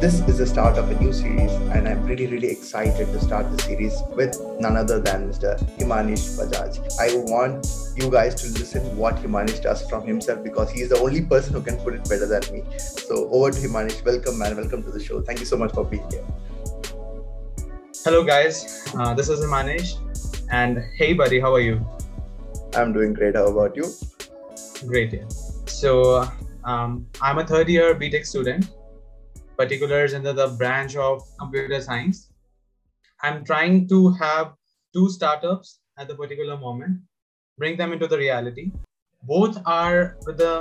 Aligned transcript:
This 0.00 0.20
is 0.20 0.38
the 0.38 0.46
start 0.46 0.78
of 0.78 0.90
a 0.90 0.98
new 0.98 1.12
series, 1.12 1.52
and 1.76 1.86
I'm 1.86 2.02
really, 2.06 2.26
really 2.26 2.48
excited 2.48 3.08
to 3.08 3.20
start 3.20 3.54
the 3.54 3.62
series 3.62 4.00
with 4.16 4.34
none 4.58 4.74
other 4.74 4.98
than 4.98 5.30
Mr. 5.30 5.58
Himanish 5.76 6.38
Bajaj. 6.38 6.78
I 6.98 7.16
want 7.30 7.66
you 7.96 8.10
guys 8.10 8.34
to 8.36 8.48
listen 8.58 8.96
what 8.96 9.16
Himanish 9.16 9.60
does 9.60 9.86
from 9.90 10.06
himself 10.06 10.42
because 10.42 10.70
he 10.70 10.80
is 10.80 10.88
the 10.88 10.98
only 11.00 11.20
person 11.20 11.52
who 11.52 11.60
can 11.60 11.76
put 11.84 11.92
it 11.92 12.08
better 12.08 12.24
than 12.24 12.40
me. 12.50 12.64
So 12.78 13.28
over 13.28 13.50
to 13.50 13.60
Himanish. 13.60 14.02
Welcome, 14.02 14.38
man. 14.38 14.56
Welcome 14.56 14.82
to 14.84 14.90
the 14.90 15.04
show. 15.04 15.20
Thank 15.20 15.38
you 15.38 15.44
so 15.44 15.58
much 15.58 15.74
for 15.74 15.84
being 15.84 16.10
here. 16.10 16.24
Hello, 18.02 18.24
guys. 18.24 18.82
Uh, 18.96 19.12
this 19.12 19.28
is 19.28 19.44
Himanish. 19.44 19.96
And 20.50 20.82
hey, 20.96 21.12
buddy, 21.12 21.40
how 21.40 21.52
are 21.52 21.60
you? 21.60 21.86
I'm 22.74 22.94
doing 22.94 23.12
great. 23.12 23.36
How 23.36 23.48
about 23.48 23.76
you? 23.76 23.92
Great, 24.86 25.12
yeah. 25.12 25.28
So, 25.66 26.26
um, 26.64 27.06
I'm 27.20 27.36
a 27.36 27.46
third 27.46 27.68
year 27.68 27.94
BTech 27.94 28.24
student 28.24 28.70
particulars 29.60 30.14
under 30.14 30.32
the 30.32 30.48
branch 30.60 30.96
of 30.96 31.22
computer 31.38 31.80
science. 31.82 32.30
I'm 33.22 33.44
trying 33.44 33.88
to 33.88 34.12
have 34.12 34.54
two 34.94 35.10
startups 35.10 35.80
at 35.98 36.08
the 36.08 36.14
particular 36.14 36.56
moment, 36.56 37.00
bring 37.58 37.76
them 37.76 37.92
into 37.92 38.06
the 38.06 38.16
reality. 38.16 38.70
Both 39.22 39.58
are 39.66 40.16
with 40.26 40.38
the 40.38 40.54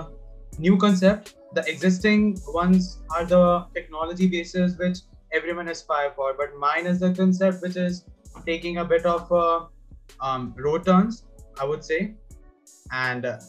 new 0.58 0.76
concept. 0.78 1.36
The 1.54 1.64
existing 1.74 2.40
ones 2.48 3.00
are 3.16 3.24
the 3.24 3.68
technology 3.74 4.28
bases 4.28 4.78
which 4.78 4.98
everyone 5.32 5.70
aspire 5.70 6.12
for, 6.14 6.34
but 6.34 6.58
mine 6.58 6.86
is 6.86 7.00
the 7.00 7.14
concept 7.14 7.62
which 7.62 7.78
is 7.78 8.04
taking 8.46 8.80
a 8.80 8.86
bit 8.86 9.06
of 9.06 9.32
uh, 9.32 9.68
um, 10.20 10.54
road 10.58 10.86
turns, 10.86 11.24
I 11.62 11.64
would 11.64 11.86
say. 11.86 12.16
And 12.92 13.26
uh, 13.26 13.40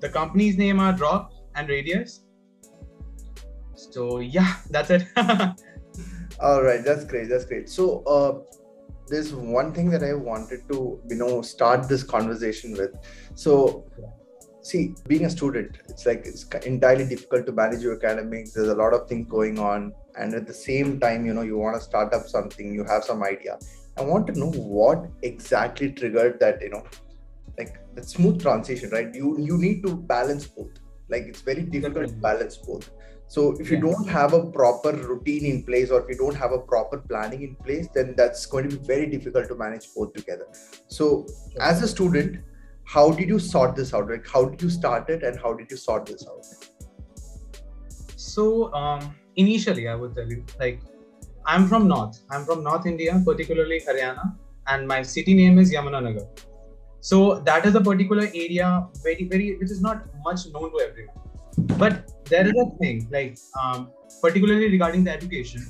the 0.00 0.08
company's 0.08 0.58
name 0.58 0.80
are 0.80 0.92
Drop 0.92 1.32
and 1.54 1.68
Radius 1.68 2.24
so 3.90 4.20
yeah 4.20 4.56
that's 4.70 4.90
it. 4.90 5.06
All 6.40 6.62
right 6.62 6.84
that's 6.84 7.04
great 7.04 7.28
that's 7.28 7.44
great. 7.44 7.68
So 7.68 8.02
uh, 8.04 8.40
there's 9.08 9.34
one 9.34 9.72
thing 9.74 9.90
that 9.90 10.04
i 10.04 10.14
wanted 10.14 10.60
to 10.70 11.00
you 11.08 11.16
know 11.16 11.42
start 11.42 11.88
this 11.88 12.02
conversation 12.02 12.72
with. 12.72 12.94
So 13.34 13.84
see 14.62 14.94
being 15.08 15.24
a 15.24 15.30
student 15.30 15.78
it's 15.88 16.04
like 16.04 16.22
it's 16.26 16.44
entirely 16.66 17.06
difficult 17.06 17.46
to 17.46 17.52
manage 17.52 17.82
your 17.82 17.96
academics. 17.96 18.52
There's 18.52 18.68
a 18.68 18.74
lot 18.74 18.94
of 18.94 19.08
things 19.08 19.26
going 19.28 19.58
on. 19.58 19.92
And 20.16 20.34
at 20.34 20.46
the 20.46 20.54
same 20.54 21.00
time 21.00 21.26
you 21.26 21.34
know 21.34 21.42
you 21.42 21.56
want 21.58 21.76
to 21.76 21.82
start 21.82 22.14
up 22.14 22.26
something 22.26 22.72
you 22.72 22.84
have 22.84 23.04
some 23.04 23.22
idea. 23.22 23.58
I 23.98 24.02
want 24.02 24.26
to 24.28 24.38
know 24.38 24.50
what 24.52 25.06
exactly 25.22 25.92
triggered 25.92 26.38
that 26.40 26.62
you 26.62 26.70
know 26.70 26.84
like 27.58 27.76
the 27.94 28.02
smooth 28.02 28.40
transition 28.40 28.90
right? 28.90 29.14
You 29.14 29.38
you 29.38 29.58
need 29.58 29.82
to 29.82 29.96
balance 29.96 30.46
both. 30.46 30.72
Like 31.08 31.24
it's 31.24 31.40
very 31.40 31.62
difficult 31.62 32.08
to 32.08 32.14
balance 32.14 32.56
both 32.56 32.90
so 33.34 33.42
if 33.60 33.70
you 33.70 33.76
don't 33.80 34.08
have 34.08 34.32
a 34.32 34.44
proper 34.54 34.90
routine 35.08 35.44
in 35.48 35.62
place 35.62 35.90
or 35.92 36.00
if 36.02 36.08
you 36.08 36.16
don't 36.16 36.34
have 36.34 36.50
a 36.50 36.58
proper 36.58 36.98
planning 36.98 37.42
in 37.42 37.54
place 37.66 37.86
then 37.94 38.14
that's 38.16 38.44
going 38.44 38.68
to 38.68 38.76
be 38.76 38.84
very 38.84 39.06
difficult 39.06 39.46
to 39.46 39.54
manage 39.54 39.86
both 39.94 40.12
together. 40.14 40.46
So 40.88 41.28
as 41.60 41.80
a 41.80 41.86
student 41.86 42.40
how 42.82 43.12
did 43.12 43.28
you 43.28 43.38
sort 43.38 43.76
this 43.76 43.94
out? 43.94 44.10
Like 44.10 44.26
how 44.26 44.46
did 44.46 44.60
you 44.60 44.68
start 44.68 45.08
it 45.10 45.22
and 45.22 45.38
how 45.38 45.52
did 45.52 45.70
you 45.70 45.76
sort 45.76 46.06
this 46.06 46.26
out? 46.26 46.44
So 48.16 48.74
um, 48.74 49.14
initially 49.36 49.86
i 49.86 49.94
would 49.94 50.16
tell 50.16 50.28
you 50.28 50.44
like 50.58 50.80
i'm 51.46 51.68
from 51.68 51.86
north. 51.86 52.20
I'm 52.30 52.44
from 52.44 52.64
north 52.64 52.84
india 52.84 53.22
particularly 53.24 53.80
haryana 53.88 54.34
and 54.66 54.88
my 54.88 55.02
city 55.02 55.34
name 55.34 55.60
is 55.60 55.72
yamunanagar. 55.72 56.26
So 57.00 57.38
that 57.52 57.64
is 57.64 57.76
a 57.76 57.80
particular 57.80 58.28
area 58.34 58.88
very 59.04 59.32
very 59.34 59.56
which 59.56 59.70
is 59.70 59.80
not 59.80 60.04
much 60.24 60.46
known 60.52 60.72
to 60.72 60.86
everyone 60.90 61.19
but 61.78 62.10
there 62.26 62.46
is 62.46 62.54
a 62.54 62.70
thing 62.78 63.08
like 63.10 63.38
um, 63.60 63.90
particularly 64.22 64.70
regarding 64.70 65.04
the 65.04 65.12
education. 65.12 65.66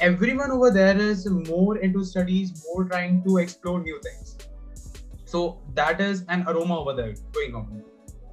Everyone 0.00 0.50
over 0.50 0.70
there 0.70 0.96
is 0.96 1.28
more 1.28 1.76
into 1.78 2.04
studies 2.04 2.64
more 2.66 2.84
trying 2.84 3.22
to 3.24 3.38
explore 3.38 3.80
new 3.80 4.00
things. 4.02 4.38
So 5.26 5.60
that 5.74 6.00
is 6.00 6.24
an 6.28 6.44
aroma 6.48 6.80
over 6.80 6.94
there 6.94 7.14
going 7.32 7.54
on. 7.54 7.82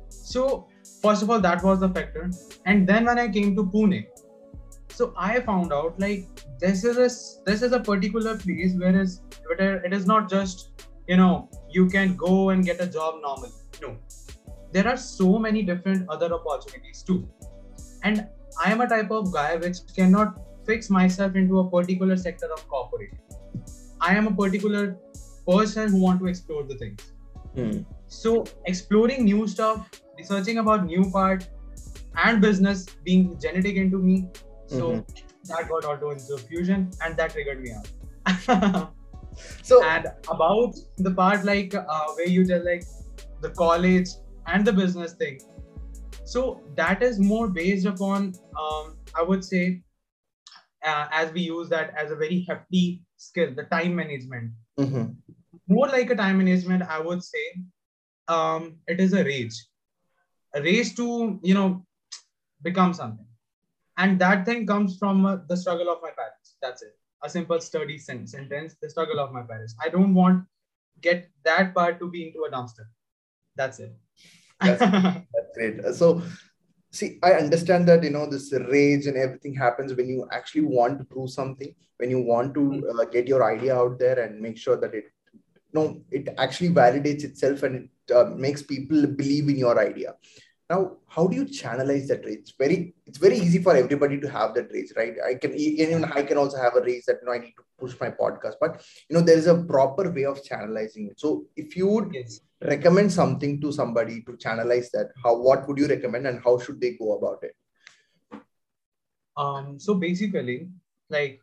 So 0.09 0.67
first 1.01 1.21
of 1.21 1.29
all 1.29 1.39
that 1.41 1.63
was 1.63 1.81
the 1.81 1.89
factor. 1.89 2.31
And 2.65 2.87
then 2.87 3.05
when 3.05 3.19
i 3.19 3.27
came 3.27 3.55
to 3.55 3.63
pune 3.63 4.05
so 4.97 5.13
i 5.25 5.39
found 5.47 5.73
out 5.77 5.99
like 6.03 6.43
this 6.61 6.83
is 6.91 6.97
a 7.05 7.09
this 7.49 7.61
is 7.67 7.73
a 7.77 7.79
particular 7.79 8.35
place 8.43 8.73
where 8.83 8.99
is 9.01 9.21
it 9.57 9.93
is 9.97 10.07
not 10.11 10.29
just 10.29 10.85
you 11.07 11.17
know 11.17 11.49
you 11.69 11.85
can 11.95 12.15
go 12.15 12.49
and 12.49 12.65
get 12.69 12.81
a 12.85 12.87
job 12.95 13.19
normally 13.21 13.51
no 13.81 13.95
there 14.71 14.87
are 14.87 14.97
so 14.97 15.37
many 15.39 15.61
different 15.63 16.09
other 16.09 16.33
opportunities 16.33 17.03
too. 17.03 17.27
And 18.03 18.27
I 18.63 18.71
am 18.71 18.81
a 18.81 18.87
type 18.87 19.11
of 19.11 19.31
guy 19.33 19.55
which 19.55 19.77
cannot 19.95 20.39
fix 20.65 20.89
myself 20.89 21.35
into 21.35 21.59
a 21.59 21.69
particular 21.69 22.17
sector 22.17 22.47
of 22.51 22.67
corporate. 22.67 23.11
I 24.01 24.15
am 24.15 24.27
a 24.27 24.35
particular 24.35 24.97
person 25.47 25.91
who 25.91 26.01
want 26.01 26.19
to 26.19 26.27
explore 26.27 26.63
the 26.63 26.75
things. 26.75 27.13
Hmm. 27.55 27.79
So 28.07 28.45
exploring 28.65 29.25
new 29.25 29.47
stuff, 29.47 29.89
researching 30.17 30.59
about 30.59 30.85
new 30.85 31.09
part, 31.11 31.47
and 32.23 32.41
business 32.41 32.85
being 33.03 33.39
genetic 33.39 33.75
into 33.75 33.97
me. 33.97 34.29
So 34.67 34.91
mm-hmm. 34.91 35.27
that 35.45 35.69
got 35.69 35.85
auto 35.85 36.11
into 36.11 36.37
fusion, 36.37 36.91
and 37.01 37.15
that 37.17 37.31
triggered 37.31 37.61
me 37.61 37.71
out. 37.71 38.91
so 39.61 39.83
and 39.83 40.07
about 40.29 40.75
the 40.97 41.11
part 41.11 41.45
like 41.45 41.73
uh, 41.73 42.05
where 42.15 42.27
you 42.27 42.45
tell 42.45 42.63
like 42.65 42.83
the 43.41 43.49
college 43.51 44.09
and 44.47 44.65
the 44.65 44.73
business 44.73 45.13
thing. 45.13 45.39
So 46.25 46.61
that 46.75 47.03
is 47.03 47.19
more 47.19 47.47
based 47.47 47.85
upon 47.85 48.33
um, 48.59 48.97
i 49.15 49.21
would 49.21 49.43
say 49.43 49.81
uh, 50.85 51.07
as 51.11 51.31
we 51.31 51.41
use 51.41 51.69
that 51.69 51.93
as 51.97 52.11
a 52.11 52.15
very 52.15 52.45
hefty 52.47 53.01
skill 53.17 53.53
the 53.55 53.63
time 53.63 53.95
management. 53.95 54.51
Mm-hmm. 54.79 55.05
more 55.75 55.87
like 55.87 56.11
a 56.11 56.15
time 56.15 56.37
management 56.37 56.83
i 56.95 56.99
would 56.99 57.23
say 57.23 57.45
um, 58.27 58.75
it 58.87 58.99
is 58.99 59.13
a 59.13 59.23
rage 59.23 59.55
a 60.53 60.61
race 60.61 60.93
to 60.99 61.39
you 61.43 61.53
know 61.53 61.85
become 62.61 62.93
something. 62.93 63.25
And 63.97 64.19
that 64.19 64.45
thing 64.45 64.67
comes 64.67 64.97
from 64.97 65.25
uh, 65.25 65.37
the 65.47 65.57
struggle 65.57 65.89
of 65.89 65.99
my 66.03 66.11
parents. 66.11 66.57
That's 66.61 66.83
it. 66.83 66.95
A 67.23 67.29
simple 67.29 67.59
sturdy 67.59 67.97
sentence 67.97 68.75
the 68.81 68.89
struggle 68.89 69.19
of 69.19 69.31
my 69.31 69.41
parents. 69.41 69.75
I 69.83 69.89
don't 69.89 70.13
want 70.13 70.45
get 71.01 71.29
that 71.45 71.73
part 71.73 71.99
to 71.99 72.09
be 72.09 72.27
into 72.27 72.43
a 72.43 72.51
dumpster. 72.51 72.85
That's 73.55 73.79
it 73.79 73.95
that's, 74.61 74.79
that's 74.79 75.51
great. 75.55 75.85
So, 75.93 76.21
see, 76.91 77.19
I 77.23 77.33
understand 77.33 77.87
that 77.87 78.03
you 78.03 78.09
know 78.09 78.29
this 78.29 78.53
rage 78.53 79.07
and 79.07 79.17
everything 79.17 79.53
happens 79.53 79.93
when 79.93 80.07
you 80.07 80.27
actually 80.31 80.65
want 80.65 80.99
to 80.99 81.05
prove 81.05 81.29
something, 81.29 81.73
when 81.97 82.09
you 82.09 82.21
want 82.21 82.53
to 82.55 82.61
hmm. 82.61 82.99
uh, 82.99 83.05
get 83.05 83.27
your 83.27 83.43
idea 83.43 83.75
out 83.75 83.99
there 83.99 84.19
and 84.19 84.39
make 84.39 84.57
sure 84.57 84.77
that 84.77 84.93
it, 84.93 85.05
you 85.33 85.73
know, 85.73 86.01
it 86.11 86.29
actually 86.37 86.69
validates 86.69 87.23
itself 87.23 87.63
and 87.63 87.89
it 88.07 88.13
uh, 88.13 88.25
makes 88.35 88.61
people 88.61 89.05
believe 89.05 89.49
in 89.49 89.57
your 89.57 89.79
idea 89.79 90.15
now 90.69 90.97
how 91.07 91.27
do 91.27 91.35
you 91.35 91.45
channelize 91.45 92.07
that 92.07 92.25
rage 92.25 92.39
it's 92.39 92.53
very 92.57 92.93
it's 93.05 93.17
very 93.17 93.37
easy 93.37 93.61
for 93.61 93.75
everybody 93.75 94.19
to 94.19 94.29
have 94.29 94.53
that 94.53 94.71
rage 94.71 94.91
right? 94.97 95.13
I 95.25 95.35
can 95.35 95.53
even 95.55 96.05
i 96.05 96.23
can 96.23 96.37
also 96.37 96.57
have 96.57 96.75
a 96.75 96.81
rage 96.81 97.05
that 97.07 97.17
you 97.21 97.27
know 97.27 97.33
i 97.33 97.39
need 97.39 97.53
to 97.57 97.63
push 97.77 97.95
my 97.99 98.09
podcast. 98.09 98.55
But 98.59 98.83
you 99.09 99.15
know 99.15 99.21
there 99.21 99.37
is 99.37 99.47
a 99.47 99.63
proper 99.63 100.11
way 100.11 100.25
of 100.25 100.43
channelizing 100.43 101.09
it. 101.11 101.19
So 101.19 101.45
if 101.55 101.75
you 101.75 101.87
would 101.87 102.11
yes. 102.13 102.41
recommend 102.61 103.11
something 103.11 103.61
to 103.61 103.71
somebody 103.71 104.21
to 104.23 104.33
channelize 104.33 104.89
that 104.91 105.11
how 105.23 105.37
what 105.37 105.67
would 105.67 105.77
you 105.77 105.87
recommend 105.87 106.27
and 106.27 106.41
how 106.43 106.57
should 106.59 106.81
they 106.81 106.91
go 106.91 107.17
about 107.17 107.43
it? 107.43 108.41
Um 109.35 109.79
so 109.79 109.93
basically 109.93 110.69
like 111.09 111.39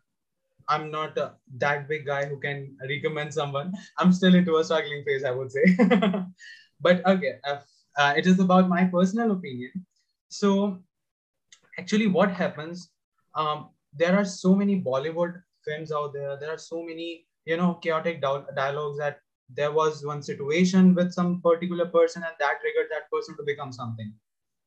i'm 0.67 0.91
not 0.91 1.17
uh, 1.17 1.29
that 1.57 1.87
big 1.87 2.05
guy 2.05 2.25
who 2.25 2.39
can 2.39 2.75
recommend 2.89 3.33
someone. 3.33 3.73
I'm 3.97 4.11
still 4.11 4.35
into 4.35 4.57
a 4.57 4.63
struggling 4.63 5.03
phase 5.05 5.23
i 5.23 5.31
would 5.31 5.51
say. 5.51 5.77
But 6.81 7.05
okay 7.05 7.35
uh, 7.47 7.59
uh, 7.97 8.13
it 8.17 8.25
is 8.27 8.39
about 8.39 8.69
my 8.69 8.85
personal 8.85 9.31
opinion. 9.31 9.71
So, 10.29 10.79
actually, 11.79 12.07
what 12.07 12.31
happens? 12.31 12.89
Um, 13.35 13.69
there 13.93 14.17
are 14.17 14.25
so 14.25 14.55
many 14.55 14.81
Bollywood 14.81 15.41
films 15.63 15.91
out 15.91 16.13
there. 16.13 16.37
There 16.39 16.51
are 16.51 16.57
so 16.57 16.83
many, 16.83 17.25
you 17.45 17.57
know, 17.57 17.75
chaotic 17.75 18.21
dialogues 18.21 18.97
that 18.99 19.19
there 19.49 19.71
was 19.71 20.05
one 20.05 20.21
situation 20.21 20.95
with 20.95 21.13
some 21.13 21.41
particular 21.41 21.85
person 21.85 22.23
and 22.23 22.33
that 22.39 22.61
triggered 22.61 22.89
that 22.91 23.09
person 23.11 23.37
to 23.37 23.43
become 23.43 23.71
something. 23.71 24.13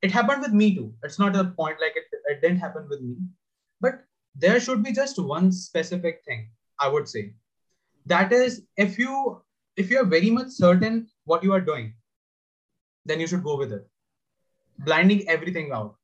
It 0.02 0.12
happened 0.12 0.42
with 0.42 0.52
me 0.52 0.74
too. 0.74 0.94
It's 1.02 1.19
not 1.19 1.34
a 1.36 1.44
point 1.44 1.78
like 1.81 1.96
it, 1.96 2.04
it 2.26 2.40
didn't 2.40 2.58
happen 2.58 2.86
with 2.88 3.00
me, 3.00 3.16
but 3.81 4.04
there 4.36 4.60
should 4.60 4.84
be 4.84 4.92
just 4.92 5.19
one 5.19 5.50
specific 5.50 6.22
thing 6.24 6.50
I 6.78 6.88
would 6.88 7.08
say. 7.08 7.34
That 8.06 8.32
is, 8.32 8.62
if 8.76 8.98
you 8.98 9.42
if 9.76 9.90
you 9.90 9.98
are 10.00 10.04
very 10.04 10.31
much 10.31 10.48
certain 10.50 11.08
what 11.24 11.42
you 11.42 11.52
are 11.52 11.60
doing, 11.60 11.94
then 13.04 13.20
you 13.20 13.26
should 13.26 13.42
go 13.42 13.56
with 13.56 13.72
it. 13.72 13.86
Blinding 14.80 15.28
everything 15.28 15.72
out. 15.72 15.96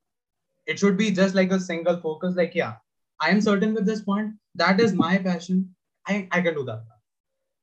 It 0.66 0.78
should 0.78 0.96
be 0.96 1.10
just 1.10 1.34
like 1.34 1.52
a 1.52 1.60
single 1.60 1.98
focus, 2.00 2.34
like, 2.36 2.54
yeah, 2.54 2.74
I 3.20 3.30
am 3.30 3.40
certain 3.40 3.74
with 3.74 3.86
this 3.86 4.00
point. 4.00 4.34
That 4.54 4.80
is 4.80 4.92
my 4.92 5.18
passion. 5.18 5.74
I, 6.06 6.28
I 6.30 6.40
can 6.40 6.54
do 6.54 6.64
that. 6.64 6.84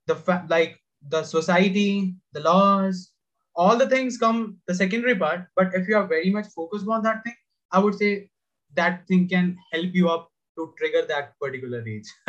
The 0.08 0.16
fa- 0.16 0.46
like 0.50 0.80
the 1.10 1.24
society, 1.24 2.16
the 2.34 2.42
laws, 2.42 3.12
all 3.56 3.78
the 3.78 3.90
things 3.90 4.18
come 4.18 4.58
the 4.68 4.76
secondary 4.76 5.16
part. 5.16 5.48
But 5.56 5.74
if 5.74 5.88
you 5.88 5.98
are 5.98 6.08
very 6.08 6.30
much 6.30 6.48
focused 6.48 6.88
on 6.88 7.04
that 7.04 7.24
thing, 7.24 7.36
I 7.72 7.80
would 7.80 7.96
say 7.96 8.30
that 8.76 9.08
thing 9.08 9.28
can 9.28 9.58
help 9.72 9.94
you 9.94 10.10
up 10.10 10.30
to 10.58 10.74
trigger 10.78 11.06
that 11.08 11.40
particular 11.40 11.86
age. 11.88 12.08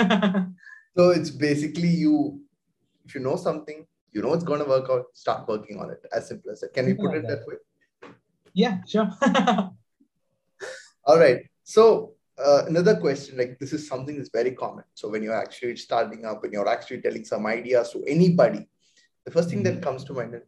so 0.96 1.10
it's 1.10 1.30
basically 1.30 1.88
you, 1.88 2.40
if 3.04 3.14
you 3.14 3.20
know 3.20 3.36
something, 3.36 3.86
you 4.12 4.22
know 4.22 4.32
it's 4.34 4.44
going 4.44 4.60
to 4.60 4.68
work 4.68 4.88
out, 4.90 5.06
start 5.14 5.48
working 5.48 5.78
on 5.80 5.90
it. 5.90 6.04
As 6.12 6.28
simple 6.28 6.50
as 6.50 6.60
that. 6.60 6.74
Can 6.74 6.86
we 6.86 6.94
put 6.94 7.14
it 7.14 7.26
that 7.26 7.46
way? 7.46 7.56
Yeah, 8.54 8.78
sure. 8.86 9.10
All 11.04 11.18
right. 11.18 11.40
So 11.64 12.14
uh, 12.38 12.64
another 12.66 12.96
question, 12.96 13.38
like 13.38 13.58
this 13.58 13.72
is 13.72 13.88
something 13.88 14.16
that's 14.16 14.30
very 14.32 14.52
common. 14.52 14.84
So 14.94 15.08
when 15.08 15.22
you're 15.22 15.34
actually 15.36 15.76
starting 15.76 16.24
up, 16.24 16.42
when 16.42 16.52
you're 16.52 16.68
actually 16.68 17.00
telling 17.00 17.24
some 17.24 17.46
ideas 17.46 17.90
to 17.92 18.04
anybody, 18.04 18.68
the 19.24 19.30
first 19.30 19.50
thing 19.50 19.62
that 19.64 19.74
mm-hmm. 19.74 19.82
comes 19.82 20.04
to 20.04 20.12
mind 20.12 20.34
is, 20.34 20.42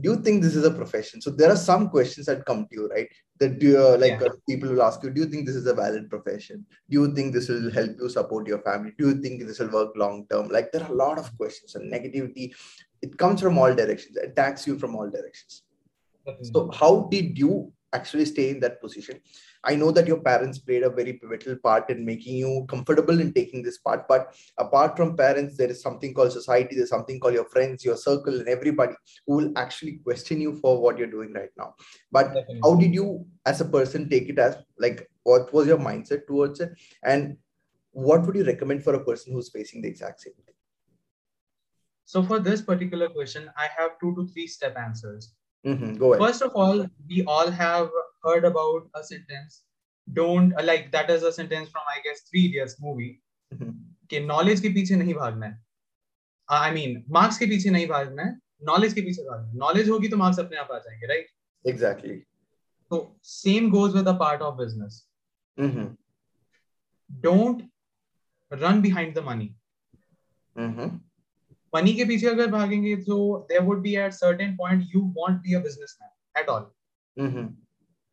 do 0.00 0.10
you 0.10 0.16
think 0.22 0.42
this 0.42 0.56
is 0.56 0.64
a 0.64 0.70
profession? 0.70 1.20
So 1.20 1.30
there 1.30 1.50
are 1.50 1.56
some 1.56 1.88
questions 1.90 2.26
that 2.26 2.46
come 2.46 2.66
to 2.66 2.68
you, 2.72 2.88
right? 2.88 3.08
That 3.38 3.58
do 3.58 3.66
you, 3.66 3.78
uh, 3.78 3.98
like 3.98 4.20
yeah. 4.20 4.28
uh, 4.28 4.32
people 4.48 4.70
will 4.70 4.82
ask 4.82 5.02
you, 5.02 5.10
do 5.10 5.20
you 5.20 5.26
think 5.26 5.46
this 5.46 5.56
is 5.56 5.66
a 5.66 5.74
valid 5.74 6.08
profession? 6.08 6.64
Do 6.88 7.00
you 7.00 7.14
think 7.14 7.34
this 7.34 7.48
will 7.48 7.70
help 7.70 7.90
you 8.00 8.08
support 8.08 8.46
your 8.46 8.62
family? 8.62 8.92
Do 8.98 9.08
you 9.08 9.20
think 9.20 9.46
this 9.46 9.58
will 9.58 9.70
work 9.70 9.92
long 9.96 10.26
term? 10.30 10.48
Like 10.48 10.72
there 10.72 10.82
are 10.82 10.90
a 10.90 10.94
lot 10.94 11.18
of 11.18 11.36
questions 11.36 11.74
and 11.74 11.92
negativity. 11.92 12.52
It 13.02 13.18
comes 13.18 13.40
from 13.42 13.58
all 13.58 13.74
directions, 13.74 14.16
it 14.16 14.30
attacks 14.30 14.66
you 14.66 14.78
from 14.78 14.96
all 14.96 15.10
directions. 15.10 15.64
So 16.42 16.70
how 16.72 17.08
did 17.10 17.36
you 17.36 17.72
actually 17.92 18.24
stay 18.26 18.50
in 18.50 18.60
that 18.60 18.80
position? 18.80 19.20
I 19.64 19.76
know 19.76 19.90
that 19.92 20.06
your 20.06 20.20
parents 20.20 20.58
played 20.58 20.82
a 20.82 20.90
very 20.90 21.14
pivotal 21.14 21.56
part 21.56 21.88
in 21.88 22.04
making 22.04 22.36
you 22.36 22.66
comfortable 22.68 23.20
in 23.20 23.32
taking 23.32 23.62
this 23.62 23.78
part. 23.78 24.08
But 24.08 24.34
apart 24.58 24.96
from 24.96 25.16
parents, 25.16 25.56
there 25.56 25.70
is 25.70 25.80
something 25.80 26.12
called 26.14 26.32
society, 26.32 26.76
there's 26.76 26.90
something 26.90 27.20
called 27.20 27.34
your 27.34 27.48
friends, 27.48 27.84
your 27.84 27.96
circle, 27.96 28.38
and 28.38 28.48
everybody 28.48 28.94
who 29.26 29.36
will 29.36 29.52
actually 29.56 30.00
question 30.04 30.40
you 30.40 30.58
for 30.58 30.80
what 30.80 30.98
you're 30.98 31.06
doing 31.06 31.32
right 31.32 31.50
now. 31.56 31.74
But 32.10 32.34
Definitely. 32.34 32.60
how 32.64 32.74
did 32.74 32.94
you, 32.94 33.26
as 33.46 33.60
a 33.60 33.64
person, 33.64 34.08
take 34.08 34.28
it 34.28 34.38
as 34.38 34.56
like 34.78 35.08
what 35.22 35.52
was 35.52 35.66
your 35.66 35.78
mindset 35.78 36.26
towards 36.26 36.60
it? 36.60 36.72
And 37.04 37.36
what 37.92 38.26
would 38.26 38.34
you 38.34 38.44
recommend 38.44 38.82
for 38.82 38.94
a 38.94 39.04
person 39.04 39.32
who's 39.32 39.50
facing 39.50 39.82
the 39.82 39.88
exact 39.88 40.22
same 40.22 40.34
thing? 40.34 40.54
So 42.04 42.22
for 42.22 42.38
this 42.38 42.60
particular 42.60 43.08
question, 43.08 43.50
I 43.56 43.68
have 43.78 43.92
two 44.00 44.14
to 44.16 44.26
three 44.28 44.46
step 44.46 44.76
answers. 44.76 45.34
Mm-hmm. 45.64 45.94
Go 45.96 46.12
ahead. 46.12 46.26
First 46.26 46.42
of 46.42 46.52
all, 46.54 46.86
we 47.08 47.24
all 47.24 47.50
have 47.50 47.88
heard 48.24 48.44
about 48.44 48.88
a 48.94 49.04
sentence. 49.04 49.62
Don't 50.08 50.52
uh, 50.58 50.62
like 50.64 50.90
that 50.92 51.10
is 51.10 51.22
a 51.22 51.32
sentence 51.32 51.68
from 51.68 51.82
I 51.88 52.00
guess 52.04 52.22
Three 52.22 52.46
Idiots 52.46 52.76
movie. 52.80 53.10
Mm-hmm. 53.52 53.70
कि 54.10 54.20
knowledge 54.20 54.60
के 54.60 54.68
पीछे 54.68 54.96
नहीं 54.96 55.14
भागना 55.14 55.46
है 55.46 55.62
I 56.50 56.70
mean 56.70 57.04
marks 57.10 57.38
के 57.38 57.46
पीछे 57.46 57.70
नहीं 57.70 57.86
भागना 57.88 58.22
है 58.22 58.38
नॉलेज 58.64 58.92
के 58.92 59.00
पीछे 59.00 59.22
भागना 59.22 59.46
है 59.46 59.56
नॉलेज 59.58 59.88
होगी 59.88 60.08
तो 60.08 60.16
मार्क्स 60.16 60.38
अपने 60.38 60.56
आप 60.56 60.72
आ 60.72 60.78
जाएँगे 60.78 61.06
राइट 61.06 61.28
एग्जैक्टली 61.64 62.16
तो 62.90 62.98
same 63.22 63.70
goes 63.70 63.94
with 63.94 64.08
a 64.08 64.12
part 64.18 64.42
of 64.42 64.54
business 64.56 65.06
don't 67.10 67.62
run 68.52 68.82
behind 68.82 69.14
the 69.14 69.24
money 69.26 69.54
money 71.74 71.94
के 71.94 72.04
पीछे 72.04 72.26
अगर 72.28 72.46
भागेंगे 72.50 72.96
तो 73.08 73.16
there 73.48 73.62
would 73.64 73.80
be 73.82 73.94
at 73.96 74.12
certain 74.12 74.56
point 74.56 74.88
you 74.94 75.02
won't 75.18 75.40
be 75.42 75.54
a 75.54 75.60
businessman 75.62 76.40
at 76.40 76.48
all 76.48 76.70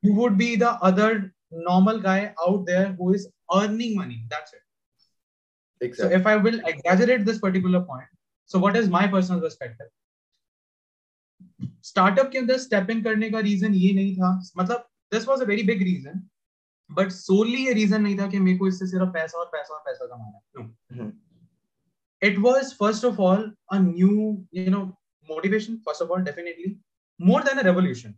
you 0.04 0.12
would 0.18 0.36
be 0.40 0.46
the 0.56 0.68
other 0.88 1.06
normal 1.64 1.98
guy 2.04 2.20
out 2.44 2.60
there 2.66 2.84
who 3.00 3.08
is 3.16 3.24
earning 3.56 3.96
money 3.96 4.20
that's 4.34 4.54
it 4.54 4.62
exactly. 5.82 6.04
so 6.04 6.20
if 6.20 6.30
i 6.34 6.36
will 6.46 6.60
exaggerate 6.72 7.26
this 7.30 7.40
particular 7.40 7.82
point 7.90 8.14
so 8.50 8.62
what 8.66 8.78
is 8.82 8.88
my 8.98 9.08
personal 9.16 9.42
perspective 9.48 9.90
startup 11.84 12.30
के 12.32 12.38
अंदर 12.38 12.58
step 12.58 12.90
in 12.90 13.02
करने 13.04 13.30
का 13.32 13.40
reason 13.40 13.74
ये 13.74 13.92
नहीं 13.94 14.16
था 14.16 14.32
मतलब 14.58 14.88
this 15.12 15.28
was 15.28 15.42
a 15.42 15.46
very 15.46 15.64
big 15.64 15.82
reason 15.84 16.22
but 16.90 17.12
solely 17.12 17.66
ये 17.66 17.74
reason 17.74 18.02
नहीं 18.02 18.18
था 18.20 18.28
कि 18.30 18.40
मेरे 18.40 18.58
को 18.58 18.68
इससे 18.68 18.88
सिर्फ़ 18.88 19.10
पैसा 19.14 19.40
और 19.40 19.46
पैसा 19.54 19.74
और 19.74 19.82
पैसा 19.86 20.06
कमाना 20.06 21.04
है 21.04 21.12
it 22.21 22.41
was 22.41 22.73
first 22.73 23.05
of 23.05 23.21
all 23.21 23.43
a 23.71 23.79
new 23.79 24.45
you 24.51 24.71
know 24.71 24.85
motivation 25.29 25.81
first 25.87 26.01
of 26.01 26.11
all 26.11 26.23
definitely 26.29 26.77
more 27.19 27.43
than 27.43 27.59
a 27.59 27.63
revolution 27.63 28.17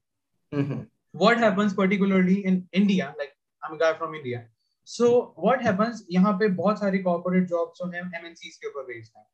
mm-hmm. 0.54 0.82
what 1.12 1.38
happens 1.38 1.74
particularly 1.74 2.44
in 2.44 2.66
india 2.72 3.14
like 3.18 3.32
i'm 3.62 3.74
a 3.74 3.78
guy 3.78 3.92
from 3.94 4.14
india 4.14 4.44
so 4.84 5.32
what 5.36 5.60
happens 5.60 6.04
यहाँ 6.12 6.38
पे 6.38 6.48
बहुत 6.56 6.78
सारे 6.80 7.02
corporate 7.04 7.48
jobs 7.52 7.78
जो 7.78 7.90
हैं 7.92 8.02
MNCs 8.22 8.56
के 8.62 8.68
ऊपर 8.68 8.86
based 8.90 9.12
हैं 9.16 9.26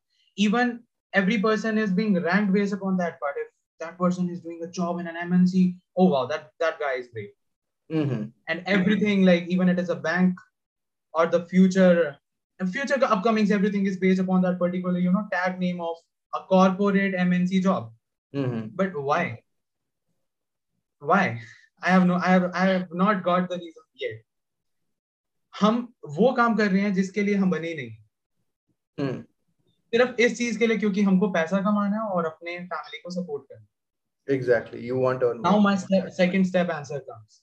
even 0.45 0.79
every 1.13 1.37
person 1.41 1.77
is 1.77 1.91
being 1.99 2.15
ranked 2.21 2.53
based 2.53 2.73
upon 2.73 2.97
that 2.97 3.19
part 3.19 3.35
if 3.41 3.51
that 3.83 3.97
person 3.99 4.29
is 4.29 4.39
doing 4.41 4.63
a 4.63 4.71
job 4.79 4.99
in 4.99 5.07
an 5.11 5.19
MNC 5.25 5.75
oh 5.97 6.07
wow 6.13 6.25
that 6.25 6.49
that 6.63 6.79
guy 6.79 6.93
is 7.01 7.07
great 7.13 7.33
mm-hmm. 7.91 8.23
and 8.47 8.63
everything 8.65 9.23
like 9.29 9.47
even 9.47 9.69
it 9.69 9.83
is 9.85 9.89
a 9.89 9.99
bank 10.07 10.43
or 11.13 11.27
the 11.27 11.45
future 11.53 12.17
and 12.60 12.72
future 12.72 12.98
upcomings 13.16 13.50
everything 13.50 13.86
is 13.86 13.96
based 13.96 14.20
upon 14.20 14.42
that 14.42 14.58
particular 14.58 14.98
you 14.98 15.12
know 15.12 15.26
tag 15.32 15.58
name 15.58 15.80
of 15.80 15.96
a 16.32 16.40
corporate 16.52 17.14
mnc 17.14 17.62
job 17.62 17.92
mm-hmm. 18.34 18.66
but 18.74 18.96
why 19.10 19.22
why 21.02 21.40
i 21.82 21.90
have 21.90 22.06
no 22.06 22.14
i 22.14 22.28
have 22.28 22.50
i 22.54 22.66
have 22.66 22.88
not 22.92 23.22
got 23.22 23.48
the 23.48 23.60
reason 23.66 23.86
yet 24.06 24.24
हम 25.54 25.76
वो 26.16 26.32
काम 26.32 26.56
कर 26.56 26.70
रहे 26.70 26.80
हैं 26.82 26.92
जिसके 26.94 27.22
लिए 27.22 27.34
हम 27.34 27.50
बने 27.50 27.74
नहीं 27.74 27.96
hmm. 28.98 29.22
सिर्फ़ 29.92 30.20
इस 30.22 30.36
चीज़ 30.38 30.58
के 30.58 30.66
लिए 30.66 30.78
क्योंकि 30.78 31.02
हमको 31.02 31.28
पैसा 31.28 31.60
कमाना 31.60 31.96
है 31.96 32.02
और 32.10 32.26
अपने 32.26 32.58
फैमिली 32.58 32.98
को 32.98 33.10
सपोर्ट 33.10 33.44
करना 33.48 34.34
exactly 34.34 34.86
you 34.88 35.00
want 35.00 35.20
to 35.20 35.32
now 35.32 35.60
my 35.60 35.76
second 36.16 36.46
step 36.46 36.70
answer 36.70 36.98
comes 37.08 37.42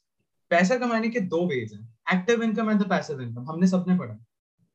पैसा 0.51 0.77
कमाने 0.77 1.09
के 1.09 1.19
दो 1.33 1.45
वेज 1.47 1.73
हैं 1.73 2.17
active 2.17 2.43
income 2.43 2.69
and 2.71 2.83
the 2.83 2.89
passive 2.89 3.21
income 3.21 3.49
हमने 3.51 3.67
सबने 3.67 3.97
पढ़ा 3.97 4.17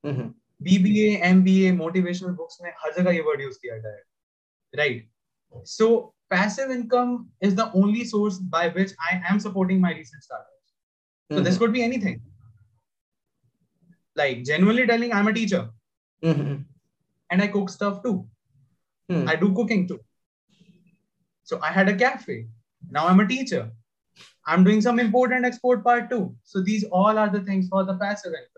बीबीए 0.04 1.16
एमबीए 1.30 1.72
मोटिवेशनल 1.72 2.32
बुक्स 2.34 2.58
में 2.62 2.70
हर 2.84 2.94
जगह 2.98 3.10
ये 3.10 3.20
वर्ड 3.28 3.40
यूज 3.40 3.56
किया 3.62 3.78
गया 3.78 3.92
है 3.92 4.02
right 4.76 5.08
so 5.76 5.88
passive 6.28 6.70
income 6.70 7.28
is 7.40 7.54
the 7.54 7.70
only 7.72 8.04
source 8.04 8.38
by 8.38 8.68
which 8.68 8.92
I 9.10 9.22
am 9.28 9.40
supporting 9.40 9.80
my 9.80 9.92
recent 9.92 10.22
startups. 10.22 10.72
So 11.30 11.36
mm-hmm. 11.36 11.44
this 11.44 11.58
could 11.58 11.72
be 11.72 11.82
anything. 11.82 12.20
Like 14.16 14.44
genuinely 14.44 14.86
telling, 14.86 15.12
I'm 15.12 15.28
a 15.28 15.32
teacher, 15.32 15.68
mm-hmm. 16.22 16.62
and 17.30 17.42
I 17.42 17.46
cook 17.48 17.70
stuff 17.70 18.02
too. 18.02 18.26
Mm. 19.10 19.28
I 19.28 19.36
do 19.36 19.54
cooking 19.54 19.86
too. 19.86 20.00
So 21.44 21.60
I 21.62 21.70
had 21.70 21.88
a 21.88 21.94
cafe. 21.94 22.46
Now 22.90 23.06
I'm 23.06 23.20
a 23.20 23.28
teacher. 23.28 23.70
I'm 24.46 24.64
doing 24.64 24.80
some 24.80 24.98
import 24.98 25.32
and 25.32 25.44
export 25.44 25.84
part 25.84 26.08
too. 26.08 26.34
So 26.44 26.62
these 26.62 26.84
all 26.84 27.18
are 27.18 27.28
the 27.28 27.40
things 27.40 27.68
for 27.68 27.84
the 27.84 27.94
passive 27.94 28.32
income 28.32 28.49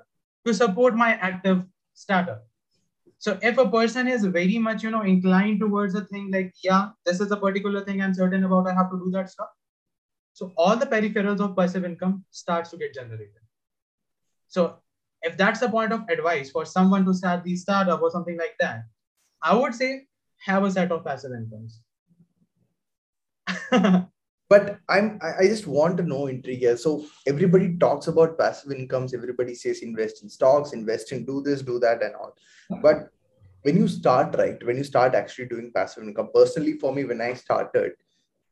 to 0.45 0.53
support 0.53 0.95
my 0.95 1.13
active 1.15 1.63
startup. 1.93 2.45
So 3.17 3.39
if 3.41 3.57
a 3.57 3.69
person 3.69 4.07
is 4.07 4.25
very 4.25 4.57
much, 4.57 4.83
you 4.83 4.91
know, 4.91 5.03
inclined 5.03 5.59
towards 5.61 5.95
a 5.95 6.03
thing 6.05 6.29
like, 6.31 6.53
yeah, 6.63 6.89
this 7.05 7.21
is 7.21 7.31
a 7.31 7.37
particular 7.37 7.85
thing 7.85 8.01
I'm 8.01 8.13
certain 8.13 8.43
about, 8.43 8.67
I 8.67 8.73
have 8.73 8.91
to 8.91 8.97
do 8.97 9.09
that 9.11 9.29
stuff. 9.29 9.47
So 10.33 10.51
all 10.57 10.75
the 10.75 10.85
peripherals 10.85 11.39
of 11.39 11.55
passive 11.55 11.85
income 11.85 12.25
starts 12.31 12.71
to 12.71 12.77
get 12.77 12.93
generated. 12.93 13.43
So 14.47 14.79
if 15.21 15.37
that's 15.37 15.61
the 15.61 15.69
point 15.69 15.93
of 15.93 16.01
advice 16.09 16.51
for 16.51 16.65
someone 16.65 17.05
to 17.05 17.13
start 17.13 17.43
the 17.43 17.55
startup 17.55 18.01
or 18.01 18.11
something 18.11 18.37
like 18.37 18.55
that, 18.59 18.83
I 19.41 19.55
would 19.55 19.73
say 19.73 20.07
have 20.45 20.63
a 20.63 20.71
set 20.71 20.91
of 20.91 21.05
passive 21.05 21.31
incomes. 21.31 21.81
but 24.49 24.79
i'm 24.89 25.19
i 25.21 25.43
just 25.43 25.67
want 25.67 25.97
to 25.97 26.03
know 26.03 26.27
intrigue 26.27 26.59
here 26.59 26.77
so 26.77 27.05
everybody 27.27 27.77
talks 27.77 28.07
about 28.07 28.37
passive 28.37 28.71
incomes 28.71 29.13
everybody 29.13 29.55
says 29.55 29.79
invest 29.79 30.23
in 30.23 30.29
stocks 30.29 30.73
invest 30.73 31.11
in 31.11 31.25
do 31.25 31.41
this 31.41 31.61
do 31.61 31.79
that 31.79 32.03
and 32.03 32.15
all. 32.15 32.35
Uh-huh. 32.71 32.79
But 32.81 33.09
when 33.61 33.77
you 33.77 33.87
start 33.87 34.35
right 34.37 34.63
when 34.65 34.77
you 34.77 34.83
start 34.83 35.15
actually 35.15 35.45
doing 35.45 35.71
passive 35.73 36.03
income 36.03 36.29
personally 36.33 36.73
for 36.73 36.93
me 36.93 37.05
when 37.05 37.21
i 37.21 37.33
started 37.33 37.93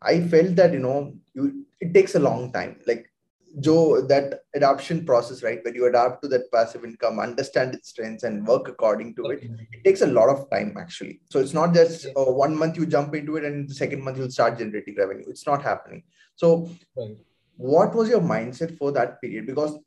i 0.02 0.22
felt 0.22 0.56
that 0.56 0.72
you 0.72 0.80
know 0.80 1.14
you 1.34 1.66
it 1.82 1.94
takes 1.94 2.16
a 2.16 2.20
long 2.20 2.52
time. 2.54 2.80
Like 2.86 3.11
Joe, 3.60 4.02
that 4.02 4.42
adoption 4.56 5.06
process, 5.06 5.44
right, 5.44 5.60
when 5.64 5.76
you 5.76 5.86
adapt 5.86 6.22
to 6.24 6.30
that 6.30 6.52
passive 6.52 6.86
income, 6.86 7.20
understand 7.20 7.74
its 7.76 7.90
strengths, 7.90 8.24
and 8.24 8.48
work 8.48 8.68
according 8.68 9.16
to 9.16 9.26
it, 9.26 9.44
it 9.44 9.84
takes 9.84 10.02
a 10.02 10.08
lot 10.08 10.30
of 10.30 10.50
time 10.50 10.76
actually. 10.80 11.22
So 11.30 11.40
it's 11.40 11.54
not 11.54 11.74
just 11.74 12.06
uh, 12.06 12.32
one 12.32 12.56
month 12.56 12.78
you 12.78 12.86
jump 12.86 13.14
into 13.14 13.36
it 13.36 13.44
and 13.44 13.70
the 13.70 13.74
second 13.74 14.04
month 14.04 14.18
you'll 14.18 14.32
start 14.32 14.58
generating 14.58 14.96
revenue. 14.96 15.26
It's 15.28 15.46
not 15.46 15.62
happening. 15.64 16.04
So, 16.36 16.70
right. 16.96 17.18
what 17.58 17.94
was 17.94 18.08
your 18.10 18.22
mindset 18.22 18.78
for 18.78 18.92
that 18.94 19.22
period? 19.22 19.48
Because 19.48 19.78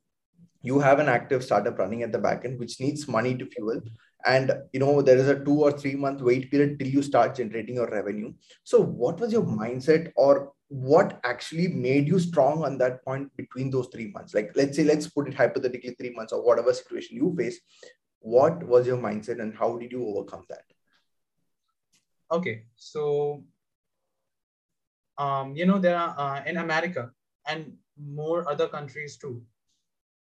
you 0.62 0.78
have 0.78 0.98
an 0.98 1.08
active 1.08 1.42
startup 1.42 1.78
running 1.78 2.02
at 2.02 2.12
the 2.12 2.18
back 2.18 2.44
end, 2.44 2.58
which 2.58 2.80
needs 2.80 3.08
money 3.08 3.34
to 3.34 3.46
fuel 3.46 3.80
and 4.24 4.52
you 4.72 4.80
know 4.80 5.02
there 5.02 5.18
is 5.18 5.28
a 5.28 5.44
two 5.44 5.62
or 5.62 5.72
three 5.72 5.94
month 5.94 6.20
wait 6.20 6.50
period 6.50 6.78
till 6.78 6.88
you 6.88 7.02
start 7.02 7.34
generating 7.34 7.74
your 7.76 7.90
revenue 7.90 8.32
so 8.62 8.80
what 8.80 9.20
was 9.20 9.32
your 9.32 9.42
mindset 9.42 10.10
or 10.16 10.52
what 10.74 11.20
actually 11.22 11.68
made 11.68 12.08
you 12.08 12.18
strong 12.18 12.64
on 12.64 12.76
that 12.78 13.04
point 13.04 13.30
between 13.36 13.70
those 13.70 13.86
three 13.92 14.10
months 14.10 14.34
like 14.34 14.50
let's 14.56 14.76
say 14.76 14.82
let's 14.82 15.08
put 15.08 15.28
it 15.28 15.34
hypothetically 15.34 15.94
three 15.94 16.10
months 16.10 16.32
or 16.32 16.44
whatever 16.44 16.74
situation 16.74 17.16
you 17.16 17.32
face 17.38 17.60
what 18.18 18.62
was 18.64 18.84
your 18.86 18.96
mindset 18.96 19.40
and 19.40 19.54
how 19.54 19.76
did 19.78 19.92
you 19.92 20.04
overcome 20.04 20.42
that 20.48 20.64
okay 22.32 22.64
so 22.74 23.44
um 25.18 25.54
you 25.54 25.64
know 25.64 25.78
there 25.78 25.96
are 25.96 26.12
uh, 26.18 26.42
in 26.44 26.56
america 26.56 27.08
and 27.46 27.72
more 27.96 28.48
other 28.50 28.66
countries 28.66 29.16
too 29.16 29.40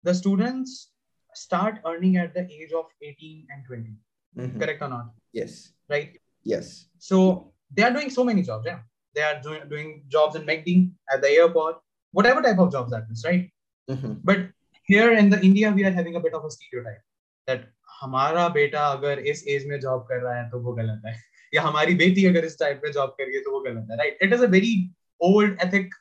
the 0.03 0.13
students 0.13 0.91
start 1.33 1.79
earning 1.88 2.17
at 2.17 2.33
the 2.36 2.45
age 2.51 2.74
of 2.74 2.86
18 3.01 3.48
and 3.50 3.65
20 3.65 3.95
Mhm. 4.38 4.60
correct 4.60 4.81
or 4.83 4.89
not 4.89 5.10
Yes. 5.31 5.74
right 5.89 6.19
Yes. 6.43 6.89
so 7.00 7.53
they 7.75 7.83
are 7.83 7.91
doing 7.91 8.10
so 8.10 8.24
many 8.24 8.43
jobs 8.43 8.65
yeah 8.65 8.81
they 9.14 9.23
are 9.28 9.40
doing, 9.47 9.62
doing 9.73 9.88
jobs 10.09 10.37
in 10.37 10.43
McD 10.50 10.90
at 11.12 11.23
the 11.23 11.31
airport 11.40 11.76
whatever 12.14 12.43
type 12.43 12.59
of 12.64 12.71
jobs 12.76 12.90
that 12.97 13.07
is 13.17 13.25
right 13.31 13.47
Mhm. 13.95 14.12
but 14.28 14.40
here 14.88 15.11
in 15.21 15.26
the 15.33 15.38
india 15.49 15.71
we 15.78 15.85
are 15.88 15.95
having 15.99 16.17
a 16.21 16.23
bit 16.26 16.35
of 16.38 16.45
a 16.50 16.50
stereotype 16.59 17.02
that 17.50 17.67
हमारा 18.00 18.49
बेटा 18.55 18.81
अगर 18.97 19.19
इस 19.31 19.43
as 19.55 19.67
में 19.69 19.78
job 19.81 20.02
कर 20.09 20.21
रहा 20.23 20.35
है 20.37 20.49
तो 20.50 20.59
वो 20.64 20.73
गलत 20.75 21.02
है 21.07 21.14
या 21.55 21.62
हमारी 21.62 21.95
बेटी 22.02 22.25
अगर 22.26 22.45
इस 22.45 22.59
टाइप 22.59 22.81
में 22.85 22.90
जॉब 22.93 23.14
कर 23.19 23.25
रही 23.25 23.35
है 23.35 23.40
तो 23.45 23.52
वो 23.52 23.61
गलत 23.64 23.87
है 23.90 23.97
right 23.97 24.19
it 24.23 24.33
is 24.35 24.43
a 24.43 24.49
very 24.57 24.73
old 25.21 25.59
ethic 25.67 25.95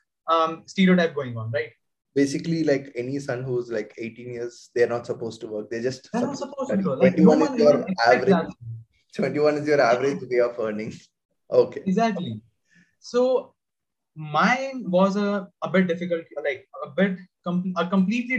stereotype 0.73 1.13
going 1.19 1.37
on 1.43 1.51
right 1.59 1.75
Basically, 2.15 2.59
like 2.67 2.85
any 3.01 3.19
son 3.23 3.41
who's 3.47 3.67
like 3.73 3.91
18 4.03 4.29
years, 4.35 4.55
they're 4.75 4.89
not 4.91 5.09
supposed 5.09 5.39
to 5.41 5.47
work. 5.49 5.65
They're 5.73 5.83
just 5.87 6.07
they're 6.13 6.21
not 6.23 6.39
supposed 6.39 6.71
supposed 6.71 6.71
to 6.71 6.77
to 6.77 6.95
study. 6.95 7.03
like 7.03 7.19
no 7.27 7.35
21 7.35 7.43
one 7.43 7.57
is 7.57 7.61
your 7.63 7.73
even 7.73 7.91
expects 7.91 8.15
average. 8.15 8.31
that 9.17 9.19
21 9.19 9.59
is 9.61 9.67
your 9.71 9.79
average 9.87 10.23
way 10.31 10.39
of 10.47 10.57
earning. 10.67 10.89
Okay. 11.61 11.83
exactly 11.93 12.33
so 13.02 13.54
mine 14.16 14.84
was 14.96 15.16
a, 15.16 15.48
a 15.62 15.68
bit 15.76 15.86
difficult 15.88 16.24
like 16.44 16.68
a 16.86 16.90
bit 16.98 17.18
com- 17.44 17.72
a 17.82 17.86
completely 17.94 18.38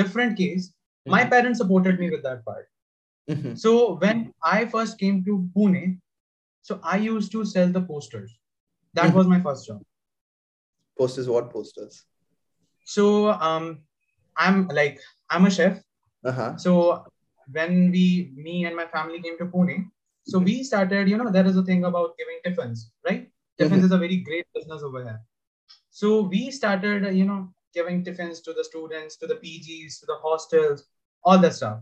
different 0.00 0.36
case 0.42 0.72
my 1.14 1.22
Mhm. 1.24 1.30
parents 1.34 1.60
supported 1.64 2.00
me 2.04 2.10
with 2.14 2.22
that 2.28 2.44
part 2.48 2.66
Mhm. 3.34 3.54
so 3.64 3.72
when 4.04 4.24
i 4.56 4.58
first 4.76 4.98
came 5.04 5.20
to 5.28 5.36
pune 5.56 5.84
so 6.70 6.78
i 6.94 6.96
used 7.04 7.32
to 7.36 7.44
sell 7.54 7.70
the 7.78 7.84
posters 7.92 8.34
that 9.00 9.10
Mhm. 9.10 9.18
was 9.20 9.30
my 9.34 9.40
first 9.48 9.70
job 9.70 9.84
Posters, 10.98 11.28
what 11.28 11.50
posters? 11.50 12.04
so 12.94 13.04
um 13.48 13.64
i'm 14.44 14.66
like 14.80 14.98
i'm 15.30 15.46
a 15.48 15.50
chef 15.56 15.80
Uh 16.28 16.32
huh. 16.38 16.50
so 16.62 16.72
when 17.56 17.74
we 17.96 18.04
me 18.46 18.54
and 18.68 18.76
my 18.78 18.86
family 18.94 19.20
came 19.24 19.36
to 19.40 19.46
pune 19.54 19.74
so 20.32 20.38
we 20.46 20.54
started 20.68 21.10
you 21.12 21.18
know 21.20 21.30
there 21.36 21.46
is 21.50 21.58
a 21.62 21.64
thing 21.68 21.84
about 21.88 22.16
giving 22.20 22.38
tiffins 22.46 22.84
right 23.08 23.26
tiffins 23.58 23.84
is 23.84 23.92
a 23.92 23.98
very 23.98 24.16
great 24.18 24.46
business 24.54 24.82
over 24.82 25.02
here. 25.02 25.20
So 25.90 26.22
we 26.22 26.50
started 26.50 27.14
you 27.14 27.24
know 27.24 27.52
giving 27.74 28.04
tiffins 28.04 28.40
to 28.42 28.52
the 28.52 28.64
students 28.64 29.16
to 29.16 29.26
the 29.26 29.34
pgs 29.34 30.00
to 30.00 30.06
the 30.06 30.16
hostels 30.22 30.84
all 31.24 31.38
that 31.38 31.54
stuff. 31.54 31.80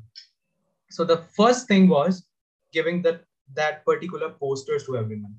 So 0.90 1.04
the 1.04 1.18
first 1.36 1.68
thing 1.68 1.88
was 1.88 2.26
giving 2.72 3.02
that 3.02 3.22
that 3.54 3.84
particular 3.84 4.30
posters 4.30 4.84
to 4.86 4.96
everyone. 4.96 5.36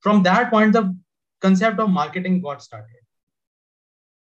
From 0.00 0.22
that 0.24 0.50
point 0.50 0.72
the 0.72 0.96
concept 1.40 1.78
of 1.80 1.90
marketing 1.90 2.40
got 2.40 2.62
started. 2.62 3.02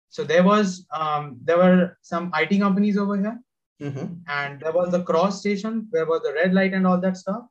So 0.10 0.24
there 0.24 0.44
was 0.44 0.86
um, 0.92 1.38
there 1.44 1.58
were 1.58 1.98
some 2.02 2.32
it 2.36 2.60
companies 2.60 2.98
over 2.98 3.18
here. 3.18 3.40
Mhm. 3.82 4.08
and 4.28 4.60
there 4.60 4.74
was 4.74 4.90
the 4.92 5.04
cross 5.10 5.40
station 5.40 5.88
there 5.92 6.06
was 6.06 6.22
the 6.24 6.34
red 6.34 6.54
light 6.54 6.74
and 6.74 6.86
all 6.86 7.00
that 7.00 7.16
stuff. 7.18 7.44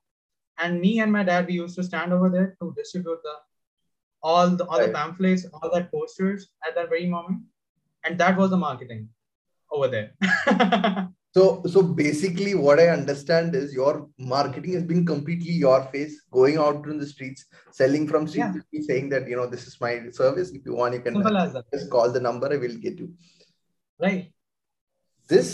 And 0.58 0.80
me 0.80 1.00
and 1.00 1.10
my 1.12 1.22
dad 1.22 1.46
we 1.46 1.54
used 1.54 1.76
to 1.76 1.84
stand 1.84 2.12
over 2.12 2.28
there 2.28 2.56
to 2.60 2.74
distribute 2.76 3.20
the 3.22 3.34
all 4.22 4.48
the 4.50 4.64
all 4.66 4.78
the 4.78 4.84
Right. 4.86 4.94
pamphlets 4.94 5.46
all 5.52 5.70
that 5.74 5.90
posters 5.92 6.48
at 6.66 6.74
that 6.74 6.88
very 6.88 7.06
moment 7.06 7.42
and 8.04 8.18
that 8.18 8.36
was 8.36 8.50
the 8.50 8.56
marketing 8.56 9.08
over 9.70 9.88
there 9.88 10.10
So, 11.36 11.62
so 11.72 11.82
basically, 11.82 12.54
what 12.54 12.80
I 12.80 12.88
understand 12.88 13.54
is 13.54 13.72
your 13.74 14.08
marketing 14.18 14.72
has 14.72 14.82
been 14.82 15.04
completely 15.04 15.52
your 15.52 15.84
face, 15.92 16.22
going 16.32 16.56
out 16.56 16.86
in 16.86 16.98
the 16.98 17.06
streets, 17.06 17.44
selling 17.70 18.08
from 18.08 18.26
street 18.26 18.40
Yeah. 18.46 18.52
to 18.54 18.62
street, 18.62 18.84
saying 18.86 19.10
that 19.10 19.28
you 19.28 19.36
know 19.36 19.46
this 19.46 19.66
is 19.66 19.78
my 19.80 19.90
service. 20.10 20.50
If 20.50 20.64
you 20.64 20.74
want, 20.74 20.94
you 20.94 21.00
can 21.02 21.14
just 21.72 21.90
call 21.90 22.10
the 22.10 22.18
number. 22.28 22.50
I 22.52 22.56
will 22.56 22.76
get 22.86 22.98
you. 22.98 23.12
right 24.06 24.32
This, 25.28 25.50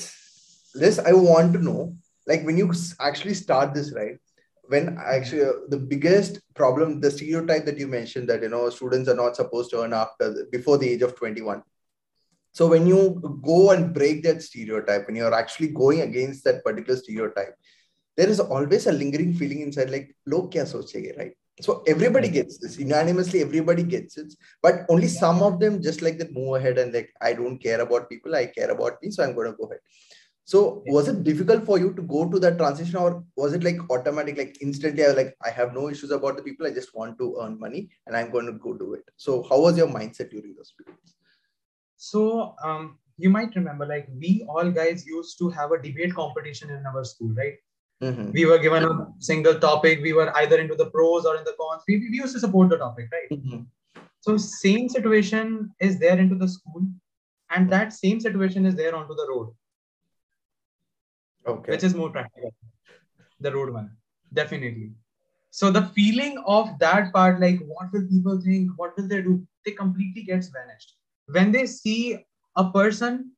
this 0.75 1.01
I 1.01 1.13
want 1.13 1.53
to 1.55 1.59
know. 1.69 1.97
Like 2.27 2.45
when 2.45 2.57
you 2.57 2.73
actually 3.01 3.35
start 3.35 3.75
this, 3.75 3.93
right? 3.93 4.17
When 4.69 4.99
actually 4.99 5.43
uh, 5.43 5.53
the 5.69 5.79
biggest 5.79 6.41
problem, 6.55 7.01
the 7.01 7.11
stereotype 7.11 7.65
that 7.67 7.79
you 7.79 7.87
mentioned 7.87 8.29
that 8.29 8.43
you 8.43 8.49
know 8.49 8.71
students 8.71 9.09
are 9.09 9.15
not 9.15 9.37
supposed 9.37 9.71
to 9.71 9.83
earn 9.83 9.93
after 9.93 10.33
the, 10.33 10.49
before 10.51 10.79
the 10.79 10.89
age 10.89 11.03
of 11.03 11.15
twenty 11.17 11.43
one. 11.43 11.63
So 12.53 12.69
when 12.69 12.87
you 12.87 13.41
go 13.45 13.73
and 13.73 13.93
break 13.93 14.23
that 14.23 14.41
stereotype, 14.41 15.07
when 15.07 15.17
you're 15.17 15.35
actually 15.35 15.69
going 15.69 16.03
against 16.03 16.45
that 16.45 16.65
particular 16.65 16.97
stereotype, 16.99 17.55
there 18.17 18.29
is 18.29 18.39
always 18.39 18.87
a 18.87 18.93
lingering 18.93 19.35
feeling 19.35 19.61
inside, 19.61 19.91
like, 19.91 20.15
log 20.25 20.53
kya 20.53 20.63
sochenge, 20.63 21.19
right? 21.19 21.33
So 21.61 21.83
everybody 21.87 22.29
gets 22.29 22.59
this 22.59 22.79
unanimously, 22.79 23.41
everybody 23.43 23.83
gets 23.83 24.17
it, 24.19 24.33
but 24.63 24.87
only 24.89 25.09
some 25.09 25.43
of 25.43 25.59
them 25.59 25.83
just 25.83 26.01
like 26.01 26.19
that 26.19 26.33
move 26.33 26.55
ahead 26.55 26.79
and 26.79 26.95
like, 26.95 27.13
I 27.21 27.33
don't 27.33 27.59
care 27.59 27.81
about 27.81 28.09
people, 28.09 28.35
I 28.37 28.47
care 28.47 28.71
about 28.71 29.03
me, 29.03 29.11
so 29.11 29.25
I'm 29.25 29.35
going 29.35 29.51
to 29.51 29.57
go 29.57 29.65
ahead. 29.65 29.81
So 30.47 30.83
was 30.87 31.09
it 31.09 31.25
difficult 31.25 31.65
for 31.65 31.79
you 31.79 31.95
to 31.95 32.03
go 32.03 32.29
to 32.31 32.39
that 32.39 32.59
transition, 32.59 32.97
or 32.97 33.25
was 33.37 33.55
it 33.55 33.65
like 33.65 33.79
automatic, 33.91 34.37
like 34.37 34.59
instantly? 34.61 35.03
I 35.05 35.09
was 35.09 35.17
like, 35.17 35.35
I 35.43 35.51
have 35.51 35.73
no 35.73 35.89
issues 35.89 36.11
about 36.11 36.37
the 36.37 36.43
people, 36.43 36.67
I 36.67 36.71
just 36.71 36.95
want 36.95 37.19
to 37.19 37.39
earn 37.41 37.59
money 37.59 37.89
and 38.07 38.15
I'm 38.17 38.31
going 38.31 38.47
to 38.47 38.53
go 38.53 38.75
do 38.75 38.93
it. 38.95 39.05
So 39.17 39.43
how 39.45 39.61
was 39.61 39.79
your 39.79 39.89
mindset 39.89 40.31
during 40.31 40.55
those 40.55 40.73
periods? 40.79 41.15
so 41.97 42.55
um 42.63 42.99
you 43.17 43.31
might 43.31 43.55
remember 43.55 43.87
like 43.87 44.07
we 44.21 44.45
all 44.49 44.71
guys 44.71 45.07
used 45.07 45.39
to 45.39 45.49
have 45.49 45.71
a 45.71 45.81
debate 45.81 46.15
competition 46.15 46.71
in 46.71 46.85
our 46.91 47.05
school 47.05 47.33
right 47.41 47.55
Mhm. 48.03 48.33
we 48.33 48.45
were 48.45 48.59
given 48.59 48.85
a 48.89 49.07
single 49.21 49.55
topic 49.65 50.03
we 50.03 50.13
were 50.13 50.27
either 50.41 50.59
into 50.65 50.75
the 50.75 50.89
pros 50.97 51.25
or 51.25 51.37
in 51.37 51.45
the 51.45 51.55
cons 51.61 51.85
we, 51.89 51.99
we 52.11 52.19
used 52.19 52.35
to 52.35 52.41
support 52.41 52.69
the 52.69 52.81
topic 52.85 53.07
right 53.17 53.31
Mhm. 53.39 53.67
So 54.27 54.37
same 54.37 54.89
situation 54.89 55.71
is 55.81 55.99
there 55.99 56.19
into 56.19 56.35
the 56.35 56.49
school, 56.49 56.83
and 57.55 57.71
that 57.71 57.93
same 57.93 58.21
situation 58.21 58.65
is 58.65 58.75
there 58.75 58.95
onto 58.99 59.15
the 59.15 59.27
road, 59.31 59.51
okay. 61.47 61.73
which 61.73 61.85
is 61.85 61.95
more 61.95 62.11
practical. 62.11 62.55
The 63.41 63.53
road 63.53 63.73
one, 63.73 63.91
definitely. 64.33 64.93
So 65.51 65.71
the 65.71 65.87
feeling 65.95 66.43
of 66.47 66.79
that 66.81 67.13
part, 67.13 67.41
like 67.41 67.61
what 67.67 67.93
will 67.93 68.07
people 68.09 68.41
think, 68.41 68.71
what 68.77 68.97
will 68.97 69.09
they 69.09 69.23
do, 69.23 69.47
they 69.65 69.73
completely 69.73 70.23
gets 70.23 70.49
vanished 70.49 70.95
when 71.27 71.53
they 71.53 71.67
see 71.67 72.19
a 72.57 72.71
person 72.71 73.33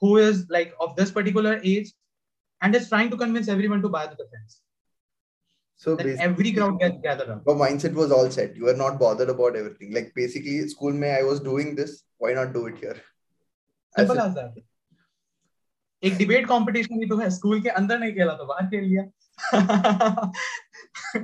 who 0.00 0.16
is 0.16 0.46
like 0.48 0.74
of 0.80 0.96
this 0.96 1.10
particular 1.10 1.60
age 1.62 1.92
and 2.62 2.74
is 2.74 2.88
trying 2.88 3.10
to 3.10 3.16
convince 3.16 3.48
everyone 3.48 3.82
to 3.82 3.88
buy 3.88 4.06
the 4.06 4.16
defense. 4.16 4.62
So 5.76 5.96
every 5.96 6.52
crowd 6.52 6.78
gets 6.78 6.98
gathered 7.02 7.30
up. 7.30 7.42
Your 7.46 7.56
mindset 7.56 7.94
was 7.94 8.12
all 8.12 8.30
set. 8.30 8.54
You 8.54 8.64
were 8.64 8.74
not 8.74 8.98
bothered 8.98 9.30
about 9.30 9.56
everything. 9.56 9.94
Like 9.94 10.12
basically, 10.14 10.68
school 10.68 10.92
may 10.92 11.12
I 11.12 11.22
was 11.22 11.40
doing 11.40 11.74
this. 11.74 12.02
Why 12.18 12.34
not 12.34 12.52
do 12.52 12.66
it 12.66 12.76
here? 12.76 13.00
Simple 13.96 14.20
as 14.20 14.34
that. 14.34 14.52
एक 16.03 16.17
debate 16.17 16.47
competition 16.47 17.01
ही 17.01 17.09
तो 17.09 17.17
है 17.17 17.29
school 17.35 17.61
के 17.61 17.69
अंदर 17.81 17.99
नहीं 17.99 18.13
खेला 18.13 18.33
तो 18.33 18.45
बाहर 18.45 18.65
खेल 18.69 18.83
लिया 18.83 19.03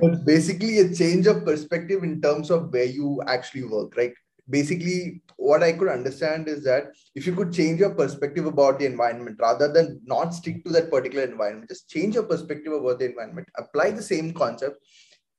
but 0.00 0.24
basically, 0.24 0.78
a 0.80 0.94
change 0.94 1.26
of 1.26 1.44
perspective 1.44 2.02
in 2.02 2.20
terms 2.20 2.50
of 2.50 2.72
where 2.72 2.84
you 2.84 3.22
actually 3.26 3.64
work. 3.64 3.96
Right. 3.96 4.12
Basically, 4.50 5.22
what 5.36 5.62
I 5.62 5.72
could 5.72 5.88
understand 5.88 6.48
is 6.48 6.64
that 6.64 6.92
if 7.14 7.26
you 7.26 7.34
could 7.34 7.52
change 7.52 7.80
your 7.80 7.94
perspective 7.94 8.46
about 8.46 8.78
the 8.78 8.86
environment 8.86 9.38
rather 9.40 9.72
than 9.72 10.00
not 10.04 10.34
stick 10.34 10.64
to 10.64 10.72
that 10.72 10.90
particular 10.90 11.24
environment, 11.24 11.68
just 11.68 11.88
change 11.88 12.14
your 12.14 12.24
perspective 12.24 12.72
about 12.72 12.98
the 12.98 13.06
environment. 13.06 13.48
Apply 13.56 13.90
the 13.90 14.02
same 14.02 14.32
concept. 14.32 14.78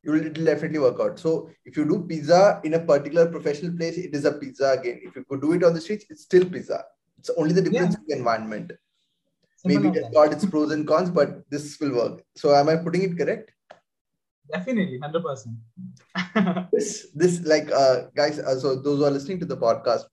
You 0.03 0.13
will 0.13 0.25
it'll 0.25 0.45
definitely 0.45 0.79
work 0.79 0.99
out. 0.99 1.19
So 1.19 1.49
if 1.65 1.77
you 1.77 1.85
do 1.85 2.05
pizza 2.07 2.61
in 2.63 2.73
a 2.73 2.79
particular 2.79 3.27
professional 3.27 3.75
place, 3.77 3.97
it 3.97 4.13
is 4.13 4.25
a 4.25 4.33
pizza 4.33 4.71
again. 4.79 4.99
If 5.03 5.15
you 5.15 5.25
could 5.29 5.41
do 5.41 5.53
it 5.53 5.63
on 5.63 5.73
the 5.73 5.81
streets, 5.81 6.05
it's 6.09 6.23
still 6.23 6.45
pizza. 6.45 6.83
It's 7.19 7.29
only 7.37 7.53
the 7.53 7.61
difference 7.61 7.95
in 7.95 8.01
the 8.07 8.17
environment. 8.17 8.71
Maybe 9.64 9.88
it 9.88 9.94
has 9.96 10.12
got 10.12 10.32
its 10.32 10.46
pros 10.46 10.72
and 10.72 10.86
cons, 10.86 11.10
but 11.10 11.48
this 11.50 11.78
will 11.80 11.94
work. 11.94 12.22
So 12.36 12.54
am 12.54 12.68
I 12.68 12.76
putting 12.76 13.02
it 13.02 13.18
correct? 13.18 13.52
definitely 14.52 14.98
100% 14.98 16.68
This 16.72 17.08
this 17.14 17.40
like 17.44 17.70
uh 17.70 18.06
guys, 18.14 18.38
uh, 18.38 18.58
so 18.58 18.76
those 18.76 18.98
who 18.98 19.04
are 19.04 19.10
listening 19.10 19.40
to 19.40 19.46
the 19.46 19.56
podcast, 19.56 20.04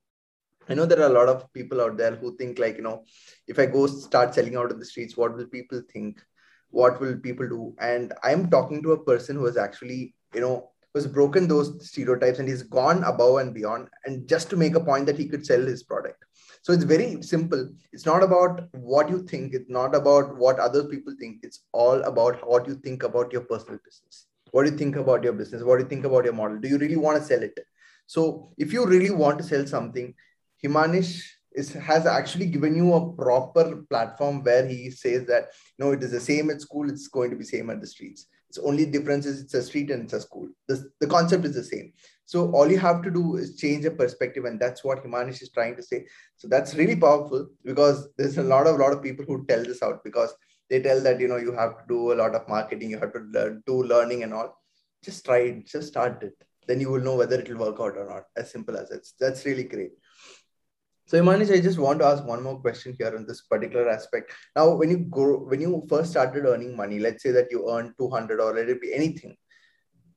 I 0.69 0.73
know 0.73 0.85
there 0.85 1.01
are 1.01 1.09
a 1.09 1.17
lot 1.19 1.29
of 1.29 1.51
people 1.53 1.81
out 1.81 1.97
there 1.97 2.15
who 2.15 2.35
think 2.37 2.59
like, 2.59 2.77
you 2.77 2.83
know, 2.83 3.03
if 3.47 3.59
I 3.59 3.65
go 3.65 3.87
start 3.87 4.33
selling 4.33 4.55
out 4.55 4.71
in 4.71 4.79
the 4.79 4.85
streets, 4.85 5.15
what 5.15 5.35
will 5.35 5.47
people 5.47 5.81
think? 5.91 6.21
What 6.69 6.99
will 6.99 7.17
people 7.17 7.47
do? 7.47 7.75
And 7.79 8.13
I'm 8.23 8.49
talking 8.49 8.81
to 8.83 8.93
a 8.93 9.03
person 9.03 9.35
who 9.35 9.45
has 9.45 9.57
actually, 9.57 10.15
you 10.33 10.41
know, 10.41 10.71
has 10.93 11.07
broken 11.07 11.47
those 11.47 11.87
stereotypes 11.87 12.39
and 12.39 12.47
he's 12.47 12.63
gone 12.63 13.03
above 13.03 13.37
and 13.39 13.53
beyond 13.53 13.89
and 14.05 14.27
just 14.27 14.49
to 14.49 14.57
make 14.57 14.75
a 14.75 14.79
point 14.79 15.05
that 15.05 15.17
he 15.17 15.27
could 15.27 15.45
sell 15.45 15.61
his 15.61 15.83
product. 15.83 16.23
So 16.65 16.73
it's 16.73 16.83
very 16.83 17.21
simple. 17.21 17.69
It's 17.93 18.07
not 18.07 18.23
about 18.23 18.69
what 18.71 19.07
you 19.07 19.21
think, 19.21 19.53
it's 19.53 19.69
not 19.69 19.93
about 19.93 20.35
what 20.35 20.57
other 20.57 20.85
people 20.85 21.13
think. 21.19 21.41
It's 21.43 21.59
all 21.73 22.01
about 22.01 22.39
what 22.49 22.67
you 22.67 22.73
think 22.73 23.03
about 23.03 23.31
your 23.31 23.43
personal 23.43 23.77
business. 23.85 24.25
What 24.49 24.65
do 24.65 24.71
you 24.71 24.77
think 24.77 24.95
about 24.95 25.23
your 25.23 25.33
business? 25.33 25.61
What 25.61 25.77
do 25.77 25.83
you 25.83 25.89
think 25.89 26.05
about 26.05 26.23
your 26.23 26.33
model? 26.33 26.57
Do 26.57 26.67
you 26.67 26.79
really 26.79 26.95
want 26.95 27.19
to 27.19 27.23
sell 27.23 27.43
it? 27.43 27.55
So 28.07 28.51
if 28.57 28.73
you 28.73 28.87
really 28.87 29.11
want 29.11 29.37
to 29.37 29.43
sell 29.43 29.67
something, 29.67 30.15
Himanish 30.63 31.21
is 31.53 31.71
has 31.73 32.07
actually 32.07 32.47
given 32.47 32.75
you 32.75 32.95
a 32.95 33.13
proper 33.13 33.83
platform 33.87 34.43
where 34.43 34.65
he 34.65 34.89
says 34.89 35.27
that 35.27 35.49
no, 35.77 35.91
it 35.91 36.01
is 36.01 36.13
the 36.13 36.19
same 36.19 36.49
at 36.49 36.61
school, 36.61 36.89
it's 36.89 37.07
going 37.07 37.29
to 37.29 37.35
be 37.35 37.43
same 37.43 37.69
at 37.69 37.79
the 37.79 37.85
streets. 37.85 38.25
It's 38.49 38.57
only 38.57 38.87
difference 38.87 39.27
is 39.27 39.39
it's 39.39 39.53
a 39.53 39.61
street 39.61 39.91
and 39.91 40.05
it's 40.05 40.13
a 40.13 40.21
school. 40.21 40.47
The, 40.67 40.89
the 40.99 41.05
concept 41.05 41.45
is 41.45 41.53
the 41.53 41.63
same. 41.63 41.93
So 42.25 42.51
all 42.51 42.71
you 42.71 42.79
have 42.79 43.03
to 43.03 43.11
do 43.11 43.35
is 43.35 43.55
change 43.55 43.85
a 43.85 43.91
perspective, 43.91 44.45
and 44.45 44.59
that's 44.59 44.83
what 44.83 45.03
Himanish 45.03 45.43
is 45.43 45.51
trying 45.51 45.75
to 45.75 45.83
say. 45.83 46.05
So 46.37 46.47
that's 46.47 46.73
really 46.73 46.95
powerful 46.95 47.47
because 47.63 48.09
there's 48.17 48.39
a 48.39 48.43
lot 48.43 48.65
of 48.65 48.79
lot 48.79 48.93
of 48.93 49.03
people 49.03 49.25
who 49.25 49.45
tell 49.45 49.63
this 49.63 49.83
out 49.83 50.03
because 50.03 50.33
they 50.69 50.81
tell 50.81 50.99
that 51.01 51.19
you 51.19 51.27
know 51.27 51.37
you 51.37 51.53
have 51.53 51.77
to 51.77 51.83
do 51.87 52.13
a 52.13 52.15
lot 52.15 52.33
of 52.33 52.47
marketing, 52.49 52.89
you 52.89 52.99
have 52.99 53.13
to 53.13 53.19
learn, 53.19 53.61
do 53.67 53.83
learning 53.83 54.23
and 54.23 54.33
all. 54.33 54.59
Just 55.03 55.23
try 55.23 55.37
it, 55.37 55.67
just 55.67 55.89
start 55.89 56.23
it. 56.23 56.33
Then 56.67 56.79
you 56.79 56.89
will 56.89 57.01
know 57.01 57.15
whether 57.15 57.39
it 57.39 57.47
will 57.47 57.67
work 57.67 57.79
out 57.79 57.95
or 57.95 58.09
not. 58.09 58.23
As 58.35 58.51
simple 58.51 58.75
as 58.75 58.89
it's 58.89 59.13
that's 59.19 59.45
really 59.45 59.65
great. 59.65 59.91
So 61.07 61.21
Himanish, 61.21 61.53
I 61.53 61.61
just 61.61 61.77
want 61.77 61.99
to 61.99 62.05
ask 62.05 62.25
one 62.25 62.41
more 62.41 62.59
question 62.59 62.95
here 62.97 63.15
on 63.15 63.27
this 63.27 63.41
particular 63.41 63.87
aspect. 63.87 64.31
Now, 64.55 64.73
when 64.73 64.89
you 64.89 64.97
go, 64.97 65.37
when 65.37 65.61
you 65.61 65.85
first 65.87 66.09
started 66.09 66.47
earning 66.47 66.75
money, 66.75 66.97
let's 66.97 67.21
say 67.21 67.29
that 67.29 67.51
you 67.51 67.69
earned 67.69 67.93
200 67.99 68.39
or 68.39 68.55
let 68.55 68.67
it 68.67 68.81
be 68.81 68.91
anything. 68.91 69.37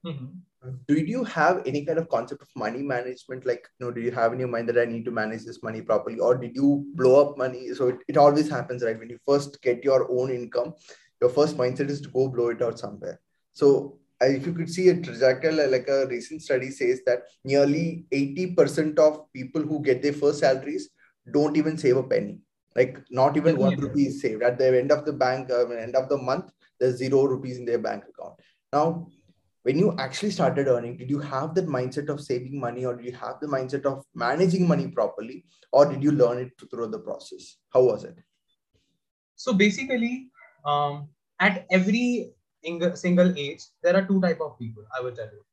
Mm-hmm 0.07 0.39
did 0.87 1.09
you 1.09 1.25
have 1.25 1.63
any 1.67 1.85
kind 1.85 1.99
of 1.99 2.09
concept 2.09 2.43
of 2.43 2.49
money 2.57 2.83
management? 2.83 3.47
Like 3.47 3.69
you 3.79 3.87
know 3.87 3.93
do 3.93 4.01
you 4.01 4.11
have 4.11 4.33
in 4.33 4.41
your 4.41 4.49
mind 4.49 4.69
that 4.69 4.79
i 4.79 4.85
need 4.85 5.05
to 5.05 5.11
manage 5.11 5.45
this 5.45 5.63
money 5.63 5.83
properly? 5.83 6.19
Or 6.19 6.37
did 6.37 6.55
you 6.55 6.85
blow 6.95 7.25
up 7.25 7.39
money? 7.39 7.73
So 7.75 7.89
it, 7.89 7.99
it 8.09 8.17
always 8.17 8.49
happens 8.49 8.83
right? 8.83 8.99
When 8.99 9.11
you 9.11 9.19
first 9.27 9.61
get 9.63 9.85
your 9.85 10.11
own 10.11 10.31
income 10.31 10.75
your 11.21 11.31
first 11.31 11.57
mindset 11.57 11.91
is 11.91 12.01
to 12.03 12.09
go 12.09 12.29
blow 12.29 12.49
it 12.49 12.63
out 12.63 12.79
somewhere. 12.79 13.21
So 13.53 13.99
if 14.21 14.47
you 14.47 14.53
could 14.53 14.71
see 14.71 14.89
a 14.89 15.01
trajectory 15.01 15.53
like 15.67 15.89
a 15.89 16.07
recent 16.07 16.43
study 16.43 16.71
says 16.71 17.01
that 17.07 17.23
nearly 17.45 18.05
80% 18.13 18.99
of 18.99 19.33
people 19.33 19.63
who 19.63 19.81
get 19.83 20.03
their 20.03 20.13
first 20.13 20.41
salaries 20.41 20.91
don't 21.33 21.57
even 21.57 21.77
save 21.79 21.97
a 21.97 22.03
penny. 22.03 22.39
Like 22.77 23.01
not 23.11 23.37
even 23.37 23.59
one 23.59 23.77
rupee 23.77 24.07
is 24.07 24.21
saved. 24.21 24.43
At 24.43 24.59
the 24.59 24.79
end 24.79 24.93
of 24.93 25.05
the 25.05 25.13
bank 25.13 25.51
uh, 25.51 25.69
end 25.69 25.97
of 25.97 26.09
the 26.09 26.17
month 26.17 26.51
there's 26.79 26.97
zero 26.97 27.25
rupees 27.25 27.59
in 27.59 27.65
their 27.65 27.79
bank 27.79 28.05
account. 28.09 28.35
Now 28.73 29.09
when 29.63 29.79
you 29.79 29.95
actually 29.99 30.31
started 30.31 30.69
earning 30.69 30.97
did 30.97 31.11
you 31.11 31.19
have 31.19 31.55
that 31.55 31.67
mindset 31.67 32.09
of 32.09 32.21
saving 32.21 32.59
money 32.61 32.85
or 32.85 32.95
did 32.97 33.07
you 33.07 33.13
have 33.13 33.41
the 33.41 33.47
mindset 33.47 33.85
of 33.85 34.05
managing 34.15 34.67
money 34.67 34.87
properly 34.89 35.45
or 35.73 35.87
did 35.91 36.03
you 36.03 36.13
learn 36.13 36.39
it 36.39 36.53
through 36.71 36.89
the 36.89 36.99
process? 36.99 37.57
How 37.73 37.83
was 37.83 38.05
it? 38.05 38.17
So 39.37 39.53
basically 39.53 40.31
um, 40.65 41.09
at 41.41 41.67
every 41.71 42.33
single 42.95 43.33
age 43.37 43.63
there 43.83 43.97
are 43.97 44.07
two 44.07 44.21
type 44.21 44.41
of 44.41 44.59
people 44.59 44.85
i 44.97 45.01
will 45.01 45.13
tell 45.13 45.27
you. 45.27 45.45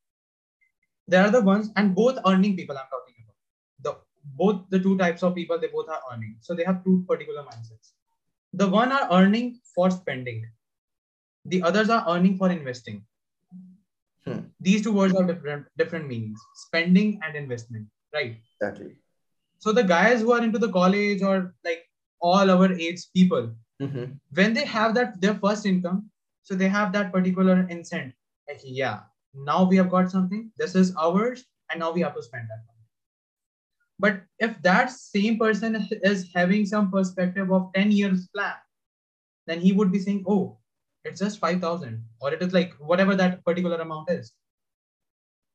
There 1.08 1.24
are 1.24 1.30
the 1.30 1.42
ones 1.42 1.70
and 1.76 1.96
both 1.96 2.18
earning 2.26 2.56
people 2.56 2.78
i'm 2.78 2.90
talking 2.90 3.16
about. 3.24 3.36
The 3.84 3.98
both 4.38 4.70
the 4.70 4.80
two 4.80 4.98
types 4.98 5.24
of 5.24 5.36
people 5.36 5.60
they 5.60 5.68
both 5.68 5.90
are 5.90 6.02
earning. 6.12 6.38
So 6.42 6.56
they 6.56 6.64
have 6.64 6.84
two 6.84 7.04
particular 7.08 7.44
mindsets. 7.44 7.92
The 8.54 8.68
one 8.68 8.92
are 8.92 9.08
earning 9.12 9.60
for 9.76 9.92
spending. 9.92 10.48
The 11.46 11.62
others 11.62 11.90
are 11.90 12.06
earning 12.08 12.38
for 12.38 12.50
investing 12.50 13.04
Hmm. 14.26 14.40
These 14.60 14.84
two 14.84 14.92
words 14.92 15.18
have 15.18 15.28
different 15.28 15.68
different 15.78 16.08
meanings: 16.08 16.40
spending 16.56 17.20
and 17.24 17.36
investment. 17.36 17.88
Right. 18.14 18.38
Exactly. 18.60 18.96
So 19.60 19.72
the 19.72 19.84
guys 19.84 20.22
who 20.22 20.32
are 20.32 20.44
into 20.44 20.60
the 20.60 20.72
college 20.72 21.22
or 21.22 21.54
like 21.64 21.84
all 22.22 22.50
our 22.50 22.72
age 22.74 23.02
people, 23.16 23.54
mm-hmm. 23.82 24.06
when 24.34 24.54
they 24.54 24.66
have 24.66 24.96
that 24.96 25.20
their 25.22 25.36
first 25.36 25.66
income, 25.66 26.10
so 26.44 26.56
they 26.56 26.68
have 26.68 26.92
that 26.94 27.12
particular 27.12 27.68
incentive. 27.70 28.14
Like, 28.48 28.62
yeah, 28.64 29.00
now 29.34 29.64
we 29.64 29.78
have 29.78 29.90
got 29.90 30.12
something. 30.12 30.52
This 30.58 30.76
is 30.76 30.96
ours, 30.96 31.44
and 31.70 31.80
now 31.80 31.92
we 31.92 32.02
have 32.02 32.16
to 32.16 32.24
spend 32.24 32.48
that 32.50 32.64
money. 32.68 32.76
But 33.98 34.22
if 34.40 34.62
that 34.62 34.92
same 34.92 35.40
person 35.40 35.88
is 36.04 36.30
having 36.36 36.66
some 36.66 36.92
perspective 36.92 37.52
of 37.52 37.72
10 37.74 37.92
years 37.92 38.28
plan, 38.28 38.54
then 39.48 39.62
he 39.62 39.72
would 39.72 39.92
be 39.92 40.00
saying, 40.00 40.26
oh, 40.28 40.58
it's 41.06 41.20
just 41.20 41.40
5000 41.40 42.04
or 42.20 42.34
it 42.34 42.42
is 42.42 42.54
like 42.54 42.74
whatever 42.80 43.16
that 43.16 43.44
particular 43.46 43.78
amount 43.78 44.10
is. 44.10 44.34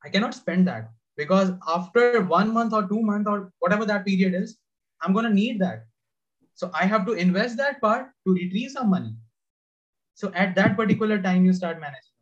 I 0.04 0.09
cannot 0.09 0.35
spend 0.35 0.66
that 0.69 0.90
because 1.16 1.52
after 1.69 2.23
one 2.23 2.52
month 2.54 2.73
or 2.73 2.88
two 2.88 3.02
months 3.02 3.28
or 3.28 3.52
whatever 3.59 3.85
that 3.85 4.07
period 4.07 4.35
is 4.35 4.57
i'm 5.02 5.12
going 5.12 5.25
to 5.25 5.35
need 5.35 5.59
that. 5.61 5.85
So 6.54 6.71
i 6.75 6.85
have 6.85 7.04
to 7.07 7.12
invest 7.12 7.57
that 7.57 7.80
part 7.80 8.09
to 8.26 8.35
retrieve 8.35 8.71
some 8.71 8.90
money. 8.90 9.14
So 10.14 10.30
at 10.35 10.54
that 10.54 10.76
particular 10.76 11.21
time 11.21 11.45
you 11.45 11.52
start 11.52 11.80
managing. 11.80 12.16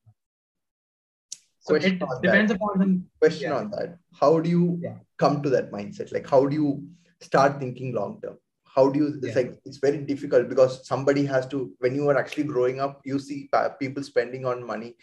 So 1.61 1.75
question 1.75 1.95
it 1.95 2.23
depends 2.23 2.53
that. 2.53 2.57
upon 2.57 2.79
the 2.79 3.01
question 3.21 3.51
yeah. 3.51 3.57
on 3.59 3.71
that. 3.73 3.99
How 4.21 4.41
do 4.41 4.49
you 4.49 4.79
yeah. 4.83 4.99
come 5.19 5.43
to 5.43 5.51
that 5.51 5.71
mindset? 5.71 6.13
Like 6.13 6.29
how 6.29 6.47
do 6.47 6.55
you 6.55 6.89
start 7.21 7.59
thinking 7.61 7.95
long 7.95 8.21
term 8.23 8.39
how 8.79 8.89
do 8.89 9.01
you 9.01 9.07
it's 9.15 9.29
yeah. 9.29 9.39
like 9.41 9.55
it's 9.69 9.79
very 9.85 10.01
difficult 10.11 10.49
because 10.49 10.75
somebody 10.87 11.25
has 11.35 11.47
to 11.53 11.63
when 11.85 11.95
you 12.01 12.09
are 12.11 12.19
actually 12.23 12.45
growing 12.55 12.81
up 12.81 13.01
you 13.13 13.19
see 13.29 13.39
people 13.81 14.03
spending 14.03 14.45
on 14.47 14.67
money. 14.75 14.95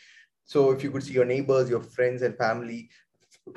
So 0.46 0.72
if 0.72 0.84
you 0.84 0.92
could 0.92 1.04
see 1.04 1.18
your 1.20 1.26
neighbors 1.34 1.70
your 1.70 1.84
friends 1.96 2.22
and 2.22 2.38
family 2.38 2.90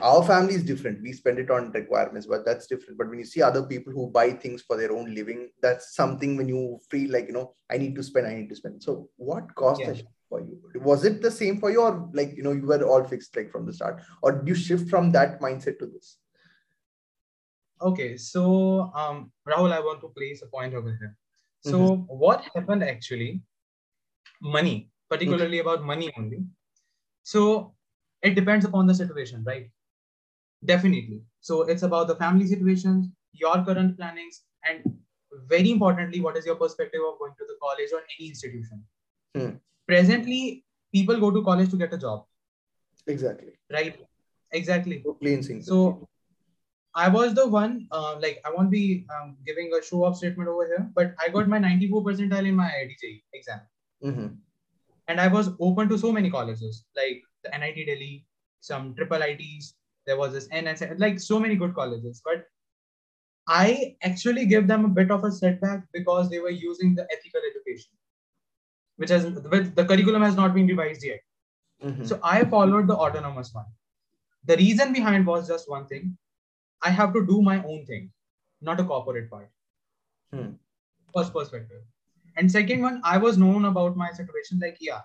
our 0.02 0.22
family 0.22 0.54
is 0.54 0.64
different. 0.64 1.02
We 1.02 1.12
spend 1.12 1.38
it 1.42 1.50
on 1.50 1.70
requirements 1.72 2.26
but 2.32 2.44
that's 2.44 2.66
different. 2.66 2.98
But 2.98 3.08
when 3.08 3.20
you 3.20 3.24
see 3.24 3.42
other 3.42 3.62
people 3.62 3.92
who 3.92 4.10
buy 4.18 4.30
things 4.32 4.62
for 4.62 4.76
their 4.76 4.92
own 4.98 5.14
living 5.14 5.48
that's 5.62 5.94
something 5.94 6.36
when 6.36 6.48
you 6.54 6.62
feel 6.90 7.10
like 7.16 7.26
you 7.28 7.36
know 7.38 7.46
i 7.70 7.78
need 7.82 7.94
to 7.96 8.06
spend 8.10 8.26
i 8.26 8.34
need 8.34 8.48
to 8.54 8.60
spend. 8.62 8.82
So 8.82 9.08
what 9.16 9.54
cost 9.54 9.80
yeah. 9.80 9.94
for 10.28 10.40
you? 10.40 10.58
Was 10.92 11.04
it 11.10 11.22
the 11.26 11.34
same 11.40 11.58
for 11.64 11.70
you 11.76 11.82
or 11.88 11.92
like 12.20 12.36
you 12.36 12.42
know 12.46 12.56
you 12.60 12.72
were 12.72 12.82
all 12.94 13.04
fixed 13.12 13.36
like 13.36 13.52
from 13.52 13.66
the 13.66 13.76
start? 13.80 14.02
Or 14.22 14.32
did 14.32 14.48
you 14.48 14.56
shift 14.66 14.90
from 14.94 15.12
that 15.18 15.40
mindset 15.40 15.78
to 15.78 15.86
this 15.86 16.16
Okay, 17.80 18.16
so 18.16 18.90
um, 18.94 19.30
Rahul, 19.46 19.72
I 19.72 19.80
want 19.80 20.00
to 20.00 20.08
place 20.08 20.42
a 20.42 20.46
point 20.46 20.74
over 20.74 20.96
here. 20.98 21.16
So, 21.60 21.78
mm-hmm. 21.78 22.02
what 22.06 22.44
happened 22.54 22.82
actually? 22.82 23.42
Money, 24.40 24.90
particularly 25.08 25.58
mm-hmm. 25.58 25.68
about 25.68 25.84
money 25.84 26.12
only. 26.18 26.44
So, 27.22 27.74
it 28.22 28.34
depends 28.34 28.64
upon 28.64 28.86
the 28.86 28.94
situation, 28.94 29.44
right? 29.46 29.70
Definitely. 30.64 31.22
So, 31.40 31.62
it's 31.62 31.82
about 31.82 32.08
the 32.08 32.16
family 32.16 32.46
situations, 32.46 33.08
your 33.32 33.64
current 33.64 33.96
plannings, 33.96 34.42
and 34.68 34.82
very 35.46 35.70
importantly, 35.70 36.20
what 36.20 36.36
is 36.36 36.46
your 36.46 36.56
perspective 36.56 37.00
of 37.06 37.18
going 37.18 37.32
to 37.38 37.44
the 37.46 37.56
college 37.62 37.90
or 37.92 38.02
any 38.18 38.28
institution? 38.28 38.84
Mm. 39.36 39.60
Presently, 39.86 40.64
people 40.92 41.18
go 41.18 41.30
to 41.30 41.42
college 41.42 41.70
to 41.70 41.76
get 41.76 41.92
a 41.92 41.98
job. 41.98 42.24
Exactly. 43.06 43.52
Right. 43.70 43.98
Exactly. 44.52 45.02
So, 45.04 45.14
plain 45.14 45.62
So, 45.62 46.08
I 46.98 47.08
was 47.08 47.34
the 47.34 47.46
one, 47.46 47.86
uh, 47.92 48.16
like, 48.20 48.40
I 48.44 48.50
won't 48.50 48.72
be 48.72 49.06
um, 49.14 49.36
giving 49.46 49.70
a 49.72 49.80
show 49.80 50.04
off 50.04 50.16
statement 50.16 50.48
over 50.48 50.66
here, 50.66 50.90
but 50.96 51.14
I 51.24 51.28
got 51.28 51.48
my 51.48 51.58
94 51.58 52.02
percentile 52.02 52.48
in 52.48 52.56
my 52.56 52.68
IIT 52.78 53.22
exam. 53.34 53.60
Mm-hmm. 54.04 54.26
And 55.06 55.20
I 55.20 55.28
was 55.28 55.50
open 55.60 55.88
to 55.90 55.98
so 55.98 56.10
many 56.10 56.28
colleges, 56.28 56.84
like 56.96 57.22
the 57.44 57.56
NIT 57.56 57.86
Delhi, 57.86 58.26
some 58.60 58.96
triple 58.96 59.22
ITs, 59.22 59.74
there 60.06 60.16
was 60.16 60.32
this 60.32 60.48
NS, 60.52 60.82
like 60.98 61.20
so 61.20 61.38
many 61.38 61.54
good 61.54 61.72
colleges. 61.72 62.20
But 62.24 62.44
I 63.46 63.94
actually 64.02 64.46
gave 64.46 64.66
them 64.66 64.84
a 64.84 64.88
bit 64.88 65.12
of 65.12 65.22
a 65.22 65.30
setback 65.30 65.84
because 65.92 66.28
they 66.28 66.40
were 66.40 66.50
using 66.50 66.96
the 66.96 67.06
ethical 67.16 67.42
education, 67.48 67.92
which 68.96 69.10
has 69.10 69.24
the 69.24 69.86
curriculum 69.88 70.22
has 70.22 70.34
not 70.34 70.52
been 70.52 70.66
revised 70.66 71.04
yet. 71.04 71.20
Mm-hmm. 71.84 72.06
So 72.06 72.18
I 72.24 72.44
followed 72.44 72.88
the 72.88 72.96
autonomous 72.96 73.54
one. 73.54 73.66
The 74.46 74.56
reason 74.56 74.92
behind 74.92 75.26
was 75.26 75.46
just 75.46 75.70
one 75.70 75.86
thing 75.86 76.16
I 76.82 76.90
have 76.90 77.12
to 77.14 77.26
do 77.26 77.42
my 77.42 77.62
own 77.64 77.84
thing, 77.86 78.10
not 78.60 78.80
a 78.80 78.84
corporate 78.84 79.30
part. 79.30 79.50
Hmm. 80.32 80.52
First 81.14 81.32
perspective. 81.32 81.82
And 82.36 82.50
second 82.50 82.82
one, 82.82 83.00
I 83.04 83.18
was 83.18 83.36
known 83.38 83.64
about 83.64 83.96
my 83.96 84.10
situation 84.10 84.60
like, 84.60 84.76
yeah, 84.80 85.00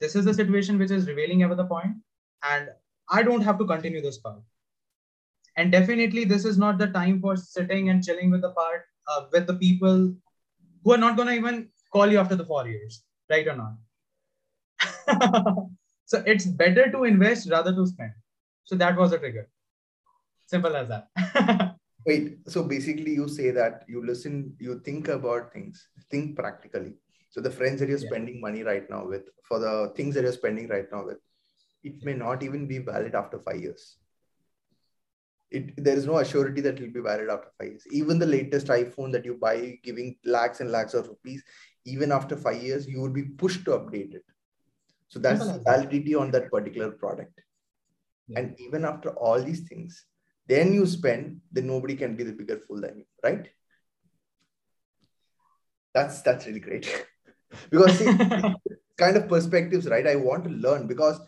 this 0.00 0.16
is 0.16 0.24
the 0.24 0.34
situation 0.34 0.78
which 0.78 0.90
is 0.90 1.06
revealing 1.06 1.42
ever 1.42 1.54
the 1.54 1.64
point, 1.64 1.94
and 2.42 2.70
I 3.08 3.22
don't 3.22 3.42
have 3.42 3.58
to 3.58 3.66
continue 3.66 4.02
this 4.02 4.18
part. 4.18 4.42
And 5.56 5.70
definitely, 5.70 6.24
this 6.24 6.44
is 6.44 6.58
not 6.58 6.78
the 6.78 6.88
time 6.88 7.20
for 7.20 7.36
sitting 7.36 7.90
and 7.90 8.02
chilling 8.02 8.30
with 8.30 8.40
the 8.40 8.50
part 8.50 8.86
uh, 9.06 9.26
with 9.32 9.46
the 9.46 9.54
people 9.54 10.14
who 10.82 10.92
are 10.92 10.98
not 10.98 11.16
gonna 11.16 11.32
even 11.32 11.68
call 11.92 12.10
you 12.10 12.18
after 12.18 12.36
the 12.36 12.44
four 12.44 12.66
years, 12.66 13.04
right 13.30 13.46
or 13.46 13.56
not? 13.56 13.74
so 16.06 16.22
it's 16.26 16.46
better 16.46 16.90
to 16.90 17.04
invest 17.04 17.50
rather 17.50 17.74
to 17.74 17.86
spend. 17.86 18.12
So 18.64 18.74
that 18.76 18.96
was 18.96 19.12
a 19.12 19.18
trigger. 19.18 19.48
Simple 20.52 20.76
as 20.76 20.88
that. 20.88 21.76
Wait, 22.06 22.38
so 22.46 22.62
basically 22.62 23.12
you 23.12 23.26
say 23.26 23.50
that 23.52 23.84
you 23.88 24.04
listen, 24.04 24.54
you 24.58 24.80
think 24.84 25.08
about 25.08 25.50
things, 25.50 25.88
think 26.10 26.36
practically. 26.36 26.92
So 27.30 27.40
the 27.40 27.50
friends 27.50 27.80
that 27.80 27.88
you're 27.88 27.98
yeah. 27.98 28.08
spending 28.10 28.38
money 28.38 28.62
right 28.62 28.84
now 28.90 29.06
with, 29.06 29.22
for 29.48 29.58
the 29.58 29.94
things 29.96 30.14
that 30.14 30.24
you're 30.24 30.32
spending 30.32 30.68
right 30.68 30.84
now 30.92 31.06
with, 31.06 31.16
it 31.82 32.04
may 32.04 32.12
not 32.12 32.42
even 32.42 32.68
be 32.68 32.78
valid 32.78 33.14
after 33.14 33.38
five 33.38 33.62
years. 33.62 33.96
It, 35.50 35.82
there 35.82 35.96
is 35.96 36.06
no 36.06 36.14
assurity 36.14 36.62
that 36.64 36.76
it 36.78 36.82
will 36.82 37.02
be 37.02 37.08
valid 37.08 37.30
after 37.30 37.48
five 37.58 37.68
years. 37.68 37.86
Even 37.90 38.18
the 38.18 38.26
latest 38.26 38.66
iPhone 38.66 39.10
that 39.12 39.24
you 39.24 39.38
buy, 39.40 39.78
giving 39.82 40.16
lakhs 40.26 40.60
and 40.60 40.70
lakhs 40.70 40.92
of 40.92 41.08
rupees, 41.08 41.42
even 41.86 42.12
after 42.12 42.36
five 42.36 42.62
years, 42.62 42.86
you 42.86 43.00
will 43.00 43.16
be 43.20 43.24
pushed 43.24 43.64
to 43.64 43.70
update 43.70 44.14
it. 44.14 44.24
So 45.08 45.18
that's 45.18 45.46
validity 45.46 46.14
on 46.14 46.30
that 46.32 46.50
particular 46.50 46.90
product. 46.90 47.40
Yeah. 48.28 48.40
And 48.40 48.60
even 48.60 48.84
after 48.84 49.10
all 49.10 49.42
these 49.42 49.60
things, 49.60 50.04
then 50.46 50.72
you 50.72 50.86
spend, 50.86 51.40
then 51.50 51.66
nobody 51.66 51.96
can 51.96 52.16
be 52.16 52.24
the 52.24 52.32
bigger 52.32 52.58
fool 52.58 52.80
than 52.80 52.98
you, 52.98 53.04
right? 53.22 53.48
That's 55.94 56.22
that's 56.22 56.46
really 56.46 56.60
great. 56.60 57.06
because 57.70 57.98
see, 57.98 58.06
kind 58.98 59.16
of 59.16 59.28
perspectives, 59.28 59.86
right? 59.86 60.06
I 60.06 60.16
want 60.16 60.44
to 60.44 60.50
learn 60.50 60.86
because 60.86 61.20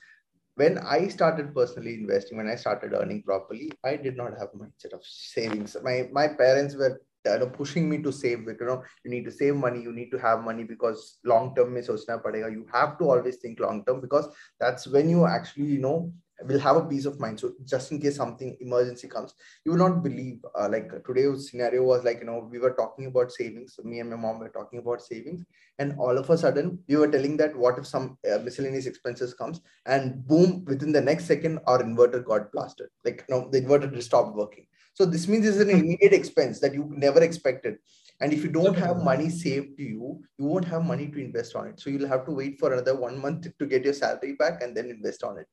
when 0.57 0.79
I 0.79 1.09
started 1.09 1.55
personally 1.55 1.95
investing, 1.95 2.39
when 2.39 2.49
I 2.49 2.55
started 2.57 2.93
earning 2.95 3.23
properly, 3.23 3.73
I 3.85 3.97
did 3.97 4.17
not 4.17 4.39
have 4.39 4.49
a 4.55 4.59
mindset 4.59 4.93
of 4.93 5.05
savings. 5.05 5.77
My 5.83 6.09
my 6.13 6.29
parents 6.29 6.75
were 6.77 7.01
you 7.27 7.39
know, 7.39 7.47
pushing 7.47 7.89
me 7.89 7.99
to 8.03 8.13
save. 8.13 8.41
You 8.47 8.57
know, 8.61 8.83
you 9.05 9.11
need 9.11 9.25
to 9.25 9.31
save 9.31 9.57
money. 9.57 9.81
You 9.81 9.93
need 9.93 10.11
to 10.11 10.19
have 10.19 10.43
money 10.43 10.65
because 10.65 11.19
long 11.25 11.55
term 11.55 11.75
mein 11.75 11.83
sochna 11.83 12.23
padega. 12.23 12.53
You 12.53 12.67
have 12.73 12.99
to 12.99 13.11
always 13.11 13.37
think 13.37 13.61
long 13.61 13.85
term 13.85 14.01
because 14.01 14.29
that's 14.61 14.87
when 14.87 15.09
you 15.09 15.27
actually 15.27 15.67
you 15.67 15.81
know 15.81 16.13
will 16.43 16.59
have 16.59 16.77
a 16.77 16.85
peace 16.85 17.05
of 17.05 17.21
mind. 17.21 17.41
So 17.41 17.53
just 17.65 17.93
in 17.93 18.01
case 18.01 18.17
something 18.17 18.57
emergency 18.61 19.09
comes, 19.09 19.35
you 19.65 19.73
will 19.73 19.79
not 19.79 20.03
believe. 20.03 20.45
Uh, 20.59 20.69
like 20.69 20.91
today's 21.07 21.51
scenario 21.51 21.83
was 21.83 22.05
like 22.05 22.19
you 22.21 22.27
know 22.27 22.49
we 22.51 22.59
were 22.59 22.73
talking 22.73 23.07
about 23.07 23.33
savings. 23.33 23.79
Me 23.85 24.01
and 24.01 24.11
my 24.11 24.17
mom 24.17 24.39
were 24.39 24.49
talking 24.49 24.79
about 24.79 25.03
savings, 25.03 25.45
and 25.79 25.95
all 25.99 26.17
of 26.17 26.31
a 26.31 26.39
sudden 26.39 26.79
we 26.89 26.97
were 26.97 27.09
telling 27.09 27.37
that 27.37 27.57
what 27.57 27.79
if 27.79 27.87
some 27.87 28.19
uh, 28.31 28.39
miscellaneous 28.39 28.87
expenses 28.87 29.35
comes, 29.35 29.61
and 29.87 30.27
boom, 30.27 30.65
within 30.65 30.93
the 30.93 31.01
next 31.01 31.27
second 31.27 31.61
our 31.67 31.83
inverter 31.83 32.25
got 32.25 32.51
blasted. 32.53 32.89
Like 33.05 33.25
no, 33.29 33.49
the 33.51 33.61
inverter 33.61 34.03
stopped 34.03 34.37
working. 34.37 34.67
So 34.95 35.05
this 35.05 35.27
means 35.27 35.47
it's 35.47 35.59
an 35.59 35.71
immediate 35.71 36.13
expense 36.13 36.61
that 36.61 36.73
you 36.73 36.89
never 36.97 37.21
expected. 37.21 37.79
And 38.21 38.33
if 38.33 38.45
you 38.45 38.51
don't 38.51 38.77
have 38.77 38.99
money 38.99 39.29
saved 39.29 39.77
to 39.79 39.83
you, 39.83 40.23
you 40.39 40.45
won't 40.45 40.65
have 40.67 40.85
money 40.85 41.09
to 41.09 41.19
invest 41.19 41.57
on 41.57 41.67
it. 41.67 41.81
So 41.81 41.91
you'll 41.91 42.09
have 42.09 42.25
to 42.27 42.31
wait 42.31 42.61
for 42.61 42.73
another 42.73 42.95
one 42.95 43.21
month 43.21 43.49
to 43.59 43.67
get 43.67 43.85
your 43.85 43.93
salary 43.93 44.35
back 44.35 44.63
and 44.63 44.77
then 44.77 44.89
invest 44.89 45.25
on 45.25 45.37
it. 45.39 45.49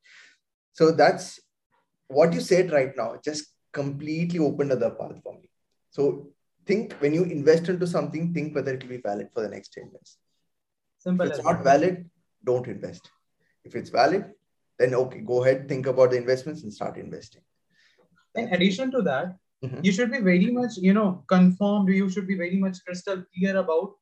So 0.74 0.92
that's 0.92 1.40
what 2.08 2.34
you 2.34 2.42
said 2.42 2.72
right 2.72 2.96
now, 2.96 3.18
just 3.24 3.46
completely 3.74 4.40
opened 4.40 4.72
another 4.72 4.92
path 4.92 5.22
for 5.24 5.34
me. 5.34 5.50
So 5.92 6.32
think 6.66 6.94
when 7.00 7.14
you 7.14 7.24
invest 7.24 7.70
into 7.70 7.88
something, 7.88 8.34
think 8.34 8.56
whether 8.56 8.74
it 8.74 8.84
will 8.84 8.90
be 8.90 9.02
valid 9.02 9.30
for 9.34 9.42
the 9.42 9.50
next 9.50 9.74
10 9.74 9.92
years. 9.92 10.18
Simple 11.00 11.28
if 11.28 11.36
it's 11.36 11.44
not 11.44 11.64
valid, 11.64 12.10
don't 12.46 12.68
invest. 12.68 13.10
If 13.64 13.76
it's 13.76 13.90
valid, 13.90 14.32
then 14.78 14.94
okay, 14.96 15.20
go 15.20 15.44
ahead, 15.44 15.68
think 15.68 15.88
about 15.88 16.12
the 16.12 16.18
investments 16.18 16.64
and 16.64 16.74
start 16.74 16.98
investing. 16.98 17.42
In 18.36 18.54
addition 18.54 18.92
to 18.92 19.02
that, 19.04 19.36
mm-hmm. 19.64 19.80
you 19.84 19.92
should 19.92 20.12
be 20.12 20.20
very 20.20 20.48
much, 20.48 20.78
you 20.78 20.94
know, 20.94 21.24
confirmed, 21.28 21.90
you 21.90 22.10
should 22.10 22.28
be 22.28 22.38
very 22.38 22.58
much 22.58 22.78
crystal 22.86 23.24
clear 23.36 23.58
about 23.58 23.94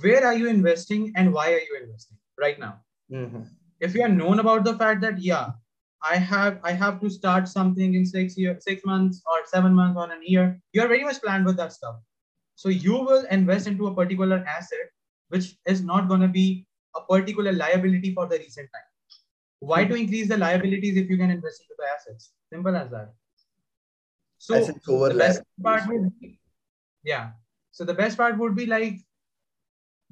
where 0.00 0.26
are 0.26 0.34
you 0.34 0.48
investing 0.48 1.12
and 1.16 1.32
why 1.32 1.52
are 1.52 1.60
you 1.60 1.78
investing 1.82 2.16
right 2.38 2.58
now. 2.58 2.80
Mm-hmm. 3.10 3.42
If 3.80 3.94
you 3.94 4.02
are 4.02 4.08
known 4.08 4.38
about 4.38 4.64
the 4.64 4.76
fact 4.76 5.00
that, 5.02 5.20
yeah, 5.20 5.50
I 6.02 6.16
have 6.16 6.58
I 6.64 6.72
have 6.72 7.00
to 7.00 7.08
start 7.08 7.48
something 7.48 7.94
in 7.94 8.04
six 8.04 8.36
year, 8.36 8.56
six 8.60 8.84
months 8.84 9.22
or 9.26 9.46
seven 9.46 9.72
months 9.74 9.96
or 9.96 10.10
a 10.12 10.18
year. 10.22 10.60
You 10.72 10.82
are 10.82 10.88
very 10.88 11.04
much 11.04 11.20
planned 11.22 11.46
with 11.46 11.56
that 11.58 11.72
stuff. 11.72 11.96
So 12.56 12.68
you 12.68 12.92
will 12.92 13.24
invest 13.30 13.66
into 13.66 13.86
a 13.86 13.94
particular 13.94 14.44
asset, 14.46 14.90
which 15.28 15.56
is 15.66 15.82
not 15.82 16.08
going 16.08 16.20
to 16.20 16.28
be 16.28 16.66
a 16.96 17.00
particular 17.00 17.52
liability 17.52 18.12
for 18.14 18.26
the 18.26 18.38
recent 18.38 18.68
time. 18.72 18.82
Why 19.60 19.84
to 19.84 19.94
increase 19.94 20.28
the 20.28 20.36
liabilities 20.36 20.96
if 20.96 21.08
you 21.08 21.16
can 21.16 21.30
invest 21.30 21.62
into 21.62 21.74
the 21.78 21.86
assets? 21.94 22.32
Simple 22.52 22.76
as 22.76 22.90
that. 22.90 23.14
So 24.38 24.60
the 24.60 25.14
best 25.16 25.42
part 25.62 25.86
would 25.88 26.18
be, 26.20 26.40
yeah. 27.04 27.30
So 27.70 27.84
the 27.84 27.94
best 27.94 28.16
part 28.16 28.38
would 28.38 28.56
be 28.56 28.66
like 28.66 28.98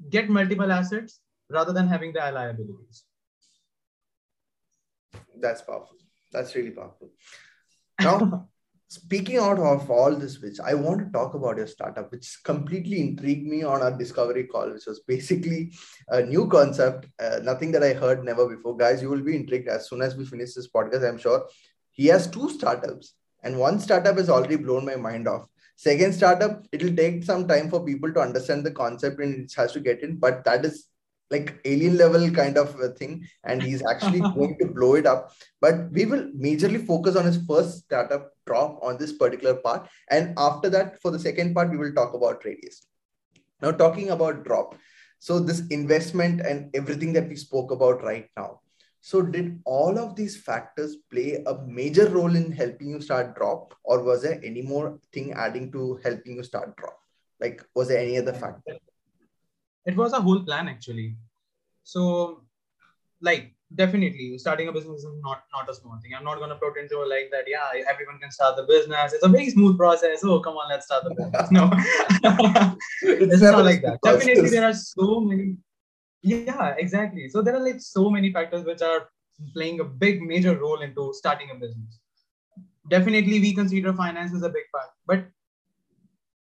get 0.08 0.30
multiple 0.30 0.70
assets 0.70 1.20
rather 1.50 1.72
than 1.72 1.88
having 1.88 2.12
the 2.12 2.20
liabilities 2.20 3.04
that's 5.40 5.62
powerful. 5.62 5.96
That's 6.32 6.54
really 6.54 6.70
powerful. 6.70 7.10
Now, 8.00 8.48
speaking 8.88 9.38
out 9.38 9.58
of 9.58 9.90
all 9.90 10.14
this, 10.14 10.40
which 10.40 10.58
I 10.60 10.74
want 10.74 10.98
to 11.00 11.12
talk 11.12 11.34
about 11.34 11.56
your 11.56 11.66
startup, 11.66 12.10
which 12.10 12.38
completely 12.44 13.00
intrigued 13.00 13.46
me 13.46 13.62
on 13.62 13.82
our 13.82 13.96
discovery 13.96 14.44
call, 14.44 14.70
which 14.70 14.86
was 14.86 15.00
basically 15.06 15.72
a 16.08 16.22
new 16.22 16.48
concept, 16.48 17.06
uh, 17.20 17.40
nothing 17.42 17.72
that 17.72 17.84
I 17.84 17.92
heard 17.92 18.24
never 18.24 18.48
before. 18.48 18.76
Guys, 18.76 19.02
you 19.02 19.08
will 19.08 19.22
be 19.22 19.36
intrigued 19.36 19.68
as 19.68 19.88
soon 19.88 20.02
as 20.02 20.16
we 20.16 20.24
finish 20.24 20.54
this 20.54 20.68
podcast. 20.68 21.08
I'm 21.08 21.18
sure 21.18 21.48
he 21.92 22.06
has 22.06 22.26
two 22.26 22.50
startups, 22.50 23.14
and 23.42 23.58
one 23.58 23.78
startup 23.80 24.16
has 24.16 24.28
already 24.28 24.56
blown 24.56 24.84
my 24.84 24.96
mind 24.96 25.28
off. 25.28 25.46
Second 25.76 26.12
startup, 26.12 26.66
it 26.72 26.82
will 26.82 26.94
take 26.94 27.24
some 27.24 27.48
time 27.48 27.70
for 27.70 27.82
people 27.82 28.12
to 28.12 28.20
understand 28.20 28.66
the 28.66 28.70
concept 28.70 29.18
and 29.18 29.44
it 29.44 29.52
has 29.56 29.72
to 29.72 29.80
get 29.80 30.02
in, 30.02 30.16
but 30.16 30.44
that 30.44 30.62
is 30.62 30.89
like 31.30 31.60
alien 31.64 31.96
level 31.96 32.30
kind 32.30 32.58
of 32.58 32.78
a 32.80 32.88
thing 32.88 33.26
and 33.44 33.62
he's 33.62 33.84
actually 33.86 34.20
going 34.36 34.56
to 34.58 34.66
blow 34.66 34.94
it 34.94 35.06
up. 35.06 35.32
But 35.60 35.90
we 35.92 36.04
will 36.04 36.30
majorly 36.32 36.84
focus 36.84 37.16
on 37.16 37.24
his 37.24 37.38
first 37.48 37.84
startup 37.84 38.32
drop 38.46 38.80
on 38.82 38.98
this 38.98 39.12
particular 39.12 39.54
part. 39.54 39.88
And 40.10 40.34
after 40.36 40.68
that 40.70 41.00
for 41.00 41.10
the 41.10 41.18
second 41.18 41.54
part 41.54 41.70
we 41.70 41.76
will 41.76 41.92
talk 41.92 42.14
about 42.14 42.44
radius. 42.44 42.86
Now 43.62 43.70
talking 43.70 44.10
about 44.10 44.44
drop. 44.44 44.74
So 45.18 45.38
this 45.38 45.66
investment 45.68 46.40
and 46.40 46.70
everything 46.74 47.12
that 47.12 47.28
we 47.28 47.36
spoke 47.36 47.70
about 47.70 48.02
right 48.02 48.26
now. 48.36 48.60
So 49.02 49.22
did 49.22 49.60
all 49.64 49.98
of 49.98 50.16
these 50.16 50.36
factors 50.36 50.96
play 51.10 51.42
a 51.46 51.54
major 51.66 52.08
role 52.08 52.34
in 52.36 52.52
helping 52.52 52.90
you 52.90 53.00
start 53.00 53.34
drop? 53.34 53.74
Or 53.84 54.02
was 54.02 54.22
there 54.22 54.40
any 54.42 54.62
more 54.62 54.98
thing 55.12 55.32
adding 55.32 55.72
to 55.72 56.00
helping 56.02 56.36
you 56.36 56.42
start 56.42 56.76
drop? 56.76 56.98
Like 57.38 57.64
was 57.74 57.88
there 57.88 57.98
any 57.98 58.18
other 58.18 58.34
factor 58.34 58.78
it 59.86 59.96
was 59.96 60.12
a 60.12 60.20
whole 60.20 60.40
plan 60.40 60.68
actually. 60.68 61.16
So 61.84 62.42
like 63.20 63.54
definitely 63.74 64.36
starting 64.38 64.68
a 64.68 64.72
business 64.72 65.04
is 65.04 65.06
not 65.22 65.44
not 65.54 65.68
a 65.68 65.74
small 65.74 65.98
thing. 66.02 66.12
I'm 66.16 66.24
not 66.24 66.38
going 66.38 66.50
to 66.50 66.56
pretend 66.56 66.90
to 66.90 67.00
like 67.04 67.30
that 67.30 67.44
yeah 67.46 67.68
everyone 67.88 68.18
can 68.18 68.30
start 68.30 68.56
the 68.56 68.64
business. 68.64 69.12
It's 69.12 69.24
a 69.24 69.28
very 69.28 69.50
smooth 69.50 69.76
process. 69.76 70.24
Oh 70.24 70.40
come 70.40 70.54
on 70.54 70.68
let's 70.68 70.86
start 70.86 71.04
the 71.04 71.14
business. 71.14 71.50
No. 71.50 71.70
It's, 73.02 73.34
it's 73.34 73.42
not 73.42 73.64
like 73.64 73.82
that. 73.82 73.98
definitely 74.02 74.50
there 74.50 74.64
are 74.64 74.74
so 74.74 75.20
many 75.20 75.56
yeah 76.22 76.74
exactly. 76.78 77.28
So 77.28 77.42
there 77.42 77.56
are 77.56 77.64
like 77.64 77.80
so 77.80 78.10
many 78.10 78.32
factors 78.32 78.64
which 78.64 78.82
are 78.82 79.08
playing 79.54 79.80
a 79.80 79.84
big 79.84 80.22
major 80.22 80.58
role 80.58 80.80
into 80.82 81.12
starting 81.14 81.50
a 81.50 81.54
business. 81.54 82.00
Definitely 82.88 83.40
we 83.40 83.54
consider 83.54 83.92
finance 83.92 84.34
as 84.34 84.42
a 84.42 84.48
big 84.48 84.64
part. 84.72 84.90
But 85.06 85.24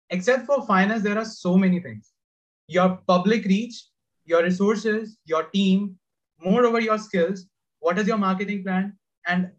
except 0.09 0.45
for 0.45 0.65
finance 0.65 1.03
there 1.03 1.17
are 1.17 1.25
so 1.25 1.57
many 1.57 1.79
things 1.79 2.11
your 2.67 2.99
public 3.07 3.45
reach, 3.45 3.85
your 4.25 4.43
resources, 4.43 5.17
your 5.25 5.43
team, 5.43 5.97
moreover, 6.43 6.79
your 6.79 6.97
skills, 6.97 7.45
what 7.79 7.99
is 7.99 8.07
your 8.07 8.17
marketing 8.17 8.63
plan, 8.63 8.97
and 9.27 9.51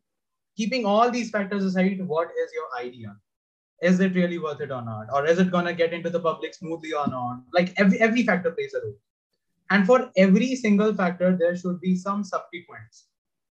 keeping 0.57 0.85
all 0.85 1.11
these 1.11 1.31
factors 1.31 1.65
aside, 1.65 2.01
what 2.07 2.29
is 2.29 2.51
your 2.53 2.87
idea? 2.87 3.17
Is 3.83 4.01
it 4.01 4.15
really 4.15 4.39
worth 4.39 4.61
it 4.61 4.71
or 4.71 4.83
not? 4.83 5.07
Or 5.13 5.27
is 5.27 5.39
it 5.39 5.51
gonna 5.51 5.75
get 5.75 5.93
into 5.93 6.11
the 6.11 6.21
public 6.21 6.55
smoothly 6.55 6.93
or 6.95 7.07
not? 7.07 7.43
Like 7.53 7.75
every 7.77 8.01
every 8.01 8.23
factor 8.23 8.51
plays 8.51 8.75
a 8.75 8.81
role. 8.83 8.97
And 9.71 9.85
for 9.85 10.11
every 10.17 10.55
single 10.57 10.95
factor, 10.95 11.37
there 11.37 11.57
should 11.57 11.81
be 11.81 11.95
some 11.97 12.25
subsequents. 12.25 13.07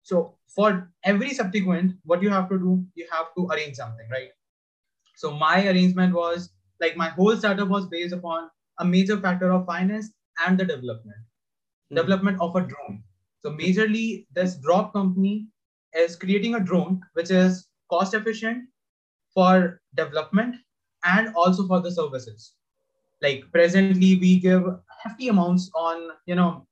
So 0.04 0.36
for 0.48 0.92
every 1.04 1.34
subsequent, 1.34 1.94
what 2.04 2.22
you 2.22 2.30
have 2.30 2.50
to 2.50 2.58
do, 2.58 2.84
you 2.96 3.08
have 3.12 3.28
to 3.38 3.48
arrange 3.48 3.76
something, 3.76 4.08
right? 4.10 4.30
So 5.16 5.32
my 5.32 5.68
arrangement 5.68 6.14
was 6.14 6.50
like 6.82 6.98
my 6.98 7.10
whole 7.10 7.38
startup 7.38 7.68
was 7.70 7.86
based 7.88 8.14
upon 8.14 8.50
a 8.80 8.86
major 8.86 9.20
factor 9.20 9.52
of 9.52 9.66
finance 9.66 10.12
and 10.46 10.58
the 10.58 10.66
development. 10.66 11.18
Mm-hmm. 11.90 11.96
development 11.96 12.38
of 12.40 12.56
a 12.56 12.62
drone. 12.62 13.04
So 13.42 13.52
majorly 13.52 14.28
this 14.34 14.56
drop 14.56 14.94
company 14.94 15.48
is 15.96 16.16
creating 16.16 16.54
a 16.56 16.60
drone 16.60 17.02
which 17.14 17.32
is 17.32 17.68
cost 17.90 18.14
efficient 18.14 18.66
for 19.34 19.82
development 19.96 20.58
and 21.04 21.34
also 21.36 21.66
for 21.66 21.80
the 21.80 21.92
services. 21.92 22.54
Like 23.24 23.44
presently 23.52 24.20
we 24.20 24.40
give 24.40 24.64
hefty 25.04 25.30
amounts 25.30 25.72
on 25.74 26.10
you 26.28 26.36
know 26.36 26.68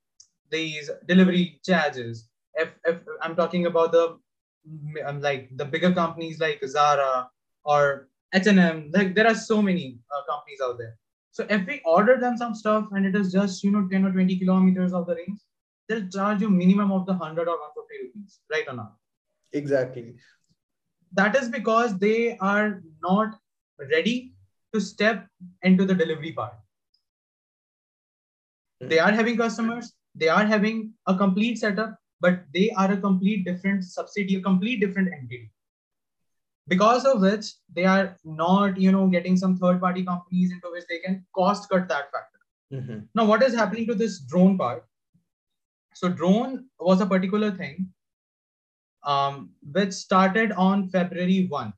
these 0.50 0.88
delivery 1.06 1.60
charges. 1.64 2.28
If, 2.54 2.70
if 2.84 2.96
i'm 3.22 3.36
talking 3.36 3.66
about 3.66 3.92
the 3.92 4.18
um, 5.06 5.20
like 5.20 5.48
the 5.56 5.64
bigger 5.64 5.92
companies 5.92 6.40
like 6.40 6.60
zara 6.66 7.30
or 7.64 8.08
h&m 8.34 8.90
like 8.92 9.14
there 9.14 9.28
are 9.28 9.34
so 9.34 9.62
many 9.62 10.00
uh, 10.10 10.22
companies 10.28 10.58
out 10.60 10.76
there 10.76 10.96
so 11.38 11.46
if 11.48 11.64
we 11.68 11.80
order 11.84 12.16
them 12.18 12.36
some 12.36 12.52
stuff 12.52 12.88
and 12.90 13.06
it 13.06 13.14
is 13.14 13.30
just 13.32 13.62
you 13.62 13.70
know 13.70 13.86
10 13.90 14.06
or 14.06 14.10
20 14.12 14.36
kilometers 14.38 14.92
of 14.92 15.06
the 15.06 15.14
range, 15.14 15.38
they'll 15.88 16.08
charge 16.08 16.40
you 16.40 16.50
minimum 16.50 16.90
of 16.90 17.06
the 17.06 17.12
100 17.12 17.46
or 17.46 17.58
150 17.58 18.06
rupees, 18.06 18.40
right 18.50 18.64
or 18.66 18.74
not? 18.74 18.94
Exactly. 19.52 20.16
That 21.12 21.36
is 21.36 21.48
because 21.48 21.96
they 21.96 22.36
are 22.38 22.82
not 23.00 23.36
ready 23.78 24.34
to 24.74 24.80
step 24.80 25.28
into 25.62 25.84
the 25.84 25.94
delivery 25.94 26.32
part. 26.32 26.54
Mm-hmm. 28.82 28.88
They 28.88 28.98
are 28.98 29.12
having 29.12 29.36
customers, 29.36 29.92
they 30.16 30.28
are 30.28 30.44
having 30.44 30.92
a 31.06 31.16
complete 31.16 31.60
setup, 31.60 31.94
but 32.20 32.40
they 32.52 32.70
are 32.70 32.90
a 32.90 32.96
complete 32.96 33.44
different 33.44 33.84
subsidy, 33.84 34.34
a 34.34 34.40
complete 34.40 34.80
different 34.80 35.12
entity 35.12 35.52
because 36.68 37.04
of 37.04 37.20
which 37.20 37.46
they 37.74 37.84
are 37.84 38.16
not 38.24 38.80
you 38.80 38.92
know 38.92 39.06
getting 39.06 39.36
some 39.36 39.56
third 39.56 39.80
party 39.80 40.04
companies 40.04 40.52
into 40.52 40.70
which 40.70 40.84
they 40.88 40.98
can 40.98 41.24
cost 41.34 41.68
cut 41.68 41.88
that 41.88 42.10
factor 42.12 42.40
mm-hmm. 42.72 42.98
now 43.14 43.24
what 43.24 43.42
is 43.42 43.54
happening 43.54 43.86
to 43.86 43.94
this 43.94 44.20
drone 44.20 44.56
part 44.56 44.84
so 45.94 46.08
drone 46.08 46.66
was 46.78 47.00
a 47.00 47.06
particular 47.06 47.50
thing 47.50 47.86
um, 49.04 49.50
which 49.72 49.92
started 49.92 50.52
on 50.52 50.88
february 50.88 51.46
1 51.48 51.72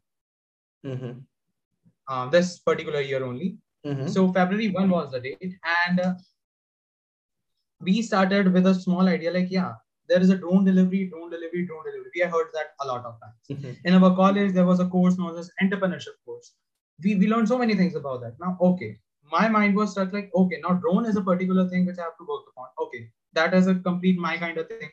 mm-hmm. 0.87 1.13
uh, 2.09 2.27
this 2.29 2.59
particular 2.59 3.01
year 3.01 3.25
only 3.25 3.57
mm-hmm. 3.87 4.09
so 4.09 4.33
february 4.33 4.71
1 4.71 4.91
was 4.91 5.13
the 5.13 5.21
date 5.21 5.55
and 5.87 6.01
uh, 6.01 6.15
we 7.81 8.03
started 8.03 8.53
with 8.53 8.67
a 8.67 8.75
small 8.75 9.09
idea 9.09 9.31
like 9.31 9.51
yeah 9.51 9.73
there 10.11 10.21
is 10.27 10.31
a 10.31 10.37
drone 10.37 10.65
delivery, 10.65 11.03
drone 11.11 11.31
delivery, 11.31 11.67
drone 11.67 11.85
delivery. 11.89 12.11
We 12.15 12.23
have 12.23 12.33
heard 12.37 12.49
that 12.55 12.73
a 12.85 12.87
lot 12.93 13.05
of 13.11 13.19
times. 13.25 13.39
Mhm. 13.55 13.77
In 13.91 13.99
our 13.99 14.11
college, 14.21 14.53
there 14.59 14.67
was 14.71 14.81
a 14.85 14.89
course 14.95 15.19
known 15.21 15.39
as 15.43 15.51
entrepreneurship 15.65 16.17
course. 16.25 16.53
We, 17.05 17.15
we 17.23 17.29
learned 17.33 17.49
so 17.53 17.59
many 17.59 17.77
things 17.83 17.95
about 18.01 18.21
that. 18.23 18.41
Now, 18.45 18.57
okay, 18.71 18.91
my 19.37 19.49
mind 19.49 19.77
was 19.81 19.93
stuck 19.93 20.13
like, 20.19 20.31
okay, 20.43 20.59
now 20.65 20.75
drone 20.87 21.07
is 21.13 21.21
a 21.23 21.23
particular 21.31 21.69
thing 21.75 21.87
which 21.87 21.99
I 21.99 22.09
have 22.09 22.19
to 22.23 22.27
work 22.33 22.43
upon. 22.53 22.69
Okay, 22.87 23.03
that 23.41 23.55
is 23.61 23.69
a 23.75 23.77
complete 23.91 24.19
my 24.19 24.37
kind 24.37 24.59
of 24.59 24.69
thing. 24.69 24.91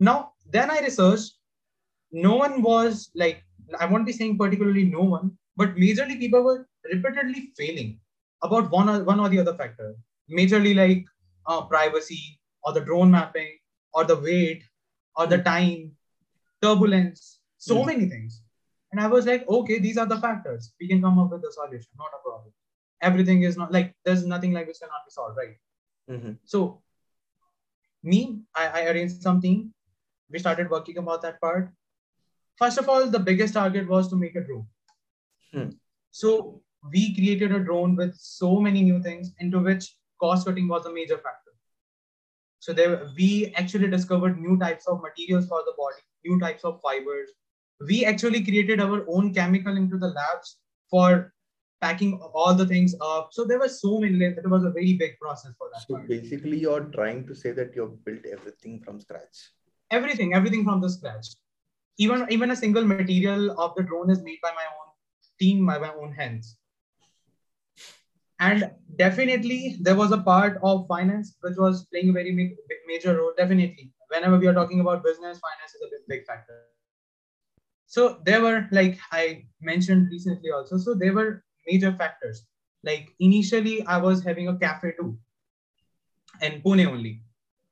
Now, 0.00 0.32
then 0.50 0.70
I 0.70 0.80
researched. 0.80 1.34
No 2.12 2.34
one 2.36 2.62
was 2.62 3.10
like, 3.14 3.44
I 3.78 3.86
won't 3.86 4.06
be 4.06 4.12
saying 4.12 4.36
particularly 4.38 4.84
no 4.84 5.02
one, 5.02 5.30
but 5.56 5.76
majorly 5.76 6.18
people 6.18 6.42
were 6.42 6.68
repeatedly 6.92 7.52
failing 7.56 8.00
about 8.42 8.70
one 8.70 8.88
or 8.88 9.04
one 9.04 9.20
or 9.20 9.28
the 9.28 9.38
other 9.38 9.54
factor. 9.54 9.94
Majorly 10.38 10.74
like 10.74 11.04
uh, 11.46 11.62
privacy 11.62 12.40
or 12.64 12.72
the 12.72 12.80
drone 12.80 13.10
mapping 13.10 13.59
or 13.92 14.04
the 14.04 14.16
weight 14.16 14.64
or 15.16 15.26
the 15.26 15.38
time, 15.38 15.96
turbulence, 16.62 17.40
so 17.58 17.76
Mhm. 17.76 17.86
many 17.86 18.06
things. 18.08 18.42
And 18.92 19.00
I 19.00 19.06
was 19.06 19.26
like, 19.26 19.48
okay, 19.48 19.78
these 19.78 19.98
are 19.98 20.06
the 20.06 20.20
factors. 20.20 20.72
We 20.80 20.88
can 20.88 21.00
come 21.00 21.18
up 21.18 21.30
with 21.30 21.44
a 21.44 21.52
solution, 21.52 21.90
not 21.96 22.14
a 22.18 22.22
problem. 22.22 22.52
Everything 23.00 23.42
is 23.42 23.56
not 23.56 23.72
like 23.72 23.94
there's 24.04 24.24
nothing 24.26 24.52
like 24.52 24.66
this 24.66 24.78
cannot 24.78 25.04
be 25.06 25.10
solved, 25.10 25.36
right? 25.36 25.56
Mhm. 26.08 26.38
So, 26.44 26.82
me, 28.02 28.42
I, 28.54 28.66
I 28.68 28.86
arranged 28.90 29.22
something. 29.22 29.72
We 30.30 30.38
started 30.38 30.70
working 30.70 30.98
about 30.98 31.22
that 31.22 31.40
part. 31.40 31.70
First 32.56 32.78
of 32.78 32.88
all, 32.88 33.06
the 33.06 33.18
biggest 33.18 33.54
target 33.54 33.88
was 33.88 34.08
to 34.08 34.16
make 34.16 34.36
a 34.36 34.42
drone. 34.42 34.66
Hmm. 35.52 35.70
So, 36.10 36.62
we 36.92 37.14
created 37.14 37.52
a 37.52 37.60
drone 37.60 37.94
with 37.96 38.14
so 38.16 38.58
many 38.60 38.82
new 38.82 39.02
things, 39.02 39.32
into 39.38 39.58
which 39.60 39.96
cost 40.20 40.46
cutting 40.46 40.68
was 40.68 40.86
a 40.86 40.92
major 40.92 41.18
factor. 41.18 41.49
So, 42.60 42.72
there 42.72 43.08
we 43.16 43.52
actually 43.56 43.88
discovered 43.88 44.38
new 44.38 44.58
types 44.58 44.86
of 44.86 45.02
materials 45.02 45.48
for 45.48 45.62
the 45.66 45.74
body, 45.76 46.02
new 46.24 46.38
types 46.38 46.64
of 46.64 46.80
fibers. 46.80 47.30
We 47.88 48.04
actually 48.04 48.44
created 48.44 48.80
our 48.80 49.04
own 49.08 49.34
chemical 49.34 49.76
into 49.76 49.98
the 49.98 50.08
labs 50.08 50.58
for 50.90 51.32
packing 51.80 52.20
all 52.34 52.54
the 52.54 52.66
things 52.66 52.94
up. 53.00 53.30
So 53.32 53.44
there 53.44 53.58
were 53.58 53.68
so 53.68 53.98
many. 53.98 54.22
It 54.22 54.48
was 54.48 54.64
a 54.64 54.70
very 54.70 54.94
big 54.94 55.18
process 55.18 55.52
for 55.56 55.70
that. 55.72 55.82
So 55.88 55.94
part. 55.94 56.08
basically, 56.08 56.58
you're 56.58 56.84
trying 56.84 57.26
to 57.26 57.34
say 57.34 57.52
that 57.52 57.74
you've 57.74 58.04
built 58.04 58.26
everything 58.30 58.82
from 58.84 59.00
scratch. 59.00 59.50
everything 59.90 60.34
everything 60.34 60.64
from 60.64 60.80
the 60.80 60.88
scratch 60.88 61.28
even 61.98 62.26
even 62.30 62.50
a 62.50 62.56
single 62.56 62.84
material 62.84 63.50
of 63.60 63.74
the 63.76 63.82
drone 63.82 64.10
is 64.10 64.22
made 64.22 64.38
by 64.42 64.52
my 64.58 64.66
own 64.78 64.88
team 65.40 65.66
by 65.66 65.78
my 65.78 65.92
own 65.94 66.12
hands 66.12 66.56
and 68.40 68.70
definitely 68.96 69.76
there 69.80 69.94
was 69.94 70.12
a 70.12 70.18
part 70.18 70.58
of 70.62 70.86
finance 70.88 71.36
which 71.42 71.56
was 71.58 71.84
playing 71.92 72.08
a 72.08 72.12
very 72.12 72.32
ma- 72.32 72.74
major 72.86 73.16
role 73.16 73.32
definitely. 73.36 73.92
Whenever 74.08 74.38
we 74.38 74.48
are 74.48 74.54
talking 74.54 74.80
about 74.80 75.04
business 75.04 75.38
finance 75.38 75.74
is 75.74 75.82
a 75.86 75.90
big, 75.92 76.08
big 76.08 76.26
factor. 76.26 76.64
So 77.86 78.18
there 78.24 78.40
were 78.40 78.66
like 78.72 78.98
i 79.12 79.44
mentioned 79.60 80.08
recently 80.10 80.50
also 80.50 80.78
so 80.78 80.94
there 80.94 81.12
were 81.12 81.44
major 81.68 81.92
factors. 81.92 82.46
Like 82.82 83.10
initially 83.20 83.84
i 83.86 83.98
was 83.98 84.24
having 84.24 84.48
a 84.48 84.56
cafe 84.56 84.92
too 84.98 85.18
in 86.42 86.62
pune 86.62 86.86
only. 86.86 87.22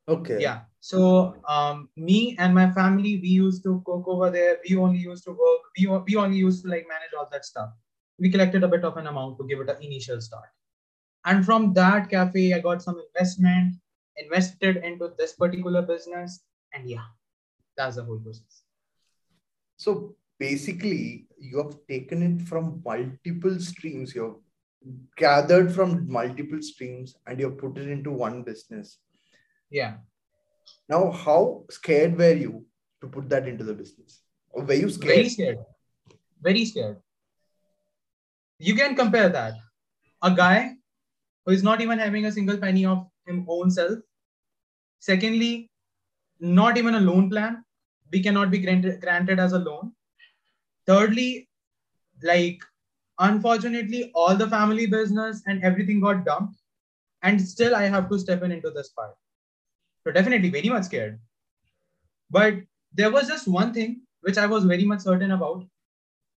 Okay. 0.08 0.40
yeah. 0.40 0.60
So 0.80 1.34
um 1.48 1.88
me 1.96 2.36
and 2.38 2.54
my 2.54 2.70
family 2.72 3.18
we 3.22 3.28
used 3.28 3.62
to 3.64 3.82
cook 3.86 4.04
over 4.06 4.30
there. 4.30 4.58
We 4.68 4.76
only 4.76 4.98
used 4.98 5.24
to 5.24 5.30
work. 5.30 5.62
We, 5.78 5.86
we 5.86 6.16
only 6.16 6.36
used 6.36 6.64
to 6.64 6.70
like 6.70 6.86
manage 6.94 7.18
all 7.18 7.28
that 7.32 7.44
stuff. 7.44 7.70
We 8.18 8.30
collected 8.30 8.64
a 8.64 8.68
bit 8.68 8.84
of 8.84 8.96
an 8.96 9.06
amount 9.06 9.38
to 9.38 9.46
give 9.46 9.60
it 9.60 9.70
an 9.70 9.82
initial 9.82 10.20
start 10.20 10.48
and 11.30 11.44
from 11.48 11.66
that 11.78 12.08
cafe 12.12 12.44
i 12.56 12.58
got 12.66 12.82
some 12.86 12.98
investment 13.06 13.74
invested 14.22 14.78
into 14.90 15.08
this 15.18 15.34
particular 15.42 15.82
business 15.90 16.40
and 16.74 16.88
yeah 16.94 17.08
that's 17.76 17.96
the 18.00 18.04
whole 18.10 18.22
process 18.28 18.62
So 19.82 19.92
basically, 20.42 21.26
you 21.38 21.58
have 21.58 21.74
taken 21.90 22.22
it 22.28 22.40
from 22.46 22.64
multiple 22.86 23.58
streams. 23.66 24.14
You've 24.14 24.38
gathered 25.22 25.68
from 25.76 25.92
multiple 26.16 26.62
streams 26.68 27.12
and 27.26 27.38
you've 27.42 27.58
put 27.58 27.78
it 27.82 27.88
into 27.96 28.14
one 28.22 28.42
business. 28.48 28.98
yeah 29.70 29.92
Now, 30.94 31.02
how 31.10 31.36
scared 31.76 32.18
were 32.22 32.34
you 32.34 32.66
to 33.02 33.08
put 33.18 33.28
that 33.34 33.46
into 33.52 33.64
the 33.70 33.74
business? 33.82 34.18
Or 34.50 34.64
were 34.64 34.80
you 34.82 34.90
scared? 34.90 35.14
very 35.14 35.28
scared 35.36 35.58
very 36.48 36.64
scared 36.72 36.98
you 38.70 38.74
can 38.82 38.98
compare 39.04 39.28
that 39.38 39.54
a 40.22 40.34
guy 40.42 40.77
who 41.48 41.54
is 41.54 41.62
not 41.62 41.80
even 41.80 41.98
having 41.98 42.26
a 42.26 42.32
single 42.32 42.58
penny 42.58 42.84
of 42.84 43.06
his 43.26 43.40
own 43.48 43.70
self. 43.70 43.98
Secondly 44.98 45.70
not 46.40 46.76
even 46.76 46.94
a 46.94 47.00
loan 47.00 47.30
plan. 47.30 47.64
We 48.12 48.22
cannot 48.22 48.50
be 48.50 48.58
granted, 48.58 49.00
granted 49.00 49.40
as 49.40 49.54
a 49.54 49.58
loan. 49.58 49.92
Thirdly 50.86 51.48
like 52.22 52.62
unfortunately 53.18 54.12
all 54.14 54.36
the 54.36 54.46
family 54.46 54.86
business 54.86 55.42
and 55.46 55.64
everything 55.64 56.00
got 56.00 56.26
dumped. 56.26 56.60
And 57.22 57.40
still 57.40 57.74
i 57.74 57.84
have 57.84 58.10
to 58.10 58.18
step 58.18 58.42
in 58.42 58.52
into 58.52 58.70
this 58.70 58.90
part 58.90 59.16
so 60.04 60.12
definitely 60.12 60.50
very 60.50 60.68
much 60.68 60.84
scared. 60.84 61.18
But 62.30 62.56
there 62.92 63.10
was 63.10 63.26
just 63.26 63.48
one 63.48 63.72
thing 63.72 64.02
which 64.20 64.36
i 64.36 64.44
was 64.44 64.64
very 64.64 64.84
much 64.84 65.00
certain 65.00 65.30
about. 65.30 65.64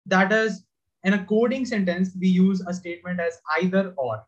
That 0.05 0.33
is 0.33 0.65
in 1.05 1.15
a 1.15 1.25
coding 1.25 1.65
sentence 1.65 2.11
we 2.21 2.29
use 2.29 2.61
a 2.67 2.75
statement 2.75 3.21
as 3.21 3.41
either 3.59 3.95
or 3.97 4.28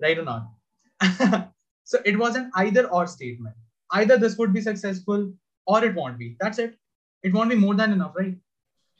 right 0.00 0.18
or 0.18 0.24
not 0.24 1.50
so 1.86 1.98
it 2.04 2.18
was 2.18 2.36
an 2.36 2.50
either 2.56 2.86
or 2.88 3.06
statement 3.06 3.56
either 3.90 4.16
this 4.16 4.36
would 4.38 4.52
be 4.52 4.60
successful 4.60 5.32
or 5.66 5.84
it 5.84 5.94
won't 5.94 6.18
be 6.18 6.36
that's 6.40 6.58
it 6.58 6.76
it 7.24 7.32
won't 7.32 7.50
be 7.50 7.56
more 7.56 7.74
than 7.74 7.92
enough 7.92 8.14
right 8.16 8.36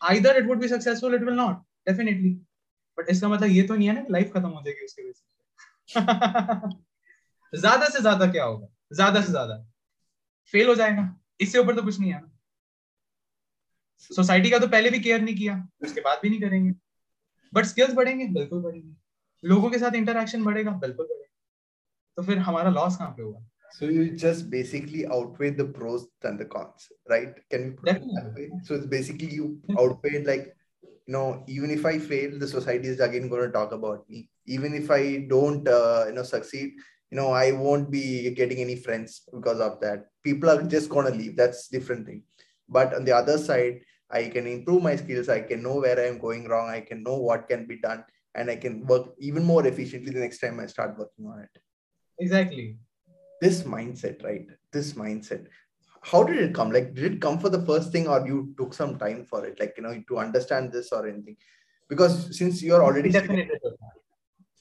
either 0.03 0.35
it 0.41 0.47
would 0.47 0.61
be 0.61 0.69
successful 0.69 1.15
it 1.15 1.25
will 1.25 1.41
not 1.45 1.63
definitely 1.87 2.37
but 2.99 3.09
इसका 3.11 3.29
मतलब 3.29 3.51
ये 3.51 3.63
तो 3.63 3.75
नहीं 3.75 3.89
है 3.89 3.95
ना 3.95 4.05
life 4.11 4.33
खत्म 4.35 4.49
हो 4.49 4.63
जाएगी 4.65 4.85
उसकी 4.85 5.09
वजह 5.09 5.25
ज़्यादा 7.53 7.89
से 7.89 8.01
ज़्यादा 8.01 8.27
क्या 8.33 8.45
होगा 8.45 8.69
ज़्यादा 8.93 9.21
से 9.21 9.31
ज़्यादा 9.31 9.57
फेल 10.53 10.69
हो 10.69 10.75
जाएगा 10.75 11.05
इससे 11.41 11.59
ऊपर 11.59 11.77
तो 11.77 11.83
कुछ 11.83 11.99
नहीं 12.01 12.13
है 12.13 12.21
ना 12.21 12.31
सोसाइटी 14.01 14.51
का 14.51 14.59
तो 14.59 14.67
पहले 14.69 14.91
भी 14.91 15.01
केयर 15.01 15.21
नहीं 15.21 15.35
किया 15.37 15.69
उसके 15.85 16.01
बाद 16.01 16.19
भी 16.23 16.29
नहीं 16.31 16.41
करेंगे 16.41 16.73
बट 17.53 17.65
स्किल्स 17.65 17.95
बढ़ेंगे 17.95 18.27
बिल्कुल 18.29 18.63
बढ़ेंगे 18.63 18.95
लोगों 19.44 19.70
के 19.70 19.80
साथ 19.80 19.96
इंटरेक्शन 19.96 20.44
बढ़ेगा 20.44 20.72
बिल्कुल 20.86 21.06
बढ़ेगा 21.06 21.28
तो 22.18 22.24
फिर 22.24 22.38
हमारा 22.50 22.70
लॉस 22.70 22.98
कहाँ 22.98 23.12
पे 23.18 23.24
हुआ 23.24 23.42
So 23.74 23.86
you 23.86 24.18
just 24.22 24.50
basically 24.54 25.06
outweigh 25.08 25.52
the 25.58 25.66
pros 25.76 26.02
than 26.24 26.38
the 26.40 26.46
cons, 26.54 26.88
right? 27.10 27.38
Can 27.50 27.62
we 27.64 27.70
put 27.72 27.90
it 27.90 28.02
that 28.16 28.26
Definitely. 28.26 28.50
way? 28.50 28.64
So 28.64 28.76
it's 28.76 28.86
basically 28.86 29.30
you 29.36 29.62
outweigh 29.80 30.24
like, 30.26 30.50
you 30.84 31.14
know, 31.14 31.46
even 31.48 31.72
if 31.72 31.86
I 31.86 31.98
fail, 31.98 32.38
the 32.38 32.50
society 32.50 32.90
is 32.90 33.00
again 33.00 33.30
going 33.30 33.46
to 33.46 33.52
talk 33.54 33.72
about 33.72 34.10
me. 34.10 34.30
Even 34.46 34.74
if 34.74 34.92
I 34.92 35.26
don't, 35.30 35.66
uh, 35.68 36.04
you 36.08 36.14
know, 36.18 36.24
succeed, 36.24 36.74
you 37.12 37.18
know, 37.22 37.30
I 37.32 37.54
won't 37.54 37.90
be 37.90 38.30
getting 38.32 38.58
any 38.58 38.76
friends 38.76 39.22
because 39.34 39.62
of 39.62 39.80
that. 39.80 40.08
People 40.22 40.50
are 40.50 40.62
just 40.64 40.90
going 40.90 41.10
to 41.10 41.18
leave. 41.18 41.38
That's 41.38 41.70
different 41.70 42.06
thing. 42.06 42.24
But 42.68 42.94
on 42.94 43.06
the 43.06 43.16
other 43.16 43.38
side, 43.38 43.80
I 44.10 44.26
can 44.28 44.48
improve 44.48 44.84
my 44.84 44.98
skills. 44.98 45.30
I 45.30 45.40
can 45.40 45.64
know 45.64 45.80
where 45.80 45.98
I 45.98 46.08
am 46.08 46.20
going 46.20 46.50
wrong. 46.50 46.70
I 46.70 46.82
can 46.82 47.04
know 47.04 47.16
what 47.16 47.48
can 47.48 47.68
be 47.68 47.78
done, 47.78 48.04
and 48.37 48.51
I 48.51 48.57
can 48.57 48.87
work 48.87 49.09
even 49.19 49.45
more 49.45 49.67
efficiently 49.67 50.13
the 50.13 50.21
next 50.21 50.39
time 50.39 50.61
I 50.61 50.67
start 50.67 50.99
working 50.99 51.27
on 51.27 51.41
it. 51.41 51.63
Exactly. 52.19 52.77
This 53.41 53.63
mindset 53.63 54.23
right? 54.23 54.47
This 54.73 54.93
mindset. 54.93 55.47
How 56.03 56.23
did 56.23 56.37
it 56.37 56.55
come? 56.55 56.71
Like 56.71 56.95
did 56.95 57.15
it 57.15 57.21
come 57.21 57.39
for 57.39 57.49
the 57.49 57.63
first 57.63 57.91
thing 57.93 58.07
or 58.07 58.27
you 58.27 58.55
took 58.59 58.75
some 58.75 58.99
time 58.99 59.25
for 59.25 59.45
it? 59.45 59.59
Like 59.59 59.75
you 59.77 59.83
know 59.83 60.03
to 60.09 60.19
understand 60.19 60.73
this 60.73 60.93
or 60.93 61.07
anything? 61.09 61.37
Because 61.89 62.37
since 62.37 62.63
you're 62.63 62.85
already 62.85 63.11
definitely 63.11 63.59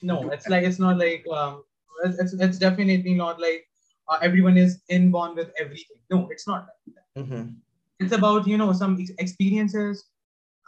no 0.02 0.30
it's 0.32 0.48
like 0.50 0.64
it's 0.64 0.80
not 0.80 0.98
like 0.98 1.26
um 1.34 1.64
it's, 2.04 2.34
it's, 2.34 2.58
definitely 2.58 3.14
not 3.14 3.40
like 3.40 3.66
uh, 4.10 4.18
everyone 4.22 4.58
is 4.58 4.82
inborn 4.90 5.36
with 5.36 5.52
everything. 5.60 5.98
No 6.10 6.28
it's 6.32 6.48
not 6.48 6.68
like 6.68 6.96
that. 6.96 7.24
Mhm. 7.24 7.56
it's 8.00 8.12
about 8.12 8.48
you 8.48 8.58
know 8.58 8.74
some 8.74 8.98
ex- 9.00 9.18
experiences. 9.20 10.06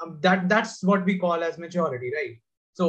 Um, 0.01 0.19
that 0.21 0.47
that's 0.47 0.83
what 0.83 1.05
we 1.05 1.17
call 1.17 1.43
as 1.43 1.57
maturity 1.57 2.11
right 2.15 2.37
so 2.79 2.87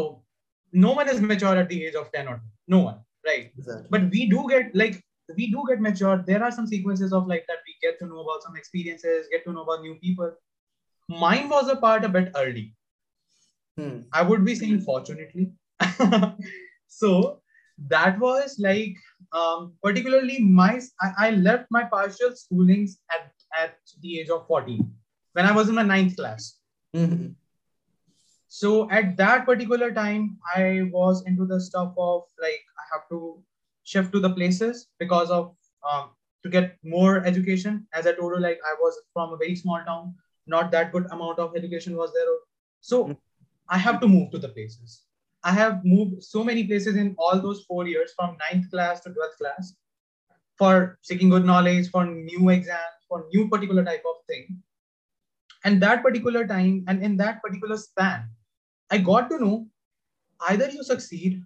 no 0.87 0.92
one 1.01 1.09
is 1.12 1.20
mature 1.33 1.57
at 1.64 1.68
the 1.72 1.79
age 1.87 1.94
of 2.01 2.09
10 2.16 2.29
or 2.33 2.37
12 2.38 2.40
no 2.77 2.81
one 2.87 2.98
right 3.29 3.46
Exactly. 3.59 3.87
but 3.94 4.03
we 4.16 4.24
do 4.33 4.46
get 4.55 4.74
like 4.83 4.96
we 5.38 5.46
do 5.55 5.62
get 5.68 5.81
mature 5.87 6.16
there 6.31 6.42
are 6.48 6.51
some 6.59 6.66
sequences 6.72 7.12
of 7.18 7.27
like 7.33 7.46
that 7.53 7.62
we 7.68 7.74
get 7.87 7.98
to 8.01 8.07
know 8.11 8.20
about 8.27 8.42
some 8.46 8.57
experiences 8.62 9.31
get 9.35 9.44
to 9.46 9.53
know 9.57 9.64
about 9.66 9.87
new 9.87 9.94
people 10.07 10.31
mine 11.24 11.48
was 11.55 11.68
a 11.74 11.77
part 11.87 12.05
a 12.11 12.14
bit 12.18 12.31
early 12.44 12.66
Hmm. 13.81 13.98
I 14.12 14.22
would 14.29 14.44
be 14.44 14.55
saying 14.61 14.81
fortunately. 14.85 15.53
so 16.88 17.11
that 17.90 18.18
was 18.18 18.57
like 18.59 18.96
um, 19.33 19.74
particularly 19.85 20.38
my 20.40 20.81
I, 21.01 21.11
I 21.27 21.31
left 21.31 21.68
my 21.70 21.85
partial 21.85 22.33
schoolings 22.40 22.96
at, 23.16 23.31
at 23.62 23.77
the 24.03 24.18
age 24.20 24.31
of 24.31 24.48
14 24.48 24.83
when 25.35 25.46
I 25.46 25.53
was 25.53 25.68
in 25.68 25.77
my 25.77 25.85
ninth 25.85 26.16
class. 26.16 26.59
Mhm. 26.96 27.35
So 28.49 28.91
at 28.91 29.17
that 29.19 29.45
particular 29.45 29.93
time, 29.93 30.39
I 30.57 30.89
was 30.91 31.25
into 31.27 31.45
the 31.45 31.61
stuff 31.61 31.93
of 31.99 32.23
like 32.41 32.65
I 32.79 32.85
have 32.93 33.09
to 33.11 33.43
shift 33.85 34.13
to 34.13 34.21
the 34.21 34.31
places 34.31 34.89
because 34.99 35.31
of 35.31 35.55
um, 35.89 36.11
to 36.43 36.49
get 36.49 36.77
more 36.83 37.25
education. 37.25 37.87
As 37.93 38.07
I 38.07 38.13
told 38.13 38.35
you, 38.35 38.41
like 38.41 38.59
I 38.67 38.75
was 38.81 38.99
from 39.13 39.33
a 39.33 39.37
very 39.37 39.55
small 39.55 39.81
town, 39.85 40.15
not 40.47 40.71
that 40.73 40.93
good 40.93 41.07
amount 41.11 41.39
of 41.39 41.57
education 41.57 41.97
was 41.97 42.13
there. 42.15 42.27
So 42.81 43.05
mm-hmm. 43.05 43.13
I 43.69 43.79
have 43.79 44.01
to 44.01 44.09
move 44.09 44.31
to 44.33 44.39
the 44.39 44.49
places. 44.49 45.03
I 45.45 45.53
have 45.53 45.85
moved 45.85 46.23
so 46.23 46.43
many 46.43 46.65
places 46.65 46.97
in 46.97 47.15
all 47.19 47.41
those 47.41 47.65
four 47.65 47.87
years 47.87 48.13
from 48.17 48.37
ninth 48.51 48.71
class 48.71 49.01
to 49.03 49.11
12th 49.11 49.37
class 49.39 49.75
for 50.57 50.99
seeking 51.03 51.29
good 51.29 51.45
knowledge, 51.45 51.91
for 51.91 52.05
new 52.05 52.49
exams, 52.49 53.05
for 53.09 53.27
new 53.33 53.49
particular 53.49 53.85
type 53.85 54.03
of 54.09 54.17
thing. 54.27 54.63
And 55.65 55.81
that 55.83 56.03
particular 56.03 56.47
time 56.47 56.85
and 56.89 57.03
in 57.03 57.17
that 57.19 57.43
particular 57.43 57.77
span, 57.77 58.29
I 58.90 58.98
got 58.98 59.31
to 59.31 59.38
know 59.38 59.66
either 60.48 60.70
you 60.70 60.83
succeed 60.83 61.42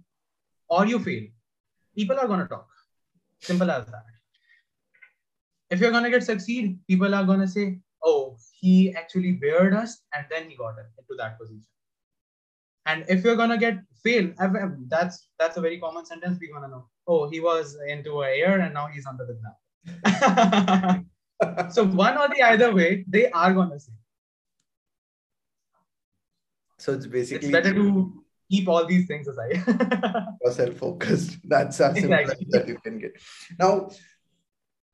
or 0.68 0.86
you 0.86 0.98
fail. 0.98 1.24
People 1.96 2.18
are 2.18 2.26
going 2.26 2.40
to 2.40 2.46
talk. 2.46 2.68
Simple 3.40 3.70
as 3.70 3.86
that. 3.86 4.04
If 5.70 5.80
you're 5.80 5.90
going 5.90 6.04
to 6.04 6.10
get 6.10 6.22
succeed, 6.22 6.78
people 6.86 7.14
are 7.14 7.24
going 7.24 7.40
to 7.40 7.48
say, 7.48 7.78
oh, 8.04 8.36
he 8.60 8.94
actually 8.94 9.32
bared 9.32 9.74
us 9.74 10.02
and 10.14 10.26
then 10.30 10.48
he 10.48 10.56
got 10.56 10.74
into 10.78 11.14
that 11.18 11.38
position. 11.38 11.66
And 12.86 13.04
if 13.08 13.24
you're 13.24 13.36
gonna 13.36 13.58
get 13.58 13.78
fail, 14.02 14.32
that's 14.88 15.28
that's 15.38 15.56
a 15.56 15.60
very 15.60 15.78
common 15.78 16.04
sentence 16.04 16.38
we're 16.40 16.52
gonna 16.52 16.68
know. 16.68 16.88
Oh, 17.06 17.28
he 17.28 17.40
was 17.40 17.76
into 17.88 18.24
air 18.24 18.60
and 18.60 18.74
now 18.74 18.88
he's 18.88 19.06
under 19.06 19.26
the 19.26 19.38
ground. 19.40 21.06
so 21.72 21.84
one 21.84 22.18
or 22.18 22.28
the 22.28 22.42
either 22.42 22.74
way, 22.74 23.04
they 23.08 23.30
are 23.30 23.52
gonna 23.52 23.78
say. 23.78 23.92
So 26.82 26.92
it's 26.94 27.06
basically 27.06 27.48
it's 27.48 27.52
better 27.52 27.72
to 27.72 28.24
keep 28.50 28.68
all 28.68 28.84
these 28.84 29.06
things 29.06 29.28
aside. 29.28 29.62
self-focused. 30.50 31.38
That's 31.44 31.80
as 31.80 31.94
simple 31.94 32.34
that 32.50 32.66
you 32.66 32.76
can 32.82 32.98
get. 32.98 33.12
Now, 33.58 33.90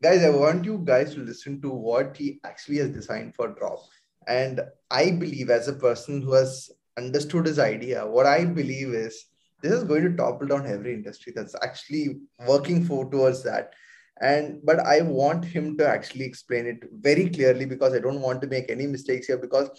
guys, 0.03 0.22
I 0.22 0.29
want 0.29 0.66
you 0.66 0.83
guys 0.85 1.14
to 1.14 1.20
listen 1.20 1.62
to 1.62 1.70
what 1.70 2.14
he 2.14 2.40
actually 2.44 2.77
has 2.79 2.90
designed 2.90 3.35
for 3.35 3.48
Drop. 3.48 3.81
And 4.27 4.61
I 4.90 5.12
believe, 5.12 5.48
as 5.48 5.68
a 5.68 5.72
person 5.72 6.20
who 6.20 6.35
has 6.35 6.70
understood 6.98 7.46
his 7.46 7.59
idea, 7.59 8.07
what 8.07 8.27
I 8.27 8.44
believe 8.44 8.88
is 8.88 9.24
this 9.62 9.72
is 9.72 9.85
going 9.85 10.03
to 10.03 10.14
topple 10.14 10.48
down 10.48 10.66
every 10.66 10.92
industry 10.92 11.33
that's 11.35 11.55
actually 11.62 12.18
working 12.46 12.85
for 12.85 13.11
towards 13.11 13.42
that. 13.44 13.72
And 14.20 14.61
but 14.62 14.81
I 14.81 15.01
want 15.01 15.44
him 15.44 15.79
to 15.79 15.88
actually 15.88 16.27
explain 16.27 16.66
it 16.66 16.85
very 16.92 17.31
clearly 17.31 17.64
because 17.64 17.94
I 17.94 18.01
don't 18.01 18.20
want 18.20 18.42
to 18.42 18.48
make 18.48 18.70
any 18.70 18.87
mistakes 18.87 19.29
here 19.29 19.38
because 19.38 19.70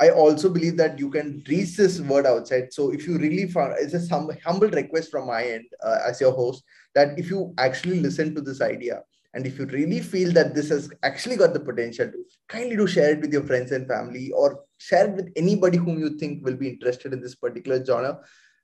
I 0.00 0.10
also 0.10 0.48
believe 0.48 0.76
that 0.76 0.98
you 0.98 1.10
can 1.10 1.42
reach 1.48 1.76
this 1.76 2.00
word 2.00 2.24
outside. 2.24 2.72
So 2.72 2.92
if 2.92 3.06
you 3.06 3.18
really 3.18 3.48
found, 3.48 3.74
it's 3.78 3.94
a 3.94 4.14
hum, 4.14 4.30
humble 4.44 4.68
request 4.68 5.10
from 5.10 5.26
my 5.26 5.42
end 5.42 5.64
uh, 5.82 5.98
as 6.06 6.20
your 6.20 6.32
host 6.32 6.62
that 6.94 7.18
if 7.18 7.30
you 7.30 7.52
actually 7.58 8.00
listen 8.00 8.34
to 8.34 8.40
this 8.40 8.60
idea 8.60 9.02
and 9.34 9.46
if 9.46 9.58
you 9.58 9.66
really 9.66 10.00
feel 10.00 10.32
that 10.32 10.54
this 10.54 10.68
has 10.70 10.90
actually 11.02 11.36
got 11.36 11.52
the 11.52 11.60
potential 11.60 12.06
to 12.06 12.24
kindly 12.48 12.76
do 12.76 12.86
share 12.86 13.12
it 13.12 13.20
with 13.20 13.32
your 13.32 13.42
friends 13.42 13.72
and 13.72 13.86
family 13.86 14.30
or 14.32 14.64
share 14.78 15.08
it 15.08 15.16
with 15.16 15.32
anybody 15.36 15.78
whom 15.78 15.98
you 15.98 16.10
think 16.18 16.44
will 16.44 16.56
be 16.56 16.68
interested 16.68 17.12
in 17.12 17.20
this 17.20 17.34
particular 17.34 17.84
genre 17.84 18.18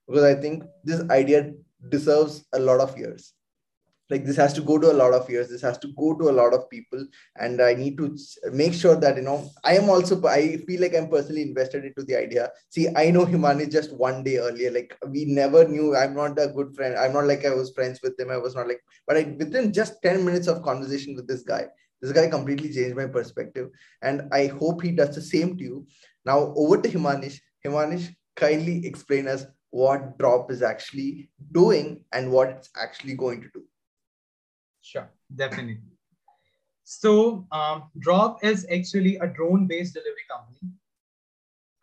because 0.07 0.25
i 0.25 0.35
think 0.35 0.65
this 0.83 1.03
idea 1.11 1.53
deserves 1.91 2.45
a 2.55 2.59
lot 2.59 2.81
of 2.81 2.97
years 2.97 3.35
like 4.11 4.25
this 4.25 4.37
has 4.37 4.53
to 4.53 4.61
go 4.61 4.79
to 4.79 4.91
a 4.91 4.99
lot 5.01 5.15
of 5.15 5.29
years 5.31 5.49
this 5.49 5.63
has 5.63 5.79
to 5.79 5.89
go 5.99 6.15
to 6.15 6.29
a 6.29 6.37
lot 6.39 6.53
of 6.53 6.69
people. 6.71 7.07
And 7.37 7.61
i 7.61 7.75
need 7.75 7.97
to 7.99 8.17
make 8.53 8.75
sure 8.75 8.97
that 8.97 9.17
you 9.17 9.23
know 9.23 9.51
i 9.65 9.77
am 9.77 9.89
also 9.89 10.23
i 10.27 10.59
feel 10.67 10.81
like 10.81 10.95
i'm 10.95 11.09
personally 11.09 11.43
invested 11.43 11.85
into 11.85 12.03
the 12.03 12.17
idea. 12.17 12.51
See 12.69 12.89
i 12.97 13.11
know 13.11 13.25
himani 13.25 13.71
just 13.71 13.97
one 13.97 14.23
day 14.23 14.39
earlier. 14.39 14.71
Like 14.71 14.97
we 15.09 15.25
never 15.25 15.67
knew. 15.67 15.97
I'm 15.97 16.15
not 16.15 16.39
a 16.39 16.49
good 16.49 16.75
friend. 16.75 16.97
I'm 16.97 17.13
not 17.13 17.27
like 17.27 17.45
i 17.45 17.55
was 17.55 17.73
friends 17.73 18.01
with 18.03 18.19
him. 18.19 18.31
I 18.31 18.37
was 18.37 18.55
not 18.55 18.69
like 18.69 18.81
but 19.07 19.17
I, 19.17 19.35
within 19.39 19.73
just 19.73 20.03
10 20.03 20.25
minutes 20.25 20.47
of 20.49 20.63
conversation 20.63 21.15
with 21.15 21.27
this 21.27 21.43
guy 21.43 21.67
this 22.03 22.13
guy 22.13 22.29
completely 22.29 22.71
changed 22.73 22.97
my 22.97 23.07
perspective. 23.07 23.71
And 24.03 24.29
i 24.33 24.47
hope 24.47 24.83
he 24.83 24.93
does 24.93 25.15
the 25.15 25.23
same 25.23 25.57
to 25.57 25.65
you. 25.65 25.87
Now 26.25 26.53
over 26.57 26.81
to 26.81 26.89
himanish. 26.89 27.41
Himanish 27.65 28.15
kindly 28.37 28.87
explain 28.87 29.29
us 29.29 29.47
what 29.71 30.19
drop 30.19 30.51
is 30.51 30.63
actually 30.63 31.31
doing 31.53 32.05
and 32.13 32.31
what 32.31 32.49
it's 32.49 32.71
actually 32.77 33.15
going 33.15 33.41
to 33.41 33.49
do 33.55 33.65
Sure, 34.95 35.11
definitely. 35.35 35.81
So 36.85 37.47
um, 37.51 37.91
Drop 37.99 38.45
is 38.45 38.65
actually 38.73 39.17
a 39.17 39.27
drone-based 39.27 39.93
delivery 39.93 40.27
company. 40.31 40.71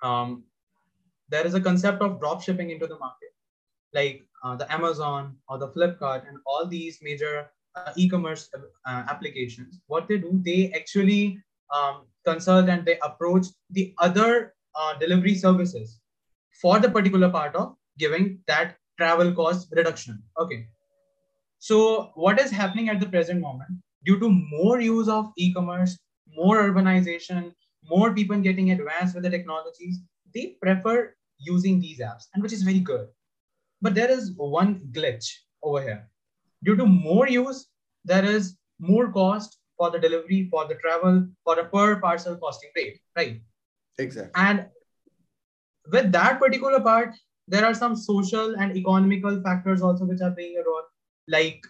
Um, 0.02 0.44
there 1.28 1.46
is 1.46 1.54
a 1.54 1.60
concept 1.60 2.02
of 2.02 2.20
drop 2.22 2.42
shipping 2.42 2.70
into 2.72 2.88
the 2.88 2.98
market, 3.00 3.34
like 3.94 4.24
uh, 4.46 4.56
the 4.56 4.72
Amazon 4.72 5.36
or 5.50 5.58
the 5.58 5.68
Flipkart 5.68 6.28
and 6.28 6.38
all 6.46 6.66
these 6.66 7.00
major 7.02 7.52
uh, 7.76 7.92
e-commerce 7.98 8.50
uh, 8.86 9.04
applications. 9.10 9.82
What 9.88 10.08
they 10.08 10.18
do, 10.18 10.40
they 10.46 10.72
actually 10.74 11.38
um, 11.76 12.04
consult 12.26 12.70
and 12.70 12.86
they 12.86 12.98
approach 13.04 13.48
the 13.72 13.94
other 13.98 14.54
uh, 14.76 14.98
delivery 15.00 15.36
services 15.36 16.00
for 16.62 16.80
the 16.80 16.90
particular 16.90 17.30
part 17.30 17.56
of 17.56 17.76
giving 17.98 18.40
that 18.48 18.78
travel 18.98 19.34
cost 19.34 19.68
reduction. 19.76 20.24
Okay, 20.40 20.68
so 21.62 22.10
what 22.16 22.40
is 22.40 22.50
happening 22.50 22.90
at 22.90 23.00
the 23.00 23.06
present 23.06 23.40
moment 23.40 23.70
due 24.04 24.20
to 24.20 24.30
more 24.30 24.82
use 24.82 25.08
of 25.08 25.32
e-commerce, 25.38 25.96
more 26.36 26.58
urbanization, 26.58 27.52
more 27.88 28.16
people 28.16 28.40
getting 28.40 28.72
advanced 28.72 29.14
with 29.14 29.24
the 29.24 29.30
technologies, 29.30 30.00
they 30.34 30.56
prefer 30.60 31.14
using 31.38 31.80
these 31.80 32.00
apps, 32.00 32.24
and 32.34 32.42
which 32.42 32.52
is 32.52 32.64
very 32.64 32.80
good. 32.80 33.08
But 33.80 33.94
there 33.94 34.10
is 34.10 34.32
one 34.38 34.90
glitch 34.92 35.32
over 35.62 35.84
here. 35.84 36.10
Due 36.64 36.76
to 36.78 36.86
more 36.88 37.28
use, 37.28 37.68
there 38.06 38.26
is 38.26 38.58
more 38.80 39.12
cost 39.12 39.60
for 39.78 39.92
the 39.92 40.00
delivery, 40.00 40.48
for 40.50 40.68
the 40.68 40.76
travel, 40.76 41.28
for 41.44 41.60
a 41.60 41.66
per 41.66 42.00
parcel 42.00 42.38
costing 42.38 42.72
rate, 42.76 43.00
right? 43.16 43.40
Exactly. 44.00 44.32
And 44.34 44.66
with 45.92 46.12
that 46.12 46.40
particular 46.40 46.80
part, 46.80 47.14
there 47.48 47.66
are 47.66 47.76
some 47.76 47.96
social 47.96 48.56
and 48.56 48.76
economical 48.76 49.44
factors 49.44 49.84
also 49.84 50.06
which 50.06 50.22
are 50.22 50.32
playing 50.32 50.58
a 50.58 50.68
role 50.68 50.84
like 51.32 51.66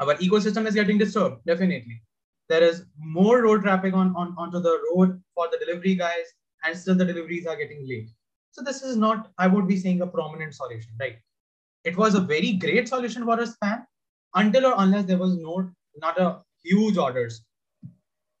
our 0.00 0.14
ecosystem 0.16 0.66
is 0.66 0.74
getting 0.74 0.98
disturbed 0.98 1.44
definitely. 1.46 2.00
There 2.48 2.62
is 2.62 2.84
more 2.98 3.42
road 3.42 3.62
traffic 3.62 3.94
on, 3.94 4.14
on 4.16 4.34
onto 4.36 4.60
the 4.60 4.78
road 4.90 5.20
for 5.34 5.48
the 5.50 5.58
delivery 5.64 5.94
guys 5.94 6.26
and 6.64 6.76
still 6.76 6.94
the 6.94 7.04
deliveries 7.04 7.46
are 7.46 7.56
getting 7.56 7.86
late. 7.88 8.10
So 8.50 8.62
this 8.62 8.82
is 8.82 8.96
not 8.96 9.30
i 9.38 9.46
would 9.46 9.68
be 9.68 9.76
saying 9.76 10.02
a 10.02 10.06
prominent 10.06 10.54
solution 10.54 10.92
right? 11.00 11.16
It 11.84 11.96
was 11.96 12.14
a 12.14 12.20
very 12.20 12.52
great 12.52 12.88
solution 12.88 13.24
for 13.24 13.38
a 13.40 13.46
span 13.46 13.86
until 14.34 14.66
or 14.66 14.74
unless 14.78 15.04
there 15.04 15.18
was 15.18 15.36
no 15.36 15.70
not 15.96 16.20
a 16.20 16.40
huge 16.64 16.98
orders. 16.98 17.42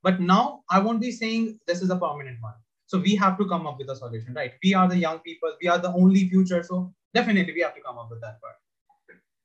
But 0.02 0.20
now 0.20 0.62
i 0.70 0.78
won't 0.78 1.00
be 1.00 1.12
saying 1.12 1.58
this 1.66 1.82
is 1.82 1.90
a 1.90 1.96
permanent 1.96 2.42
one. 2.42 2.54
So 2.86 2.98
we 2.98 3.14
have 3.16 3.38
to 3.38 3.46
come 3.48 3.66
up 3.66 3.78
with 3.78 3.90
a 3.90 3.96
solution 3.96 4.34
right? 4.34 4.52
We 4.62 4.74
are 4.74 4.88
the 4.88 4.98
young 5.06 5.20
people 5.20 5.56
we 5.62 5.68
are 5.68 5.78
the 5.78 5.92
only 5.92 6.28
future 6.28 6.62
so 6.62 6.92
definitely 7.14 7.54
we 7.54 7.60
have 7.60 7.74
to 7.76 7.80
come 7.80 7.98
up 7.98 8.10
with 8.10 8.20
that 8.20 8.40
part. 8.40 8.56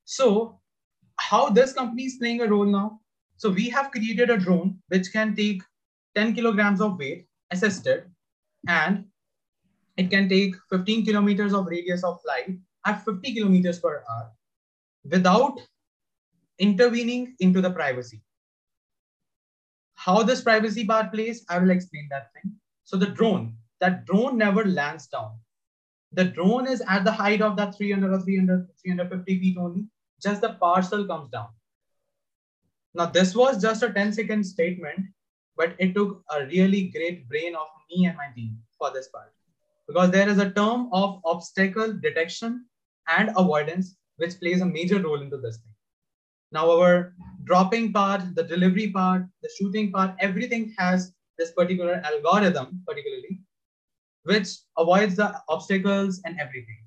So 0.05 0.59
how 1.29 1.47
this 1.47 1.73
company 1.73 2.05
is 2.05 2.15
playing 2.15 2.41
a 2.41 2.47
role 2.47 2.65
now. 2.65 2.99
So 3.37 3.49
we 3.51 3.69
have 3.69 3.91
created 3.91 4.31
a 4.31 4.37
drone 4.37 4.79
which 4.87 5.11
can 5.13 5.35
take 5.35 5.61
10 6.15 6.33
kilograms 6.33 6.81
of 6.81 6.97
weight 6.97 7.27
assisted 7.51 8.05
and 8.67 9.05
it 9.97 10.09
can 10.09 10.27
take 10.27 10.55
15 10.71 11.05
kilometers 11.05 11.53
of 11.53 11.67
radius 11.67 12.03
of 12.03 12.19
flight 12.23 12.57
at 12.85 13.05
50 13.05 13.33
kilometers 13.35 13.79
per 13.79 14.03
hour 14.09 14.31
without 15.03 15.59
intervening 16.57 17.35
into 17.39 17.61
the 17.61 17.69
privacy. 17.69 18.21
How 19.93 20.23
this 20.23 20.41
privacy 20.41 20.85
part 20.85 21.13
plays, 21.13 21.45
I 21.47 21.59
will 21.59 21.69
explain 21.69 22.07
that 22.09 22.33
thing. 22.33 22.55
So 22.85 22.97
the 22.97 23.07
drone, 23.07 23.53
that 23.81 24.05
drone 24.05 24.37
never 24.37 24.65
lands 24.65 25.07
down. 25.07 25.37
The 26.13 26.25
drone 26.25 26.65
is 26.65 26.81
at 26.87 27.03
the 27.03 27.11
height 27.11 27.41
of 27.41 27.55
that 27.57 27.75
300 27.75 28.11
or 28.11 28.19
300, 28.19 28.67
350 28.81 29.39
feet 29.39 29.57
only 29.59 29.85
just 30.21 30.41
the 30.41 30.53
parcel 30.53 31.05
comes 31.05 31.29
down. 31.29 31.49
Now, 32.93 33.05
this 33.05 33.35
was 33.35 33.61
just 33.61 33.83
a 33.83 33.93
10 33.93 34.13
second 34.13 34.43
statement, 34.43 34.99
but 35.55 35.75
it 35.79 35.93
took 35.93 36.23
a 36.31 36.45
really 36.45 36.87
great 36.87 37.27
brain 37.29 37.55
of 37.55 37.67
me 37.89 38.05
and 38.05 38.17
my 38.17 38.29
team 38.35 38.57
for 38.77 38.91
this 38.91 39.07
part. 39.09 39.33
Because 39.87 40.11
there 40.11 40.29
is 40.29 40.37
a 40.37 40.51
term 40.51 40.89
of 40.91 41.19
obstacle 41.25 41.93
detection 41.93 42.65
and 43.07 43.29
avoidance, 43.37 43.95
which 44.17 44.39
plays 44.39 44.61
a 44.61 44.65
major 44.65 44.99
role 45.01 45.21
into 45.21 45.37
this 45.37 45.57
thing. 45.57 45.73
Now, 46.51 46.69
our 46.71 47.13
dropping 47.43 47.93
part, 47.93 48.35
the 48.35 48.43
delivery 48.43 48.91
part, 48.91 49.23
the 49.43 49.49
shooting 49.57 49.91
part, 49.91 50.15
everything 50.19 50.73
has 50.77 51.13
this 51.37 51.51
particular 51.51 52.01
algorithm, 52.03 52.83
particularly, 52.87 53.41
which 54.23 54.49
avoids 54.77 55.15
the 55.15 55.39
obstacles 55.47 56.21
and 56.25 56.39
everything. 56.39 56.77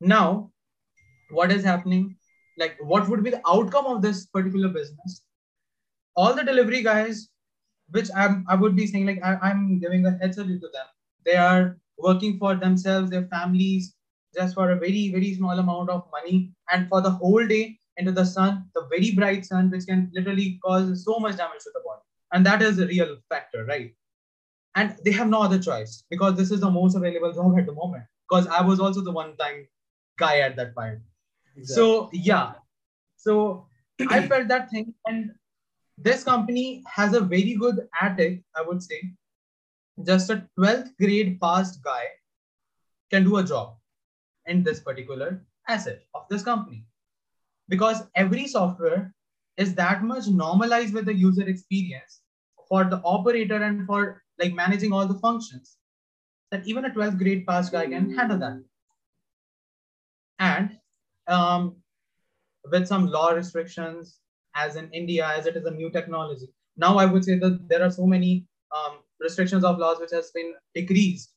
Now, 0.00 0.52
what 1.30 1.50
is 1.50 1.64
happening 1.64 2.16
like 2.58 2.76
what 2.80 3.08
would 3.08 3.22
be 3.22 3.30
the 3.30 3.42
outcome 3.46 3.86
of 3.86 4.02
this 4.02 4.26
particular 4.26 4.68
business 4.68 5.22
all 6.16 6.34
the 6.34 6.44
delivery 6.44 6.82
guys 6.82 7.28
which 7.90 8.08
i'm 8.16 8.44
i 8.48 8.54
would 8.54 8.76
be 8.76 8.86
saying 8.86 9.06
like 9.06 9.20
I, 9.22 9.50
am 9.50 9.78
giving 9.78 10.06
a 10.06 10.12
heads 10.18 10.38
up 10.38 10.46
to 10.46 10.70
them 10.76 10.88
they 11.24 11.36
are 11.36 11.76
working 11.98 12.38
for 12.38 12.54
themselves 12.54 13.10
their 13.10 13.26
families 13.26 13.94
just 14.34 14.54
for 14.54 14.70
a 14.70 14.76
very 14.76 15.10
very 15.12 15.34
small 15.34 15.58
amount 15.58 15.90
of 15.90 16.04
money 16.12 16.50
and 16.72 16.88
for 16.88 17.00
the 17.00 17.10
whole 17.10 17.46
day 17.46 17.78
into 17.96 18.12
the 18.12 18.24
sun, 18.24 18.64
the 18.74 18.86
very 18.90 19.12
bright 19.12 19.44
sun, 19.44 19.70
which 19.70 19.86
can 19.86 20.10
literally 20.14 20.58
cause 20.64 21.04
so 21.04 21.18
much 21.18 21.36
damage 21.36 21.62
to 21.62 21.70
the 21.74 21.80
body. 21.84 22.00
And 22.32 22.44
that 22.46 22.62
is 22.62 22.78
a 22.78 22.86
real 22.86 23.16
factor, 23.28 23.64
right? 23.64 23.94
And 24.74 24.96
they 25.04 25.12
have 25.12 25.28
no 25.28 25.42
other 25.42 25.58
choice 25.58 26.02
because 26.10 26.36
this 26.36 26.50
is 26.50 26.60
the 26.60 26.70
most 26.70 26.96
available 26.96 27.32
job 27.32 27.56
at 27.58 27.66
the 27.66 27.72
moment. 27.72 28.04
Because 28.28 28.46
I 28.48 28.62
was 28.62 28.80
also 28.80 29.00
the 29.02 29.12
one 29.12 29.36
time 29.36 29.68
guy 30.18 30.40
at 30.40 30.56
that 30.56 30.74
point. 30.74 30.98
Exactly. 31.56 31.74
So, 31.74 32.10
yeah. 32.12 32.52
So 33.16 33.66
I 34.10 34.26
felt 34.26 34.48
that 34.48 34.70
thing. 34.70 34.94
And 35.06 35.32
this 35.98 36.24
company 36.24 36.82
has 36.86 37.14
a 37.14 37.20
very 37.20 37.54
good 37.54 37.88
attic, 38.00 38.42
I 38.56 38.62
would 38.62 38.82
say. 38.82 39.00
Just 40.04 40.30
a 40.30 40.48
12th 40.58 40.90
grade 40.98 41.40
passed 41.40 41.82
guy 41.82 42.04
can 43.10 43.24
do 43.24 43.36
a 43.36 43.44
job 43.44 43.76
in 44.46 44.62
this 44.62 44.80
particular 44.80 45.44
asset 45.68 46.02
of 46.14 46.22
this 46.28 46.42
company 46.42 46.84
because 47.68 48.02
every 48.14 48.46
software 48.46 49.14
is 49.56 49.74
that 49.74 50.02
much 50.02 50.26
normalized 50.26 50.92
with 50.92 51.06
the 51.06 51.14
user 51.14 51.46
experience 51.46 52.20
for 52.68 52.84
the 52.84 53.00
operator 53.04 53.62
and 53.62 53.86
for 53.86 54.22
like 54.38 54.52
managing 54.52 54.92
all 54.92 55.06
the 55.06 55.18
functions 55.20 55.76
that 56.50 56.66
even 56.66 56.84
a 56.84 56.90
12th 56.90 57.18
grade 57.18 57.46
pass 57.46 57.70
guy 57.70 57.86
can 57.86 58.12
handle 58.14 58.38
that 58.38 58.60
and 60.38 60.78
um, 61.28 61.76
with 62.70 62.86
some 62.86 63.06
law 63.06 63.30
restrictions 63.30 64.18
as 64.54 64.76
in 64.76 64.90
india 64.92 65.26
as 65.36 65.46
it 65.46 65.56
is 65.56 65.64
a 65.66 65.70
new 65.70 65.90
technology 65.90 66.48
now 66.76 66.96
i 66.98 67.04
would 67.04 67.24
say 67.24 67.38
that 67.38 67.68
there 67.68 67.82
are 67.82 67.90
so 67.90 68.06
many 68.06 68.46
um, 68.76 68.98
restrictions 69.20 69.64
of 69.64 69.78
laws 69.78 70.00
which 70.00 70.10
has 70.10 70.30
been 70.30 70.54
decreased 70.74 71.34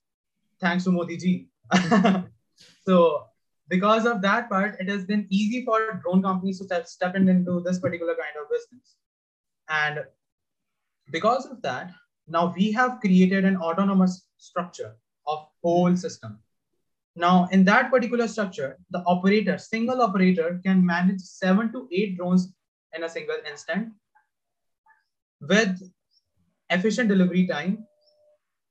thanks 0.59 0.83
to 0.83 0.91
modi 0.91 1.17
ji 1.17 1.47
so 2.87 3.27
because 3.69 4.05
of 4.05 4.21
that 4.21 4.49
part, 4.49 4.77
it 4.79 4.87
has 4.87 5.05
been 5.05 5.27
easy 5.29 5.65
for 5.65 5.99
drone 6.03 6.21
companies 6.21 6.59
to 6.59 6.65
step, 6.65 6.87
step 6.87 7.15
into 7.15 7.61
this 7.61 7.79
particular 7.79 8.15
kind 8.15 8.35
of 8.41 8.49
business. 8.49 8.95
And 9.69 10.05
because 11.11 11.45
of 11.45 11.61
that, 11.63 11.91
now 12.27 12.53
we 12.55 12.71
have 12.71 12.99
created 12.99 13.45
an 13.45 13.57
autonomous 13.57 14.25
structure 14.37 14.95
of 15.25 15.47
whole 15.63 15.95
system. 15.95 16.39
Now, 17.17 17.47
in 17.51 17.65
that 17.65 17.89
particular 17.89 18.27
structure, 18.27 18.77
the 18.91 18.99
operator, 19.07 19.57
single 19.57 20.03
operator 20.03 20.61
can 20.63 20.85
manage 20.85 21.21
seven 21.21 21.71
to 21.71 21.87
eight 21.91 22.15
drones 22.15 22.53
in 22.95 23.03
a 23.03 23.09
single 23.09 23.37
instant 23.49 23.89
with 25.41 25.81
efficient 26.69 27.09
delivery 27.09 27.47
time, 27.47 27.87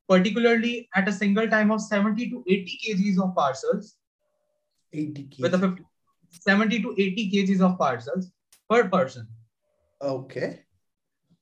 particularly 0.09 0.88
at 0.94 1.09
a 1.09 1.12
single 1.12 1.49
time 1.49 1.72
of 1.72 1.80
70 1.80 2.30
to 2.30 2.44
80 2.47 2.78
kgs 2.86 3.22
of 3.22 3.34
parcels 3.34 3.97
80 4.92 5.24
kg. 5.24 5.40
with 5.40 5.55
a 5.55 5.59
50, 5.59 5.84
70 6.30 6.82
to 6.82 6.94
80 6.97 7.30
kgs 7.32 7.61
of 7.61 7.76
parcels 7.78 8.30
per 8.70 8.88
person. 8.88 9.26
Okay. 10.01 10.61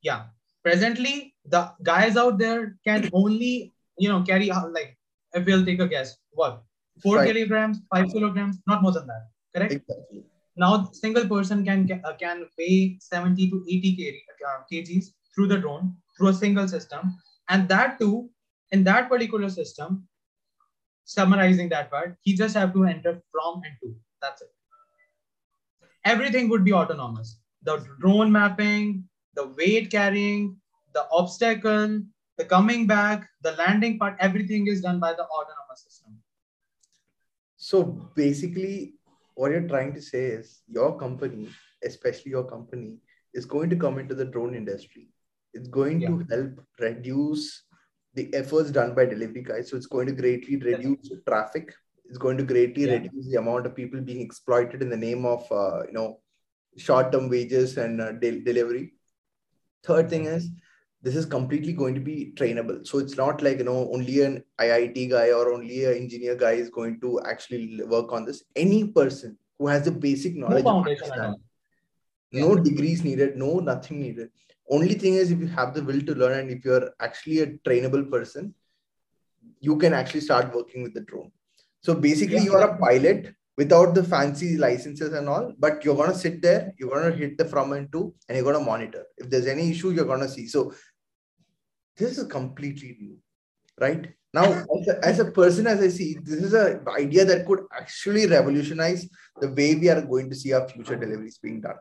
Yeah. 0.00 0.26
Presently, 0.62 1.34
the 1.44 1.70
guys 1.82 2.16
out 2.16 2.38
there 2.38 2.78
can 2.82 3.10
only, 3.12 3.74
you 3.98 4.08
know, 4.08 4.22
carry 4.22 4.50
out 4.50 4.72
like, 4.72 4.96
if 5.34 5.44
we'll 5.44 5.66
take 5.66 5.80
a 5.80 5.86
guess, 5.86 6.16
what? 6.30 6.62
Four 7.02 7.16
right. 7.16 7.32
kilograms, 7.32 7.78
five 7.92 8.10
kilograms, 8.12 8.58
not 8.66 8.82
more 8.82 8.92
than 8.92 9.06
that. 9.06 9.28
Correct? 9.54 9.72
Exactly. 9.72 10.24
Now, 10.56 10.88
single 10.92 11.26
person 11.28 11.64
can 11.64 12.00
uh, 12.04 12.12
can 12.14 12.46
weigh 12.58 12.96
70 13.00 13.50
to 13.50 13.64
80 13.68 13.96
kg, 13.96 14.16
uh, 14.48 14.62
kgs 14.72 15.06
through 15.34 15.48
the 15.48 15.58
drone 15.58 15.96
through 16.16 16.28
a 16.28 16.34
single 16.34 16.68
system, 16.68 17.16
and 17.48 17.68
that 17.68 17.98
too, 17.98 18.30
in 18.70 18.84
that 18.84 19.08
particular 19.08 19.48
system, 19.50 20.06
summarizing 21.04 21.68
that 21.70 21.90
part, 21.90 22.16
he 22.22 22.34
just 22.34 22.54
have 22.54 22.72
to 22.72 22.84
enter 22.84 23.20
from 23.32 23.62
and 23.64 23.74
to. 23.82 23.94
That's 24.22 24.42
it. 24.42 24.48
Everything 26.04 26.48
would 26.48 26.64
be 26.64 26.72
autonomous. 26.72 27.40
The 27.62 27.84
drone 28.00 28.30
mapping, 28.30 29.08
the 29.34 29.48
weight 29.58 29.90
carrying, 29.90 30.56
the 30.92 31.06
obstacle, 31.10 32.00
the 32.38 32.44
coming 32.44 32.86
back, 32.86 33.28
the 33.42 33.52
landing 33.52 33.98
part, 33.98 34.16
everything 34.20 34.66
is 34.66 34.80
done 34.80 35.00
by 35.00 35.12
the 35.12 35.24
autonomous. 35.24 35.63
So 37.64 37.82
basically, 38.14 38.92
what 39.36 39.50
you're 39.50 39.66
trying 39.66 39.94
to 39.94 40.02
say 40.02 40.24
is 40.38 40.60
your 40.68 40.98
company, 40.98 41.48
especially 41.82 42.32
your 42.32 42.44
company, 42.44 42.98
is 43.32 43.46
going 43.46 43.70
to 43.70 43.76
come 43.76 43.98
into 43.98 44.14
the 44.14 44.26
drone 44.26 44.54
industry. 44.54 45.08
It's 45.54 45.68
going 45.68 46.02
yeah. 46.02 46.08
to 46.08 46.26
help 46.30 46.60
reduce 46.78 47.62
the 48.12 48.28
efforts 48.34 48.70
done 48.70 48.94
by 48.94 49.06
delivery 49.06 49.42
guys. 49.42 49.70
So 49.70 49.78
it's 49.78 49.86
going 49.86 50.08
to 50.08 50.12
greatly 50.12 50.58
reduce 50.58 51.10
traffic. 51.26 51.72
It's 52.04 52.18
going 52.18 52.36
to 52.36 52.44
greatly 52.44 52.84
yeah. 52.84 52.98
reduce 52.98 53.30
the 53.30 53.38
amount 53.38 53.64
of 53.64 53.74
people 53.74 54.02
being 54.02 54.20
exploited 54.20 54.82
in 54.82 54.90
the 54.90 55.02
name 55.08 55.24
of 55.24 55.50
uh, 55.50 55.86
you 55.86 55.94
know 55.94 56.20
short-term 56.76 57.30
wages 57.30 57.78
and 57.78 57.98
uh, 57.98 58.12
de- 58.12 58.40
delivery. 58.40 58.92
Third 59.84 60.10
thing 60.10 60.26
is 60.26 60.50
this 61.04 61.16
is 61.16 61.26
completely 61.26 61.72
going 61.72 61.94
to 61.94 62.00
be 62.00 62.32
trainable. 62.34 62.84
So 62.86 62.98
it's 62.98 63.16
not 63.16 63.42
like 63.42 63.58
you 63.58 63.64
know 63.64 63.90
only 63.92 64.22
an 64.22 64.42
IIT 64.58 65.10
guy 65.10 65.30
or 65.32 65.52
only 65.52 65.84
an 65.84 65.96
engineer 65.96 66.34
guy 66.34 66.52
is 66.52 66.70
going 66.70 66.98
to 67.00 67.20
actually 67.32 67.80
work 67.84 68.12
on 68.12 68.24
this. 68.24 68.44
Any 68.56 68.88
person 68.88 69.36
who 69.58 69.68
has 69.68 69.84
the 69.84 69.92
basic 69.92 70.34
knowledge, 70.34 70.64
no, 70.64 71.36
no 72.32 72.56
degrees 72.56 73.04
needed, 73.04 73.36
no 73.36 73.60
nothing 73.60 74.00
needed. 74.00 74.30
Only 74.68 74.94
thing 74.94 75.14
is 75.14 75.30
if 75.30 75.40
you 75.40 75.46
have 75.48 75.74
the 75.74 75.84
will 75.84 76.00
to 76.00 76.14
learn 76.14 76.38
and 76.38 76.50
if 76.50 76.64
you're 76.64 76.90
actually 77.00 77.40
a 77.40 77.48
trainable 77.68 78.10
person 78.10 78.54
you 79.60 79.76
can 79.76 79.92
actually 79.92 80.20
start 80.20 80.54
working 80.54 80.82
with 80.82 80.94
the 80.94 81.00
drone. 81.02 81.30
So 81.82 81.94
basically 81.94 82.36
yeah. 82.36 82.44
you 82.44 82.54
are 82.54 82.70
a 82.70 82.78
pilot 82.78 83.34
without 83.58 83.94
the 83.94 84.02
fancy 84.02 84.56
licenses 84.56 85.12
and 85.12 85.28
all 85.28 85.52
but 85.58 85.84
you're 85.84 85.94
going 85.94 86.10
to 86.10 86.18
sit 86.18 86.40
there 86.42 86.72
you're 86.78 86.90
going 86.90 87.12
to 87.12 87.16
hit 87.16 87.38
the 87.38 87.44
from 87.44 87.72
and 87.72 87.92
to 87.92 88.12
and 88.28 88.36
you're 88.36 88.44
going 88.44 88.58
to 88.58 88.64
monitor. 88.64 89.04
If 89.18 89.28
there's 89.30 89.46
any 89.46 89.70
issue 89.70 89.90
you're 89.90 90.06
going 90.06 90.20
to 90.20 90.28
see. 90.28 90.46
So 90.46 90.72
this 91.96 92.18
is 92.18 92.26
completely 92.26 92.96
new 93.00 93.16
right? 93.80 94.08
Now 94.32 94.44
as 94.44 94.88
a, 94.88 95.04
as 95.04 95.18
a 95.20 95.30
person 95.30 95.66
as 95.68 95.80
i 95.80 95.88
see 95.88 96.16
this 96.20 96.42
is 96.42 96.54
an 96.54 96.84
idea 96.88 97.24
that 97.24 97.46
could 97.46 97.60
actually 97.72 98.26
revolutionize 98.26 99.08
the 99.40 99.48
way 99.48 99.76
we 99.76 99.88
are 99.88 100.02
going 100.02 100.28
to 100.30 100.36
see 100.36 100.52
our 100.52 100.68
future 100.68 100.96
deliveries 100.96 101.38
being 101.38 101.60
done. 101.60 101.76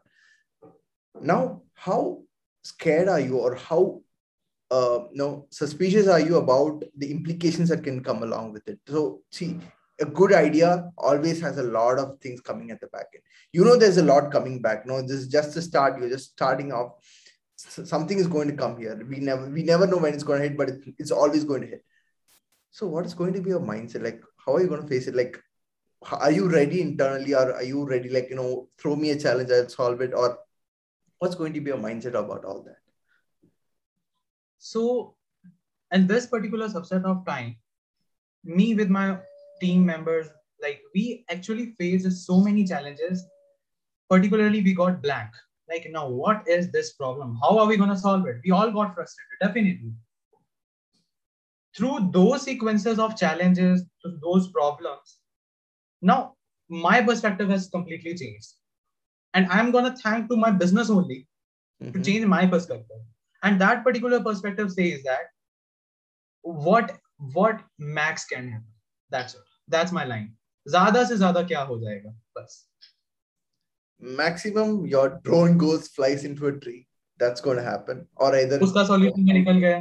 Now 1.19 1.63
how 1.73 2.21
scared 2.63 3.07
are 3.07 3.19
you 3.19 3.39
or 3.39 3.55
how 3.55 4.01
uh, 4.69 4.99
know 5.13 5.47
suspicious 5.49 6.07
are 6.07 6.19
you 6.19 6.37
about 6.37 6.83
the 6.95 7.11
implications 7.11 7.69
that 7.69 7.83
can 7.83 8.03
come 8.03 8.21
along 8.21 8.53
with 8.53 8.67
it? 8.67 8.79
So 8.87 9.21
see 9.31 9.59
a 9.99 10.05
good 10.05 10.33
idea 10.33 10.91
always 10.97 11.41
has 11.41 11.57
a 11.57 11.63
lot 11.63 11.97
of 11.97 12.19
things 12.19 12.41
coming 12.41 12.69
at 12.69 12.81
the 12.81 12.87
back 12.87 13.07
end. 13.15 13.23
You 13.51 13.65
know 13.65 13.77
there's 13.77 13.97
a 13.97 14.03
lot 14.03 14.31
coming 14.31 14.61
back. 14.61 14.85
No 14.85 15.01
this 15.01 15.17
is 15.17 15.27
just 15.27 15.55
the 15.55 15.61
start. 15.61 15.99
You're 15.99 16.09
just 16.09 16.31
starting 16.33 16.71
off 16.71 16.93
something 17.63 18.17
is 18.17 18.27
going 18.27 18.47
to 18.47 18.55
come 18.55 18.77
here. 18.77 18.99
We 19.07 19.17
never 19.17 19.49
we 19.49 19.63
never 19.63 19.87
know 19.87 19.97
when 19.97 20.13
it's 20.13 20.23
going 20.23 20.41
to 20.41 20.47
hit 20.47 20.57
but 20.57 20.69
it, 20.69 20.81
it's 20.97 21.11
always 21.11 21.43
going 21.43 21.61
to 21.61 21.67
hit. 21.67 21.85
So 22.71 22.87
what 22.87 23.05
is 23.05 23.13
going 23.13 23.33
to 23.33 23.41
be 23.41 23.49
your 23.49 23.59
mindset? 23.59 24.03
Like 24.03 24.21
how 24.45 24.55
are 24.55 24.61
you 24.61 24.67
going 24.67 24.81
to 24.81 24.87
face 24.87 25.07
it? 25.07 25.15
Like 25.15 25.41
are 26.11 26.31
you 26.31 26.49
ready 26.49 26.81
internally 26.81 27.33
or 27.33 27.53
are 27.53 27.63
you 27.63 27.85
ready? 27.85 28.09
Like 28.09 28.29
you 28.29 28.35
know 28.35 28.69
throw 28.77 28.95
me 28.95 29.11
a 29.11 29.19
challenge 29.19 29.51
i'll 29.51 29.69
solve 29.69 30.01
it 30.01 30.13
or 30.13 30.37
what's 31.19 31.35
going 31.35 31.53
to 31.53 31.61
be 31.61 31.69
your 31.69 31.79
mindset 31.79 32.15
about 32.15 32.45
all 32.45 32.63
that? 32.63 32.77
So 34.57 35.15
in 35.91 36.07
this 36.07 36.25
particular 36.27 36.67
subset 36.67 37.05
of 37.05 37.25
time 37.25 37.55
me 38.43 38.73
with 38.75 38.89
my 38.89 39.17
team 39.61 39.85
members 39.85 40.27
like 40.61 40.81
we 40.95 41.25
actually 41.29 41.73
faced 41.77 42.25
so 42.25 42.39
many 42.39 42.65
challenges. 42.65 43.25
Particularly 44.09 44.61
we 44.61 44.73
got 44.73 45.01
blank 45.01 45.31
like 45.69 45.87
now 45.89 46.07
what 46.07 46.47
is 46.47 46.71
this 46.71 46.93
problem? 46.93 47.37
How 47.41 47.57
are 47.57 47.67
we 47.67 47.77
going 47.77 47.89
to 47.89 47.97
solve 47.97 48.27
it? 48.27 48.37
We 48.43 48.51
all 48.51 48.71
got 48.71 48.93
frustrated 48.93 49.39
definitely. 49.41 49.93
Through 51.75 52.11
those 52.11 52.43
sequences 52.43 52.99
of 52.99 53.17
challenges 53.17 53.83
those 54.21 54.49
problems 54.49 55.19
now 56.03 56.35
my 56.69 57.01
perspective 57.01 57.49
has 57.49 57.69
completely 57.69 58.15
changed. 58.15 58.53
And 59.33 59.47
i'm 59.49 59.71
going 59.71 59.85
to 59.85 59.95
thank 60.01 60.29
to 60.29 60.37
my 60.37 60.51
business 60.51 60.89
only 60.89 61.27
mm-hmm. 61.81 61.93
to 61.93 62.03
change 62.03 62.25
my 62.25 62.45
perspective. 62.45 63.01
And 63.41 63.59
that 63.61 63.83
particular 63.83 64.21
perspective 64.21 64.71
says 64.71 65.01
that 65.03 65.31
what 66.41 66.97
what 67.33 67.61
max 67.79 68.25
can 68.25 68.49
happen? 68.49 68.73
That's 69.09 69.33
it. 69.33 69.41
That's 69.67 69.91
my 69.91 70.03
line. 70.03 70.33
Zyada 70.67 71.05
se 71.07 71.15
zyada 71.23 71.47
kya 71.49 71.65
ho 71.65 71.79
jayega? 71.85 72.13
Bas 72.35 72.65
maximum 74.03 74.85
your 74.85 75.07
drone 75.25 75.57
goes 75.57 75.87
flies 75.87 76.23
into 76.25 76.47
a 76.47 76.51
tree. 76.59 76.87
That's 77.19 77.41
going 77.41 77.57
to 77.57 77.63
happen. 77.63 78.05
Or 78.15 78.29
either 78.35 78.59
उसका 78.63 78.83
solution 78.85 79.33
निकल 79.33 79.59
गया 79.59 79.77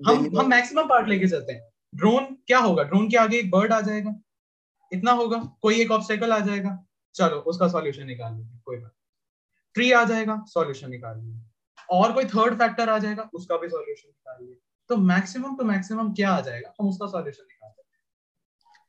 हम 0.00 0.24
हम 0.38 0.48
maximum 0.50 0.88
part 0.88 1.08
लेके 1.08 1.28
चलते 1.28 1.52
हैं। 1.52 1.62
Drone 1.92 2.24
क्या 2.46 2.58
होगा? 2.58 2.82
ड्रोन 2.82 3.08
के 3.10 3.16
आगे 3.16 3.38
एक 3.38 3.50
बर्ड 3.50 3.72
आ 3.72 3.80
जाएगा। 3.80 4.14
इतना 4.92 5.12
होगा। 5.20 5.38
कोई 5.62 5.80
एक 5.80 5.90
ऑब्स्टेकल 5.90 6.32
आ 6.32 6.38
जाएगा। 6.46 6.78
चलो 7.14 7.36
उसका 7.50 7.68
सॉल्यूशन 7.68 8.06
निकाल 8.06 8.32
लेंगे 8.32 8.58
कोई 8.64 8.76
बात 8.78 8.92
ट्री 9.74 9.90
आ 9.92 10.04
जाएगा 10.04 10.42
सॉल्यूशन 10.48 10.90
निकाल 10.90 11.16
लेंगे। 11.18 11.40
और 11.90 12.12
कोई 12.12 12.24
थर्ड 12.24 12.58
फैक्टर 12.58 12.88
आ 12.88 12.98
जाएगा 12.98 13.28
उसका 13.34 13.56
भी 13.58 13.68
सॉल्यूशन 13.68 14.08
निकाल 14.08 14.44
लिए 14.44 14.56
तो 14.90 14.96
मैक्सिमम 14.96 15.56
टू 15.56 15.64
मैक्सिमम 15.64 16.12
क्या 16.14 16.30
आ 16.30 16.40
जाएगा? 16.40 16.72
हम 16.80 16.88
उसका 16.88 17.06
सॉल्यूशन 17.06 17.42
निकाल 17.42 17.70
सकते 17.70 17.84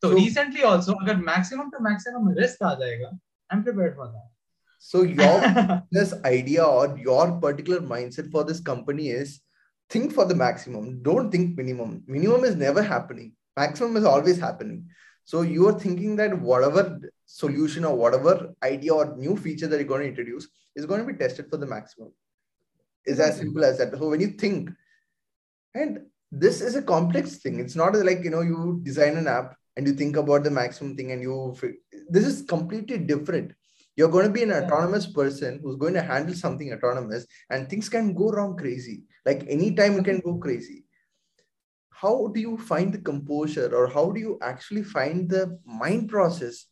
तो 0.04 0.12
रिसेंटली 0.16 0.62
ऑल्सो 0.72 0.94
अगर 1.04 1.16
मैक्सिमम 1.28 1.70
टू 1.70 1.80
मैक्सिमम 1.90 2.30
रिस्क 2.40 2.64
आ 2.64 2.74
जाएगा 2.80 3.08
I 3.08 3.58
am 3.58 3.64
prepared 3.64 3.96
for 3.98 4.08
that 4.08 4.30
So 4.78 5.04
your 5.04 5.84
this 5.92 6.14
idea 6.24 6.64
or 6.64 6.98
your 6.98 7.40
particular 7.40 7.80
mindset 7.80 8.32
for 8.32 8.44
this 8.44 8.60
company 8.60 9.10
is 9.10 9.42
think 9.90 10.14
for 10.14 10.26
the 10.26 10.36
maximum. 10.36 11.02
Don't 11.02 11.32
think 11.32 11.58
minimum. 11.58 12.04
Minimum 12.08 12.44
is 12.44 12.56
never 12.56 12.82
happening. 12.82 13.34
Maximum 13.56 13.98
is 13.98 14.06
always 14.06 14.40
happening. 14.40 14.88
So 15.24 15.42
you 15.42 15.68
are 15.68 15.80
thinking 15.80 16.16
that 16.18 16.40
whatever 16.40 17.00
solution 17.26 17.84
or 17.84 17.96
whatever 17.96 18.54
idea 18.64 18.94
or 18.94 19.16
new 19.18 19.36
feature 19.36 19.68
that 19.68 19.78
you're 19.78 19.88
going 19.88 20.02
to 20.02 20.08
introduce 20.08 20.48
is 20.76 20.86
going 20.86 21.06
to 21.06 21.12
be 21.12 21.18
tested 21.18 21.50
for 21.50 21.58
the 21.58 21.66
maximum. 21.66 22.14
Is 23.06 23.20
as 23.20 23.38
simple 23.38 23.64
as 23.64 23.78
that. 23.78 23.98
So 23.98 24.10
when 24.10 24.20
you 24.20 24.28
think, 24.28 24.70
and 25.74 26.00
this 26.32 26.62
is 26.62 26.76
a 26.76 26.82
complex 26.82 27.38
thing. 27.38 27.60
It's 27.60 27.76
not 27.76 27.96
like 27.96 28.24
you 28.24 28.30
know 28.30 28.42
you 28.42 28.82
design 28.84 29.18
an 29.18 29.28
app 29.28 29.56
and 29.76 29.88
you 29.88 29.94
think 29.94 30.18
about 30.18 30.44
the 30.44 30.52
maximum 30.52 30.96
thing 30.96 31.12
and 31.12 31.22
you. 31.22 31.56
This 32.10 32.26
is 32.26 32.42
completely 32.42 32.98
different 32.98 33.54
you're 33.98 34.10
going 34.10 34.28
to 34.28 34.32
be 34.32 34.44
an 34.44 34.54
autonomous 34.54 35.08
person 35.08 35.60
who's 35.62 35.76
going 35.76 35.96
to 35.96 36.02
handle 36.02 36.36
something 36.36 36.72
autonomous, 36.72 37.26
and 37.50 37.68
things 37.68 37.90
can 37.90 38.14
go 38.14 38.30
wrong 38.30 38.56
crazy. 38.56 39.04
Like 39.26 39.44
anytime 39.50 39.98
it 39.98 40.06
can 40.06 40.20
go 40.20 40.32
mm-hmm. 40.32 40.40
crazy. 40.40 40.86
How 41.90 42.28
do 42.28 42.40
you 42.40 42.58
find 42.60 42.94
the 42.94 43.00
composure, 43.00 43.76
or 43.76 43.88
how 43.88 44.12
do 44.12 44.20
you 44.20 44.38
actually 44.42 44.84
find 44.84 45.28
the 45.28 45.60
mind 45.66 46.10
process 46.10 46.68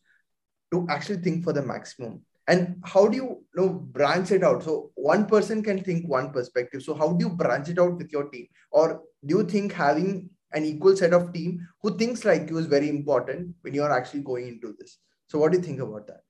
to 0.72 0.86
actually 0.88 1.18
think 1.18 1.42
for 1.42 1.52
the 1.52 1.62
maximum? 1.62 2.22
And 2.46 2.80
how 2.84 3.08
do 3.08 3.16
you, 3.16 3.24
you 3.24 3.56
know 3.56 3.68
branch 3.70 4.30
it 4.30 4.44
out? 4.44 4.62
So 4.62 4.92
one 4.94 5.26
person 5.26 5.64
can 5.64 5.82
think 5.82 6.08
one 6.08 6.30
perspective. 6.30 6.84
So 6.84 6.94
how 6.94 7.12
do 7.12 7.26
you 7.26 7.30
branch 7.30 7.68
it 7.68 7.80
out 7.80 7.98
with 7.98 8.12
your 8.12 8.28
team? 8.30 8.46
Or 8.70 9.02
do 9.24 9.38
you 9.38 9.44
think 9.44 9.72
having 9.72 10.30
an 10.52 10.64
equal 10.64 10.96
set 10.96 11.12
of 11.12 11.32
team 11.32 11.66
who 11.82 11.96
thinks 11.96 12.24
like 12.24 12.48
you 12.48 12.58
is 12.58 12.66
very 12.66 12.88
important 12.88 13.56
when 13.62 13.74
you're 13.74 13.92
actually 13.92 14.20
going 14.20 14.46
into 14.46 14.76
this? 14.78 14.98
So 15.26 15.40
what 15.40 15.50
do 15.50 15.58
you 15.58 15.64
think 15.64 15.80
about 15.80 16.06
that? 16.06 16.25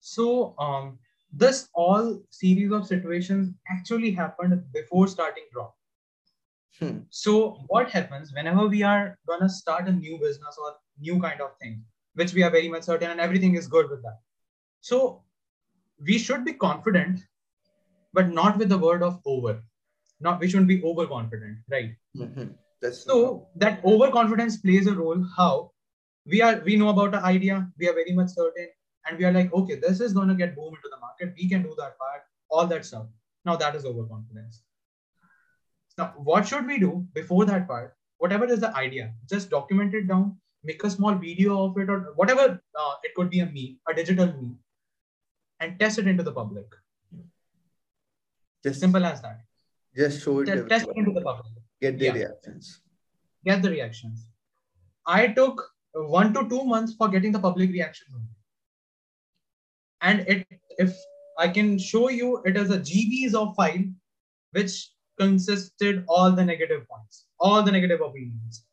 So 0.00 0.54
um, 0.58 0.98
this 1.32 1.68
all 1.74 2.20
series 2.30 2.72
of 2.72 2.86
situations 2.86 3.54
actually 3.70 4.10
happened 4.10 4.62
before 4.72 5.08
starting 5.08 5.44
drop. 5.52 5.74
Hmm. 6.78 6.98
So 7.10 7.64
what 7.66 7.90
happens 7.90 8.32
whenever 8.32 8.66
we 8.66 8.82
are 8.82 9.18
gonna 9.26 9.48
start 9.48 9.88
a 9.88 9.92
new 9.92 10.18
business 10.18 10.56
or 10.62 10.74
new 11.00 11.20
kind 11.20 11.40
of 11.40 11.56
thing, 11.60 11.84
which 12.14 12.32
we 12.32 12.42
are 12.42 12.50
very 12.50 12.68
much 12.68 12.84
certain 12.84 13.10
and 13.10 13.20
everything 13.20 13.56
is 13.56 13.66
good 13.66 13.90
with 13.90 14.02
that. 14.02 14.18
So 14.80 15.24
we 16.04 16.18
should 16.18 16.44
be 16.44 16.52
confident, 16.52 17.20
but 18.12 18.28
not 18.28 18.58
with 18.58 18.68
the 18.68 18.78
word 18.78 19.02
of 19.02 19.20
over. 19.26 19.62
Not 20.20 20.40
we 20.40 20.48
shouldn't 20.48 20.68
be 20.68 20.82
overconfident, 20.82 21.58
right? 21.70 21.94
Mm-hmm. 22.16 22.52
That's 22.80 23.04
so 23.04 23.48
that 23.56 23.84
overconfidence 23.84 24.58
plays 24.58 24.86
a 24.86 24.94
role. 24.94 25.24
How 25.36 25.72
we 26.26 26.42
are 26.42 26.60
we 26.64 26.76
know 26.76 26.88
about 26.90 27.12
the 27.12 27.24
idea, 27.24 27.68
we 27.78 27.88
are 27.88 27.92
very 27.92 28.12
much 28.12 28.30
certain, 28.30 28.68
and 29.08 29.18
we 29.18 29.24
are 29.24 29.32
like, 29.32 29.52
okay, 29.52 29.76
this 29.76 30.00
is 30.00 30.12
going 30.12 30.28
to 30.28 30.34
get 30.34 30.54
boom 30.54 30.74
into 30.74 30.88
the 30.90 30.98
market. 31.00 31.34
We 31.36 31.48
can 31.48 31.62
do 31.62 31.74
that 31.78 31.98
part, 31.98 32.22
all 32.48 32.66
that 32.66 32.84
stuff. 32.84 33.06
Now 33.44 33.56
that 33.56 33.74
is 33.74 33.84
overconfidence. 33.84 34.62
Now, 35.96 36.12
what 36.16 36.46
should 36.46 36.66
we 36.66 36.78
do 36.78 37.06
before 37.14 37.44
that 37.46 37.66
part? 37.66 37.96
Whatever 38.18 38.46
is 38.46 38.60
the 38.60 38.74
idea, 38.76 39.12
just 39.28 39.50
document 39.50 39.94
it 39.94 40.08
down, 40.08 40.36
make 40.62 40.82
a 40.84 40.90
small 40.90 41.14
video 41.14 41.64
of 41.64 41.78
it, 41.78 41.88
or 41.88 42.12
whatever 42.16 42.60
uh, 42.78 42.94
it 43.02 43.14
could 43.14 43.30
be 43.30 43.40
a 43.40 43.46
meme, 43.46 43.78
a 43.88 43.94
digital 43.94 44.26
meme, 44.26 44.58
and 45.60 45.78
test 45.78 45.98
it 45.98 46.06
into 46.06 46.22
the 46.22 46.32
public. 46.32 46.66
Just 48.64 48.80
simple 48.80 49.04
as 49.04 49.22
that. 49.22 49.40
Just 49.96 50.22
show 50.22 50.40
it. 50.40 50.46
Test, 50.46 50.68
test 50.68 50.88
it 50.88 50.96
into 50.96 51.12
the 51.12 51.22
public. 51.22 51.52
Get 51.80 51.98
the 51.98 52.06
yeah. 52.06 52.12
reactions. 52.12 52.80
Get 53.44 53.62
the 53.62 53.70
reactions. 53.70 54.28
I 55.06 55.28
took 55.28 55.70
one 55.94 56.34
to 56.34 56.48
two 56.48 56.64
months 56.64 56.94
for 56.94 57.08
getting 57.08 57.32
the 57.32 57.38
public 57.38 57.70
reaction 57.70 58.08
and 60.01 60.25
it 60.27 60.47
if 60.77 60.95
I 61.37 61.47
can 61.47 61.77
show 61.77 62.09
you 62.09 62.41
it 62.45 62.57
is 62.57 62.69
a 62.69 62.79
GBs 62.79 63.33
of 63.33 63.55
file 63.55 63.85
which 64.51 64.91
consisted 65.19 66.03
all 66.07 66.31
the 66.31 66.45
negative 66.45 66.87
points, 66.87 67.25
all 67.39 67.63
the 67.63 67.71
negative 67.71 68.01
opinions. 68.01 68.65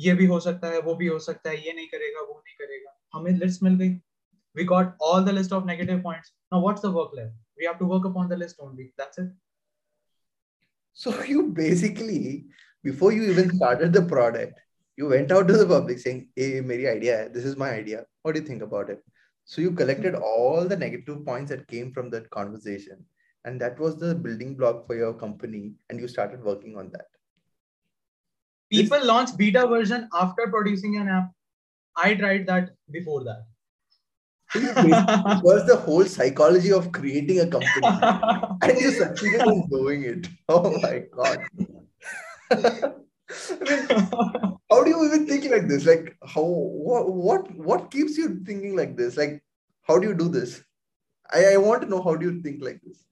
ये 0.00 0.14
भी 0.14 0.26
हो 0.26 0.38
सकता 0.40 0.68
है 0.68 0.80
वो 0.86 0.94
भी 0.94 1.06
हो 1.06 1.18
सकता 1.18 1.50
है 1.50 1.56
ये 1.66 1.72
नहीं 1.72 1.86
करेगा 1.88 2.20
वो 2.22 2.42
नहीं 2.46 2.54
करेगा 2.66 2.92
हमें 3.14 3.32
लिस्ट 3.38 3.62
मिल 3.62 3.76
गई 3.82 4.00
we 4.58 4.64
got 4.64 4.94
all 5.06 5.22
the 5.24 5.32
list 5.36 5.52
of 5.52 5.66
negative 5.68 6.02
points 6.02 6.30
now 6.52 6.58
what's 6.66 6.84
the 6.84 6.90
work 6.90 7.10
left 7.16 7.34
we 7.62 7.66
have 7.68 7.78
to 7.80 7.88
work 7.90 8.06
upon 8.10 8.30
the 8.30 8.36
list 8.42 8.62
only 8.66 8.86
that's 9.00 9.18
it 9.22 9.26
so 11.04 11.12
you 11.30 11.42
basically 11.58 12.46
before 12.88 13.10
you 13.16 13.26
even 13.32 13.50
started 13.56 13.92
the 13.98 14.02
product 14.12 14.62
you 14.96 15.10
went 15.10 15.34
out 15.38 15.46
to 15.50 15.58
the 15.58 15.66
public 15.74 15.98
saying 16.04 16.22
hey 16.36 16.62
meri 16.70 16.88
idea 16.92 17.18
hai. 17.18 17.28
this 17.36 17.44
is 17.50 17.58
my 17.64 17.70
idea 17.82 18.02
what 18.22 18.34
do 18.34 18.40
you 18.40 18.46
think 18.46 18.66
about 18.68 18.94
it 18.96 19.04
So 19.51 19.59
you 19.59 19.71
collected 19.71 20.15
all 20.15 20.65
the 20.65 20.77
negative 20.77 21.25
points 21.25 21.49
that 21.51 21.67
came 21.67 21.91
from 21.91 22.09
that 22.11 22.29
conversation. 22.29 23.03
And 23.43 23.59
that 23.59 23.77
was 23.77 23.97
the 23.97 24.15
building 24.15 24.55
block 24.55 24.87
for 24.87 24.95
your 24.95 25.13
company. 25.13 25.73
And 25.89 25.99
you 25.99 26.07
started 26.07 26.41
working 26.41 26.77
on 26.77 26.89
that. 26.93 27.07
People 28.71 28.99
this... 28.99 29.07
launch 29.07 29.35
beta 29.35 29.67
version 29.67 30.07
after 30.13 30.47
producing 30.47 30.95
an 30.95 31.09
app. 31.09 31.31
I 31.97 32.13
tried 32.15 32.47
that 32.47 32.69
before 32.89 33.25
that. 33.25 33.43
it 34.55 35.43
was 35.43 35.65
the 35.67 35.75
whole 35.75 36.05
psychology 36.05 36.71
of 36.71 36.93
creating 36.93 37.41
a 37.41 37.47
company. 37.47 37.87
and 38.61 38.79
you 38.79 38.91
succeeded 38.91 39.41
in 39.41 39.67
doing 39.67 40.03
it. 40.03 40.29
Oh 40.47 40.79
my 40.79 41.03
God. 41.13 41.39
I 42.51 42.83
mean, 43.59 44.50
how 44.70 44.84
do 44.84 44.90
you 44.90 45.04
even 45.06 45.26
think 45.26 45.50
like 45.50 45.68
this? 45.68 45.86
Like, 45.86 46.16
how 46.34 46.42
what 46.42 47.12
what 47.12 47.50
what 47.56 47.90
keeps 47.90 48.16
you 48.18 48.40
thinking 48.44 48.76
like 48.76 48.96
this? 48.96 49.16
Like, 49.16 49.42
how 49.82 49.98
do 49.98 50.08
you 50.08 50.14
do 50.14 50.28
this? 50.28 50.62
I, 51.32 51.54
I 51.54 51.56
want 51.56 51.82
to 51.82 51.88
know 51.88 52.02
how 52.02 52.14
do 52.16 52.26
you 52.30 52.42
think 52.42 52.62
like 52.62 52.80
this? 52.82 53.04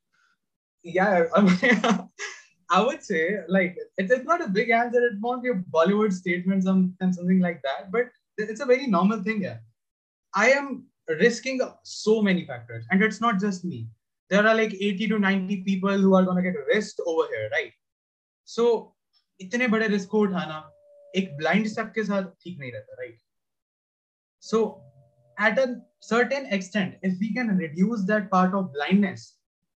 Yeah, 0.82 1.24
I, 1.34 1.40
mean, 1.40 2.08
I 2.70 2.80
would 2.82 3.02
say 3.02 3.38
like 3.48 3.76
it 3.98 4.10
is 4.10 4.24
not 4.24 4.44
a 4.44 4.48
big 4.48 4.70
answer. 4.70 5.04
It 5.06 5.20
won't 5.20 5.42
be 5.42 5.50
a 5.50 5.54
Bollywood 5.54 6.12
statement 6.12 6.64
some, 6.64 6.94
and 7.00 7.14
something 7.14 7.40
like 7.40 7.62
that, 7.62 7.90
but 7.90 8.06
it's 8.38 8.60
a 8.60 8.66
very 8.66 8.86
normal 8.86 9.22
thing. 9.22 9.42
Yeah, 9.42 9.58
I 10.34 10.50
am 10.50 10.84
risking 11.08 11.60
so 11.82 12.20
many 12.22 12.46
factors, 12.46 12.84
and 12.90 13.02
it's 13.02 13.20
not 13.20 13.40
just 13.40 13.64
me. 13.64 13.88
There 14.30 14.46
are 14.46 14.54
like 14.54 14.74
80 14.74 15.08
to 15.08 15.18
90 15.18 15.62
people 15.62 15.96
who 15.96 16.14
are 16.14 16.24
gonna 16.24 16.42
get 16.42 16.54
risked 16.74 17.00
over 17.06 17.28
here, 17.28 17.48
right? 17.52 17.72
So 18.44 18.94
इतने 19.40 19.66
बड़े 19.68 19.88
risk 19.88 20.08
को 20.08 20.18
उठाना 20.26 20.62
एक 21.16 21.36
blind 21.36 21.66
step 21.68 21.92
के 21.94 22.04
साथ 22.04 22.30
ठीक 22.42 22.58
नहीं 22.58 22.72
रहता 22.72 23.00
right 23.02 23.18
so 24.50 24.64
at 25.44 25.58
a 25.58 25.82
certain 26.00 26.44
extent 26.56 26.92
if 27.02 27.14
we 27.20 27.28
can 27.36 27.48
reduce 27.60 28.02
that 28.10 28.30
part 28.30 28.52
of 28.54 28.72
blindness 28.74 29.22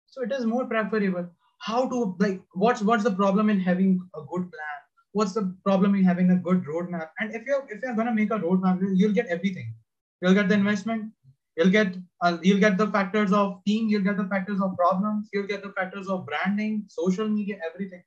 so 0.07 0.23
it 0.23 0.33
is 0.33 0.45
more 0.47 0.65
preferable 0.67 1.25
how 1.59 1.89
to 1.89 2.17
like 2.21 2.41
what's 2.53 2.83
what's 2.83 3.05
the 3.05 3.15
problem 3.21 3.51
in 3.51 3.61
having 3.61 4.01
a 4.15 4.23
good 4.33 4.45
plan 4.53 4.79
what's 5.13 5.33
the 5.33 5.45
problem 5.65 5.95
in 5.95 6.05
having 6.05 6.31
a 6.31 6.37
good 6.37 6.65
roadmap 6.65 7.09
and 7.19 7.35
if 7.35 7.47
you're 7.47 7.65
if 7.69 7.83
you're 7.83 7.95
going 7.95 8.07
to 8.07 8.15
make 8.15 8.31
a 8.31 8.39
roadmap 8.39 8.79
you'll 8.95 9.13
get 9.13 9.27
everything 9.27 9.75
you'll 10.21 10.35
get 10.35 10.49
the 10.49 10.55
investment 10.55 11.11
you'll 11.57 11.71
get 11.71 11.97
uh, 12.21 12.37
you'll 12.43 12.61
get 12.61 12.79
the 12.79 12.87
factors 12.89 13.33
of 13.33 13.63
team 13.65 13.89
you'll 13.89 14.09
get 14.11 14.17
the 14.17 14.29
factors 14.35 14.61
of 14.61 14.77
problems 14.77 15.29
you'll 15.33 15.47
get 15.47 15.63
the 15.63 15.73
factors 15.73 16.09
of 16.09 16.25
branding 16.27 16.85
social 16.89 17.29
media 17.29 17.59
everything 17.69 18.03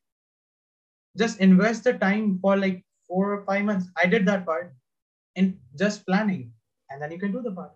just 1.17 1.39
invest 1.39 1.84
the 1.84 1.93
time 1.93 2.39
for 2.41 2.55
like 2.55 2.84
four 3.09 3.32
or 3.32 3.44
five 3.44 3.64
months. 3.64 3.86
I 3.96 4.07
did 4.07 4.26
that 4.26 4.46
part 4.46 4.72
in 5.34 5.59
just 5.78 6.07
planning, 6.07 6.52
and 6.90 7.00
then 7.00 7.11
you 7.11 7.18
can 7.18 7.32
do 7.32 7.42
the 7.42 7.52
part. 7.52 7.72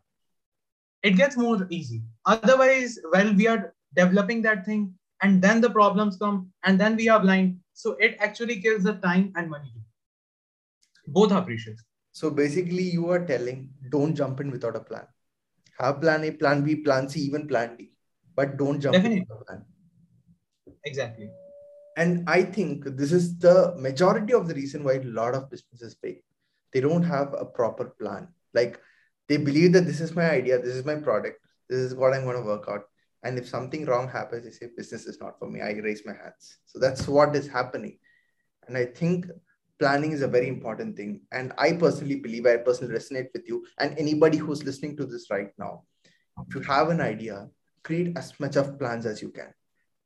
It 1.02 1.16
gets 1.16 1.36
more 1.36 1.66
easy. 1.70 2.02
Otherwise, 2.26 2.98
well, 3.12 3.34
we 3.34 3.46
are 3.46 3.74
developing 3.96 4.42
that 4.42 4.64
thing, 4.64 4.94
and 5.22 5.40
then 5.42 5.60
the 5.60 5.70
problems 5.70 6.16
come, 6.16 6.52
and 6.64 6.80
then 6.80 6.96
we 6.96 7.08
are 7.08 7.20
blind. 7.20 7.60
So 7.74 7.92
it 7.98 8.16
actually 8.20 8.60
kills 8.60 8.82
the 8.82 8.94
time 8.94 9.32
and 9.36 9.50
money. 9.50 9.72
Both 11.06 11.32
are 11.32 11.42
precious. 11.42 11.82
So 12.12 12.30
basically, 12.30 12.82
you 12.82 13.08
are 13.10 13.24
telling 13.24 13.70
don't 13.90 14.14
jump 14.14 14.40
in 14.40 14.50
without 14.50 14.76
a 14.76 14.80
plan. 14.80 15.06
Have 15.78 16.00
plan 16.00 16.24
A, 16.24 16.30
plan 16.32 16.62
B, 16.62 16.76
plan 16.76 17.08
C, 17.08 17.20
even 17.20 17.48
plan 17.48 17.76
D, 17.76 17.92
but 18.36 18.58
don't 18.58 18.80
jump 18.80 18.94
Definitely. 18.94 19.18
in 19.18 19.26
without 19.28 19.42
a 19.42 19.44
plan. 19.44 19.64
Exactly 20.84 21.30
and 22.00 22.28
i 22.34 22.42
think 22.56 22.84
this 23.00 23.12
is 23.16 23.24
the 23.44 23.56
majority 23.86 24.32
of 24.38 24.48
the 24.48 24.54
reason 24.54 24.84
why 24.84 24.94
a 24.94 25.12
lot 25.20 25.34
of 25.34 25.50
businesses 25.50 25.96
fail. 26.02 26.20
They 26.72 26.80
don't 26.80 27.02
have 27.02 27.34
a 27.34 27.44
proper 27.44 27.86
plan. 28.00 28.28
Like 28.54 28.80
they 29.28 29.36
believe 29.36 29.72
that 29.74 29.86
this 29.86 30.00
is 30.00 30.14
my 30.14 30.30
idea 30.30 30.58
this 30.58 30.76
is 30.80 30.84
my 30.90 30.96
product 31.08 31.44
this 31.68 31.80
is 31.86 31.94
what 31.94 32.14
i'm 32.14 32.24
going 32.24 32.40
to 32.40 32.50
work 32.52 32.66
out. 32.68 32.84
And 33.22 33.38
if 33.38 33.46
something 33.48 33.84
wrong 33.84 34.08
happens 34.08 34.44
they 34.44 34.50
say 34.50 34.68
business 34.76 35.04
is 35.06 35.20
not 35.20 35.38
for 35.38 35.48
me. 35.50 35.60
I 35.60 35.72
raise 35.88 36.06
my 36.06 36.14
hands. 36.22 36.58
So 36.64 36.78
that's 36.78 37.06
what 37.06 37.36
is 37.36 37.48
happening. 37.58 37.98
And 38.66 38.78
i 38.82 38.86
think 39.00 39.26
planning 39.78 40.12
is 40.12 40.22
a 40.22 40.34
very 40.36 40.48
important 40.48 40.96
thing. 40.96 41.20
And 41.32 41.52
i 41.66 41.72
personally 41.84 42.18
believe 42.26 42.46
i 42.46 42.56
personally 42.56 42.94
resonate 42.98 43.30
with 43.34 43.46
you 43.52 43.64
and 43.78 43.98
anybody 43.98 44.38
who's 44.38 44.64
listening 44.64 44.96
to 44.98 45.06
this 45.06 45.30
right 45.36 45.52
now. 45.58 45.72
If 46.48 46.54
you 46.54 46.62
have 46.74 46.88
an 46.98 47.00
idea 47.12 47.48
create 47.82 48.16
as 48.16 48.38
much 48.40 48.56
of 48.56 48.78
plans 48.78 49.06
as 49.06 49.22
you 49.22 49.30
can 49.30 49.52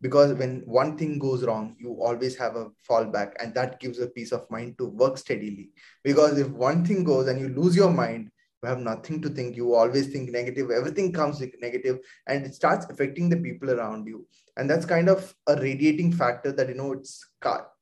because 0.05 0.35
when 0.35 0.63
one 0.67 0.97
thing 0.99 1.19
goes 1.19 1.45
wrong 1.45 1.75
you 1.79 1.93
always 2.07 2.37
have 2.37 2.57
a 2.57 2.67
fallback 2.89 3.33
and 3.41 3.55
that 3.55 3.81
gives 3.81 3.99
a 3.99 4.07
peace 4.07 4.33
of 4.33 4.51
mind 4.51 4.77
to 4.77 4.87
work 4.87 5.17
steadily. 5.17 5.71
Because 6.03 6.39
if 6.39 6.49
one 6.49 6.85
thing 6.85 7.05
goes 7.05 7.27
and 7.29 7.41
you 7.41 7.49
lose 7.49 7.75
your 7.75 7.91
mind 7.91 8.31
you 8.63 8.69
have 8.69 8.79
nothing 8.79 9.21
to 9.23 9.29
think. 9.29 9.57
You 9.57 9.75
always 9.75 10.07
think 10.09 10.31
negative. 10.31 10.71
Everything 10.71 11.13
comes 11.13 11.43
negative 11.61 11.99
and 12.27 12.47
it 12.47 12.55
starts 12.55 12.87
affecting 12.89 13.29
the 13.29 13.37
people 13.37 13.71
around 13.71 14.07
you. 14.07 14.27
And 14.57 14.69
that's 14.69 14.87
kind 14.87 15.09
of 15.09 15.35
a 15.47 15.57
radiating 15.57 16.13
factor 16.13 16.53
that 16.53 16.69
you 16.69 16.75
know 16.75 16.93
it's 16.93 17.27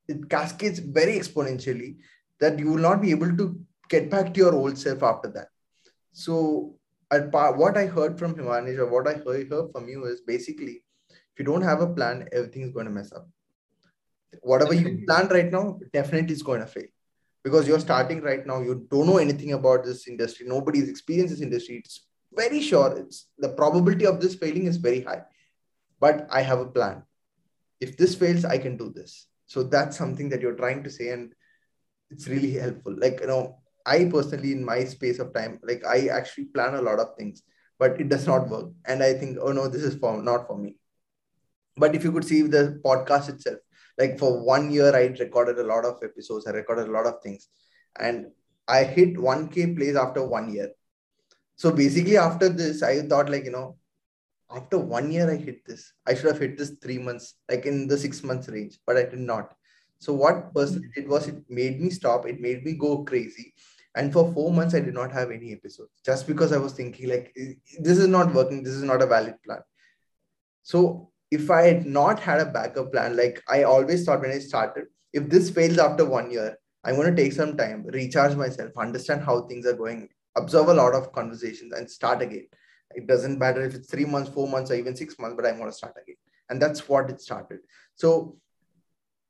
it 0.08 0.28
cascades 0.28 0.80
very 0.80 1.18
exponentially 1.18 1.96
that 2.40 2.58
you 2.58 2.70
will 2.70 2.84
not 2.88 3.00
be 3.00 3.10
able 3.10 3.36
to 3.36 3.60
get 3.88 4.10
back 4.10 4.34
to 4.34 4.40
your 4.40 4.54
old 4.54 4.78
self 4.78 5.02
after 5.02 5.28
that. 5.30 5.48
So 6.12 6.76
what 7.12 7.76
i 7.76 7.84
heard 7.84 8.18
from 8.18 8.34
himanish 8.34 8.78
or 8.78 8.86
what 8.86 9.06
i 9.06 9.12
heard 9.12 9.70
from 9.72 9.88
you 9.88 10.04
is 10.06 10.22
basically 10.22 10.82
if 11.32 11.38
you 11.38 11.44
don't 11.44 11.62
have 11.62 11.80
a 11.80 11.86
plan 11.86 12.28
everything 12.32 12.62
is 12.62 12.70
going 12.70 12.86
to 12.86 12.92
mess 12.92 13.12
up. 13.12 13.28
Whatever 14.40 14.74
you 14.74 15.04
plan 15.06 15.28
right 15.28 15.50
now 15.50 15.78
definitely 15.92 16.32
is 16.32 16.42
going 16.42 16.60
to 16.60 16.66
fail. 16.66 16.86
Because 17.42 17.66
you're 17.66 17.80
starting 17.80 18.20
right 18.22 18.46
now 18.46 18.60
you 18.60 18.86
don't 18.90 19.06
know 19.06 19.18
anything 19.18 19.52
about 19.52 19.84
this 19.84 20.06
industry. 20.08 20.46
Nobody's 20.46 20.88
experienced 20.88 21.34
this 21.34 21.42
industry. 21.42 21.76
It's 21.76 22.06
very 22.32 22.60
sure 22.60 22.96
it's 22.96 23.28
the 23.38 23.50
probability 23.50 24.06
of 24.06 24.20
this 24.20 24.34
failing 24.34 24.66
is 24.66 24.76
very 24.76 25.02
high. 25.02 25.22
But 26.00 26.26
i 26.30 26.42
have 26.42 26.60
a 26.60 26.66
plan. 26.66 27.02
If 27.80 27.96
this 27.96 28.14
fails 28.14 28.44
i 28.44 28.58
can 28.58 28.76
do 28.76 28.92
this. 28.94 29.26
So 29.46 29.62
that's 29.62 29.96
something 29.96 30.28
that 30.30 30.40
you're 30.40 30.56
trying 30.56 30.82
to 30.84 30.90
say 30.90 31.08
and 31.10 31.34
it's 32.10 32.28
really 32.28 32.52
helpful. 32.52 32.94
Like 32.96 33.20
you 33.20 33.26
know 33.26 33.58
i 33.84 34.04
personally 34.04 34.52
in 34.52 34.64
my 34.64 34.84
space 34.84 35.18
of 35.18 35.34
time 35.34 35.58
like 35.64 35.84
i 35.84 36.06
actually 36.06 36.44
plan 36.44 36.76
a 36.76 36.80
lot 36.80 37.00
of 37.00 37.16
things 37.16 37.42
but 37.80 38.00
it 38.00 38.08
does 38.08 38.28
not 38.28 38.48
work. 38.48 38.70
And 38.84 39.02
i 39.02 39.12
think 39.12 39.38
oh 39.40 39.52
no 39.52 39.66
this 39.68 39.82
is 39.82 39.96
for 39.96 40.22
not 40.22 40.46
for 40.46 40.56
me 40.56 40.76
but 41.76 41.94
if 41.94 42.04
you 42.04 42.12
could 42.12 42.24
see 42.24 42.42
the 42.42 42.80
podcast 42.84 43.28
itself 43.28 43.58
like 43.98 44.18
for 44.18 44.42
one 44.42 44.70
year 44.70 44.94
i 44.94 45.04
recorded 45.20 45.58
a 45.58 45.68
lot 45.72 45.84
of 45.84 46.02
episodes 46.02 46.46
i 46.46 46.50
recorded 46.50 46.88
a 46.88 46.92
lot 46.92 47.06
of 47.06 47.22
things. 47.22 47.48
And 47.98 48.26
i 48.68 48.84
hit 48.84 49.14
1k 49.14 49.76
plays 49.76 49.96
after 49.96 50.26
one 50.26 50.52
year. 50.52 50.70
So 51.56 51.70
basically 51.70 52.16
after 52.16 52.48
this 52.48 52.82
i 52.82 53.02
thought 53.02 53.30
like 53.30 53.44
you 53.44 53.50
know 53.50 53.76
after 54.50 54.78
one 54.78 55.10
year 55.10 55.30
i 55.30 55.36
hit 55.36 55.64
this 55.66 55.92
i 56.06 56.14
should 56.14 56.26
have 56.26 56.38
hit 56.38 56.58
this 56.58 56.72
three 56.82 56.98
months 56.98 57.34
like 57.50 57.66
in 57.66 57.86
the 57.86 57.96
six 57.96 58.22
months 58.22 58.48
range 58.48 58.78
but 58.86 58.96
i 58.96 59.04
did 59.04 59.18
not. 59.18 59.54
So 59.98 60.12
what 60.12 60.52
personally 60.54 60.88
hmm. 60.88 61.00
did 61.00 61.08
was 61.08 61.28
it 61.28 61.36
made 61.48 61.80
me 61.80 61.90
stop 61.90 62.26
it 62.26 62.40
made 62.40 62.64
me 62.64 62.74
go 62.74 63.04
crazy. 63.04 63.54
And 63.94 64.10
for 64.10 64.32
four 64.32 64.50
months 64.50 64.74
i 64.74 64.80
did 64.80 64.94
not 64.94 65.12
have 65.12 65.30
any 65.30 65.52
episodes 65.52 66.00
just 66.04 66.26
because 66.26 66.52
i 66.52 66.56
was 66.56 66.72
thinking 66.72 67.10
like 67.10 67.34
this 67.78 67.98
is 67.98 68.08
not 68.08 68.32
working 68.32 68.62
this 68.62 68.72
is 68.72 68.82
not 68.82 69.02
a 69.02 69.06
valid 69.06 69.34
plan. 69.44 69.60
So 70.62 71.11
if 71.32 71.50
I 71.50 71.62
had 71.62 71.86
not 71.86 72.20
had 72.20 72.40
a 72.40 72.44
backup 72.44 72.92
plan, 72.92 73.16
like 73.16 73.42
I 73.48 73.62
always 73.62 74.04
thought 74.04 74.20
when 74.20 74.32
I 74.32 74.38
started, 74.38 74.84
if 75.14 75.30
this 75.30 75.48
fails 75.48 75.78
after 75.78 76.04
one 76.04 76.30
year, 76.30 76.58
I'm 76.84 76.96
going 76.96 77.14
to 77.14 77.22
take 77.22 77.32
some 77.32 77.56
time, 77.56 77.86
recharge 77.86 78.36
myself, 78.36 78.72
understand 78.76 79.22
how 79.22 79.46
things 79.46 79.64
are 79.64 79.72
going, 79.72 80.10
observe 80.36 80.68
a 80.68 80.74
lot 80.74 80.94
of 80.94 81.10
conversations, 81.12 81.72
and 81.72 81.90
start 81.90 82.20
again. 82.20 82.48
It 82.94 83.06
doesn't 83.06 83.38
matter 83.38 83.64
if 83.64 83.74
it's 83.74 83.90
three 83.90 84.04
months, 84.04 84.30
four 84.30 84.46
months, 84.46 84.70
or 84.70 84.74
even 84.74 84.94
six 84.94 85.18
months, 85.18 85.34
but 85.34 85.46
I'm 85.46 85.56
going 85.56 85.70
to 85.70 85.76
start 85.76 85.94
again. 86.02 86.16
And 86.50 86.60
that's 86.60 86.86
what 86.86 87.08
it 87.08 87.22
started. 87.22 87.60
So, 87.94 88.36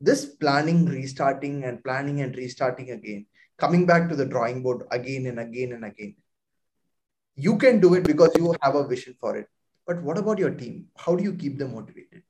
this 0.01 0.25
planning, 0.25 0.87
restarting, 0.87 1.63
and 1.63 1.85
planning 1.85 2.21
and 2.23 2.35
restarting 2.35 2.91
again, 2.91 3.27
coming 3.59 3.87
back 3.87 4.09
to 4.09 4.17
the 4.17 4.27
drawing 4.27 4.65
board 4.65 4.83
again 4.91 5.27
and 5.27 5.39
again 5.39 5.73
and 5.73 5.85
again. 5.85 6.17
You 7.37 7.57
can 7.59 7.79
do 7.79 7.95
it 7.95 8.03
because 8.03 8.33
you 8.37 8.57
have 8.61 8.75
a 8.75 8.89
vision 8.89 9.15
for 9.21 9.37
it 9.37 9.47
but 9.87 10.03
what 10.03 10.19
about 10.19 10.39
your 10.39 10.51
team? 10.51 10.87
How 10.97 11.17
do 11.17 11.25
you 11.25 11.35
keep 11.35 11.59
them 11.59 11.75
motivated? 11.75 12.23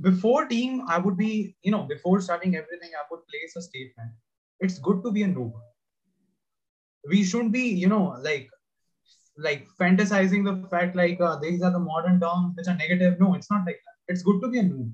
Before 0.00 0.46
team, 0.46 0.82
I 0.88 0.98
would 0.98 1.16
be, 1.16 1.56
you 1.62 1.70
know, 1.70 1.82
before 1.82 2.20
starting 2.20 2.56
everything, 2.56 2.90
I 2.98 3.04
would 3.10 3.20
place 3.26 3.56
a 3.56 3.62
statement. 3.62 4.12
It's 4.58 4.78
good 4.78 5.02
to 5.04 5.10
be 5.10 5.22
a 5.24 5.28
noob. 5.28 5.52
We 7.08 7.24
shouldn't 7.24 7.52
be, 7.52 7.68
you 7.68 7.88
know, 7.88 8.16
like 8.20 8.48
like 9.36 9.68
fantasizing 9.78 10.44
the 10.44 10.68
fact 10.68 10.96
like 10.96 11.20
uh, 11.20 11.36
these 11.36 11.62
are 11.62 11.70
the 11.70 11.78
modern 11.78 12.20
terms 12.20 12.54
which 12.56 12.68
are 12.68 12.76
negative. 12.76 13.18
No, 13.18 13.34
it's 13.34 13.50
not 13.50 13.66
like 13.66 13.80
that. 13.84 14.12
It's 14.12 14.22
good 14.22 14.40
to 14.42 14.48
be 14.48 14.58
a 14.58 14.62
noob. 14.62 14.92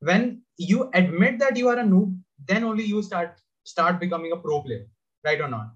When 0.00 0.42
you 0.56 0.90
admit 0.94 1.38
that 1.38 1.56
you 1.56 1.68
are 1.68 1.78
a 1.78 1.84
noob, 1.84 2.18
then 2.46 2.64
only 2.64 2.84
you 2.84 3.02
start 3.02 3.40
start 3.64 4.00
becoming 4.00 4.32
a 4.32 4.36
pro 4.36 4.60
player, 4.62 4.86
right 5.24 5.40
or 5.40 5.48
not? 5.48 5.72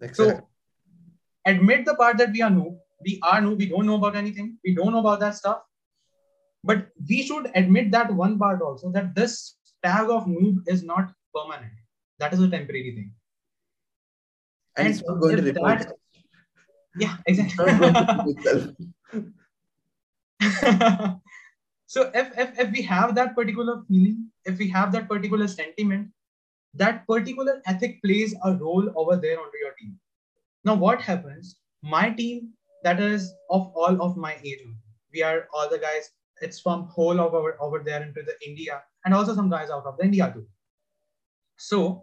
Exactly. 0.00 0.40
So 0.40 0.48
admit 1.46 1.84
the 1.86 1.94
part 1.94 2.18
that 2.18 2.32
we 2.32 2.42
are 2.42 2.50
new. 2.50 2.78
We 3.04 3.18
are 3.22 3.40
new. 3.40 3.54
We 3.54 3.66
don't 3.66 3.86
know 3.86 3.96
about 3.96 4.16
anything. 4.16 4.58
We 4.64 4.74
don't 4.74 4.92
know 4.92 5.00
about 5.00 5.20
that 5.20 5.34
stuff. 5.36 5.62
But 6.64 6.88
we 7.08 7.22
should 7.22 7.50
admit 7.54 7.90
that 7.90 8.12
one 8.12 8.38
part 8.38 8.62
also 8.62 8.90
that 8.92 9.14
this 9.14 9.56
tag 9.82 10.08
of 10.08 10.26
noob 10.26 10.58
is 10.66 10.82
not 10.84 11.12
permanent. 11.34 11.72
That 12.18 12.32
is 12.32 12.40
a 12.40 12.48
temporary 12.48 12.94
thing. 12.94 13.12
And, 14.76 14.86
and 14.86 14.94
it's 14.94 15.04
not 15.06 15.20
going 15.20 15.36
to 15.36 15.42
report. 15.42 15.80
That, 15.80 15.92
yeah, 16.96 17.16
exactly. 17.26 17.64
so 21.86 22.10
if, 22.14 22.38
if 22.38 22.58
if 22.58 22.70
we 22.70 22.82
have 22.82 23.14
that 23.14 23.34
particular 23.34 23.82
feeling, 23.88 24.30
if 24.44 24.58
we 24.58 24.68
have 24.68 24.92
that 24.92 25.08
particular 25.08 25.48
sentiment, 25.48 26.08
that 26.74 27.06
particular 27.06 27.60
ethic 27.66 28.02
plays 28.02 28.34
a 28.44 28.54
role 28.54 28.90
over 28.96 29.16
there 29.16 29.38
onto 29.40 29.58
your 29.58 29.72
team. 29.78 29.98
Now, 30.64 30.74
what 30.74 31.00
happens? 31.00 31.56
My 31.82 32.10
team, 32.10 32.50
that 32.84 33.00
is 33.00 33.32
of 33.50 33.72
all 33.74 34.02
of 34.02 34.16
my 34.16 34.36
age, 34.44 34.60
we 35.12 35.22
are 35.22 35.48
all 35.54 35.68
the 35.68 35.78
guys. 35.78 36.10
It's 36.40 36.60
from 36.60 36.88
whole 36.88 37.20
of 37.20 37.34
over 37.34 37.56
over 37.60 37.82
there 37.84 38.02
into 38.02 38.22
the 38.22 38.34
India, 38.46 38.82
and 39.04 39.14
also 39.14 39.34
some 39.34 39.50
guys 39.50 39.70
out 39.70 39.86
of 39.86 39.96
the 39.98 40.04
India 40.04 40.30
too. 40.34 40.46
So 41.56 42.02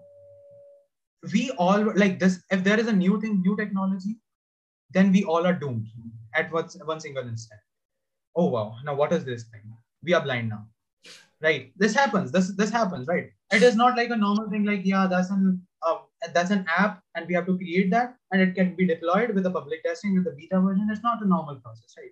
we 1.34 1.52
all 1.52 1.92
like 1.96 2.20
this. 2.20 2.44
If 2.50 2.64
there 2.64 2.80
is 2.80 2.88
a 2.88 2.94
new 2.94 3.20
thing, 3.20 3.42
new 3.42 3.58
technology, 3.58 4.18
then 4.92 5.12
we 5.12 5.24
all 5.24 5.46
are 5.46 5.54
doomed 5.54 5.88
at 6.34 6.52
one, 6.52 6.70
one 6.86 7.00
single 7.00 7.28
instant. 7.28 7.60
Oh 8.36 8.46
wow! 8.46 8.76
Now 8.86 8.96
what 8.96 9.12
is 9.12 9.26
this 9.26 9.44
thing? 9.44 9.62
We 10.04 10.14
are 10.14 10.22
blind 10.22 10.50
now, 10.50 10.68
right? 11.42 11.74
This 11.76 11.94
happens. 11.94 12.32
This 12.32 12.56
this 12.56 12.70
happens, 12.70 13.08
right? 13.08 13.32
It 13.52 13.64
is 13.64 13.76
not 13.76 13.98
like 13.98 14.12
a 14.12 14.16
normal 14.16 14.50
thing. 14.50 14.64
Like 14.64 14.86
yeah, 14.86 15.08
that's 15.08 15.30
an 15.30 15.62
that's 16.34 16.52
an 16.52 16.66
app 16.68 17.02
and 17.16 17.28
we 17.28 17.34
have 17.34 17.46
to 17.46 17.58
create 17.58 17.90
that 17.92 18.16
and 18.32 18.42
it 18.42 18.56
can 18.56 18.76
be 18.76 18.86
deployed 18.86 19.34
with 19.34 19.44
the 19.44 19.52
public 19.52 19.84
testing 19.84 20.14
with 20.14 20.26
the 20.26 20.32
beta 20.32 20.60
version. 20.60 20.90
It's 20.92 21.04
not 21.04 21.24
a 21.24 21.28
normal 21.28 21.56
process 21.56 21.96
right? 21.98 22.12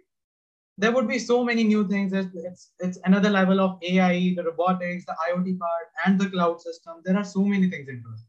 There 0.78 0.92
would 0.92 1.08
be 1.08 1.20
so 1.20 1.44
many 1.44 1.64
new 1.64 1.88
things. 1.88 2.14
It's, 2.14 2.30
it's, 2.36 2.72
it's 2.80 3.00
another 3.04 3.30
level 3.30 3.60
of 3.60 3.80
ai 3.84 4.34
the 4.36 4.44
robotics 4.44 5.06
the 5.06 5.16
iot 5.30 5.60
part 5.60 5.88
and 6.06 6.20
the 6.20 6.30
cloud 6.30 6.62
system. 6.62 7.02
There 7.04 7.18
are 7.18 7.26
so 7.26 7.44
many 7.44 7.70
things 7.70 7.90
into 7.90 8.08
it. 8.08 8.22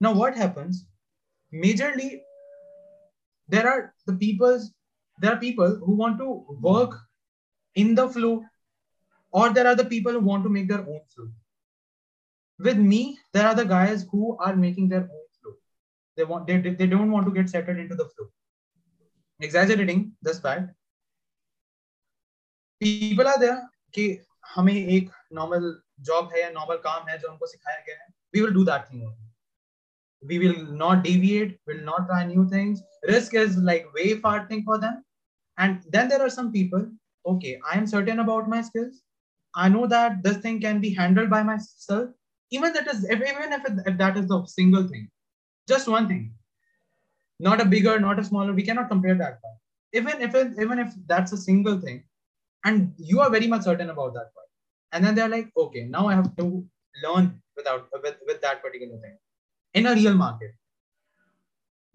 Now 0.00 0.12
what 0.12 0.36
happens? 0.36 0.86
Majorly 1.52 2.20
there 3.48 3.68
are 3.68 3.94
the 4.06 4.14
people's 4.14 4.72
there 5.20 5.32
are 5.32 5.38
people 5.38 5.76
who 5.84 5.94
want 5.94 6.18
to 6.18 6.44
work 6.60 6.98
in 7.76 7.94
the 7.94 8.08
flow 8.08 8.42
or 9.30 9.50
there 9.50 9.66
are 9.66 9.76
the 9.76 9.84
people 9.84 10.12
who 10.12 10.20
want 10.20 10.42
to 10.42 10.50
make 10.50 10.68
their 10.68 10.80
own 10.80 11.00
flow 11.14 11.28
with 12.59 12.77
me, 12.77 13.17
there 13.33 13.47
are 13.47 13.55
the 13.55 13.65
guys 13.65 14.05
who 14.11 14.37
are 14.39 14.55
making 14.55 14.89
their 14.89 15.01
own 15.01 15.25
flow. 15.41 15.53
They 16.17 16.23
want 16.25 16.47
they, 16.47 16.57
they 16.59 16.87
don't 16.87 17.11
want 17.11 17.25
to 17.25 17.31
get 17.31 17.49
settled 17.49 17.77
into 17.77 17.95
the 17.95 18.05
flow. 18.05 18.27
Exaggerating 19.39 20.11
this 20.21 20.39
fact. 20.39 20.71
People 22.81 23.27
are 23.27 23.39
there 23.39 23.69
कि 23.95 24.19
हमें 24.55 24.73
एक 24.73 25.09
normal 25.31 25.73
job 26.01 26.31
है 26.33 26.41
या 26.41 26.51
normal 26.53 26.77
काम 26.85 27.09
है 27.09 27.17
जो 27.19 27.29
हमको 27.29 27.47
सिखाया 27.47 27.83
गया 27.87 27.95
है. 27.95 28.07
We 28.33 28.41
will 28.41 28.53
do 28.53 28.65
that 28.65 28.89
thing. 28.89 29.09
We 30.21 30.39
will 30.39 30.61
not 30.83 31.03
deviate. 31.03 31.57
Will 31.65 31.83
not 31.83 32.07
try 32.07 32.25
new 32.25 32.47
things. 32.49 32.81
Risk 33.07 33.33
is 33.33 33.57
like 33.57 33.93
way 33.93 34.15
far 34.19 34.47
thing 34.47 34.63
for 34.63 34.77
them. 34.77 35.03
And 35.57 35.81
then 35.89 36.09
there 36.09 36.21
are 36.21 36.29
some 36.29 36.51
people. 36.51 36.89
Okay, 37.25 37.59
I 37.69 37.77
am 37.77 37.87
certain 37.87 38.19
about 38.19 38.49
my 38.49 38.61
skills. 38.61 39.01
I 39.55 39.69
know 39.69 39.87
that 39.87 40.23
this 40.23 40.37
thing 40.37 40.59
can 40.61 40.79
be 40.81 40.93
handled 40.93 41.29
by 41.29 41.43
myself 41.43 42.09
even 42.50 42.72
that 42.72 42.86
is 42.88 43.04
if, 43.04 43.20
even 43.20 43.52
if, 43.52 43.64
it, 43.64 43.72
if 43.86 43.98
that 43.98 44.16
is 44.16 44.28
the 44.28 44.44
single 44.46 44.86
thing 44.86 45.10
just 45.68 45.88
one 45.88 46.06
thing. 46.08 46.34
Not 47.40 47.60
a 47.60 47.64
bigger 47.64 47.98
not 47.98 48.18
a 48.18 48.24
smaller 48.24 48.52
we 48.52 48.62
cannot 48.62 48.88
compare 48.88 49.14
that 49.14 49.42
part. 49.42 49.54
Even 49.92 50.20
if 50.20 50.34
it, 50.34 50.52
even 50.60 50.78
if 50.78 50.92
that's 51.06 51.32
a 51.32 51.36
single 51.36 51.80
thing 51.80 52.04
and 52.64 52.92
you 52.96 53.20
are 53.20 53.30
very 53.30 53.46
much 53.46 53.62
certain 53.62 53.90
about 53.90 54.14
that 54.14 54.32
part. 54.34 54.48
And 54.92 55.04
then 55.04 55.14
they're 55.14 55.28
like 55.28 55.50
okay 55.56 55.84
now 55.84 56.06
i 56.08 56.14
have 56.14 56.34
to 56.36 56.64
learn 57.02 57.40
without 57.56 57.88
with, 58.02 58.16
with 58.26 58.40
that 58.42 58.62
particular 58.62 58.98
thing. 59.00 59.16
In 59.74 59.86
a 59.86 59.94
real 59.94 60.14
market 60.14 60.52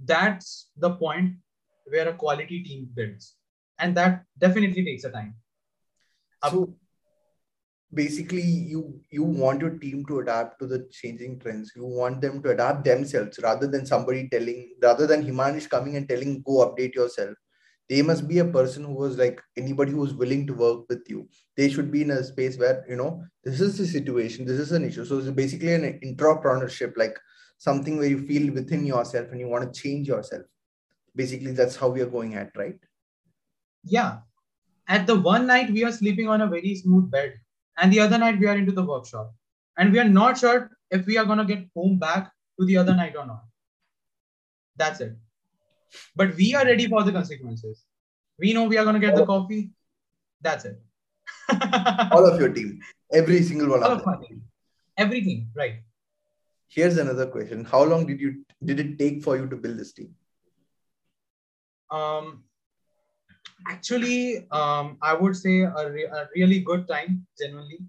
that's 0.06 0.70
the 0.78 0.92
point 0.92 1.36
where 1.86 2.08
a 2.10 2.14
quality 2.14 2.64
team 2.64 2.90
builds. 2.94 3.36
And 3.80 3.96
that 3.98 4.24
definitely 4.38 4.84
takes 4.84 5.04
a 5.04 5.12
time. 5.12 5.36
So 6.50 6.76
basically 7.94 8.42
you 8.42 9.02
you 9.10 9.24
want 9.24 9.62
your 9.62 9.78
team 9.78 10.06
to 10.06 10.20
adapt 10.20 10.60
to 10.60 10.68
the 10.68 10.88
changing 10.92 11.40
trends 11.40 11.72
you 11.76 11.86
want 11.86 12.22
them 12.22 12.42
to 12.44 12.52
adapt 12.52 12.84
themselves 12.84 13.40
rather 13.42 13.68
than 13.68 13.86
somebody 13.86 14.30
telling 14.30 14.70
rather 14.82 15.08
than 15.08 15.26
himanish 15.26 15.68
coming 15.70 15.96
and 15.96 16.08
telling 16.08 16.42
go 16.44 16.58
update 16.66 16.94
yourself 16.94 17.36
they 17.90 18.04
must 18.04 18.28
be 18.28 18.38
a 18.38 18.46
person 18.46 18.84
who 18.84 18.94
was 18.94 19.18
like 19.18 19.42
anybody 19.58 19.92
who 19.92 20.06
is 20.06 20.14
willing 20.14 20.46
to 20.46 20.54
work 20.54 20.88
with 20.88 21.04
you 21.08 21.28
they 21.58 21.68
should 21.68 21.92
be 21.92 22.04
in 22.04 22.12
a 22.12 22.24
space 22.24 22.60
where 22.60 22.86
you 22.88 22.96
know 22.96 23.24
this 23.44 23.60
is 23.60 23.78
the 23.80 23.88
situation 23.88 24.46
this 24.46 24.60
is 24.60 24.72
an 24.72 24.86
issue 24.86 25.04
so 25.04 25.18
it's 25.18 25.30
basically 25.32 25.74
an 25.74 26.00
entrepreneurship 26.04 26.94
like 26.96 27.18
something 27.60 27.98
where 27.98 28.08
you 28.08 28.26
feel 28.26 28.52
within 28.54 28.86
yourself 28.86 29.28
and 29.32 29.40
you 29.40 29.48
want 29.48 29.72
to 29.72 29.80
change 29.80 30.08
yourself. 30.08 30.44
Basically, 31.16 31.52
that's 31.52 31.76
how 31.76 31.90
we 31.90 32.02
are 32.02 32.10
going 32.10 32.36
at, 32.36 32.52
right? 32.56 32.80
Yeah. 33.84 34.20
At 34.88 35.06
the 35.06 35.20
one 35.20 35.46
night, 35.46 35.70
we 35.72 35.84
are 35.84 35.92
sleeping 35.92 36.28
on 36.28 36.42
a 36.42 36.48
very 36.48 36.74
smooth 36.76 37.12
bed, 37.12 37.34
and 37.82 37.94
the 37.94 38.00
other 38.00 38.18
night, 38.18 38.40
we 38.40 38.48
are 38.48 38.58
into 38.58 38.72
the 38.72 38.84
workshop. 38.84 39.34
And 39.78 39.94
we 39.94 40.00
are 40.00 40.10
not 40.10 40.38
sure 40.38 40.72
if 40.92 41.06
we 41.06 41.18
are 41.18 41.26
going 41.26 41.38
to 41.38 41.46
get 41.46 41.66
home 41.76 41.98
back 41.98 42.32
to 42.60 42.66
the 42.66 42.78
other 42.78 42.96
night 42.96 43.16
or 43.16 43.26
not. 43.26 43.44
That's 44.76 45.00
it. 45.00 45.16
But 46.16 46.36
we 46.36 46.54
are 46.56 46.66
ready 46.66 46.88
for 46.88 47.04
the 47.04 47.12
consequences. 47.12 47.84
We 48.38 48.54
know 48.54 48.66
we 48.66 48.78
are 48.78 48.84
going 48.84 49.00
to 49.00 49.06
get 49.06 49.16
the 49.16 49.26
coffee. 49.26 49.72
That's 50.42 50.66
it. 50.66 50.80
All 52.12 52.26
of 52.26 52.40
your 52.40 52.50
team, 52.50 52.80
every 53.12 53.42
single 53.44 53.70
one 53.70 53.84
All 53.84 53.92
of 53.92 54.02
of 54.06 54.28
team. 54.28 54.42
Everything, 54.98 55.50
right? 55.56 55.76
Here's 56.68 56.98
another 56.98 57.26
question: 57.26 57.66
How 57.66 57.84
long 57.84 58.06
did 58.06 58.20
you 58.20 58.46
did 58.64 58.80
it 58.80 59.00
take 59.00 59.24
for 59.24 59.36
you 59.38 59.48
to 59.48 59.56
build 59.56 59.78
this 59.78 59.94
team? 59.94 60.16
Um, 61.90 62.44
actually, 63.68 64.48
um, 64.52 64.98
I 65.02 65.14
would 65.14 65.36
say 65.36 65.62
a, 65.62 65.92
re- 65.92 66.06
a 66.06 66.28
really 66.36 66.60
good 66.60 66.88
time, 66.88 67.26
genuinely, 67.40 67.80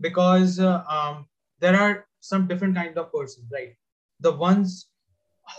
because 0.00 0.60
uh, 0.60 0.82
um, 0.88 1.26
there 1.60 1.76
are 1.76 2.06
some 2.20 2.46
different 2.46 2.74
kind 2.74 2.96
of 2.96 3.12
persons, 3.12 3.46
right? 3.52 3.74
The 4.20 4.32
ones 4.32 4.88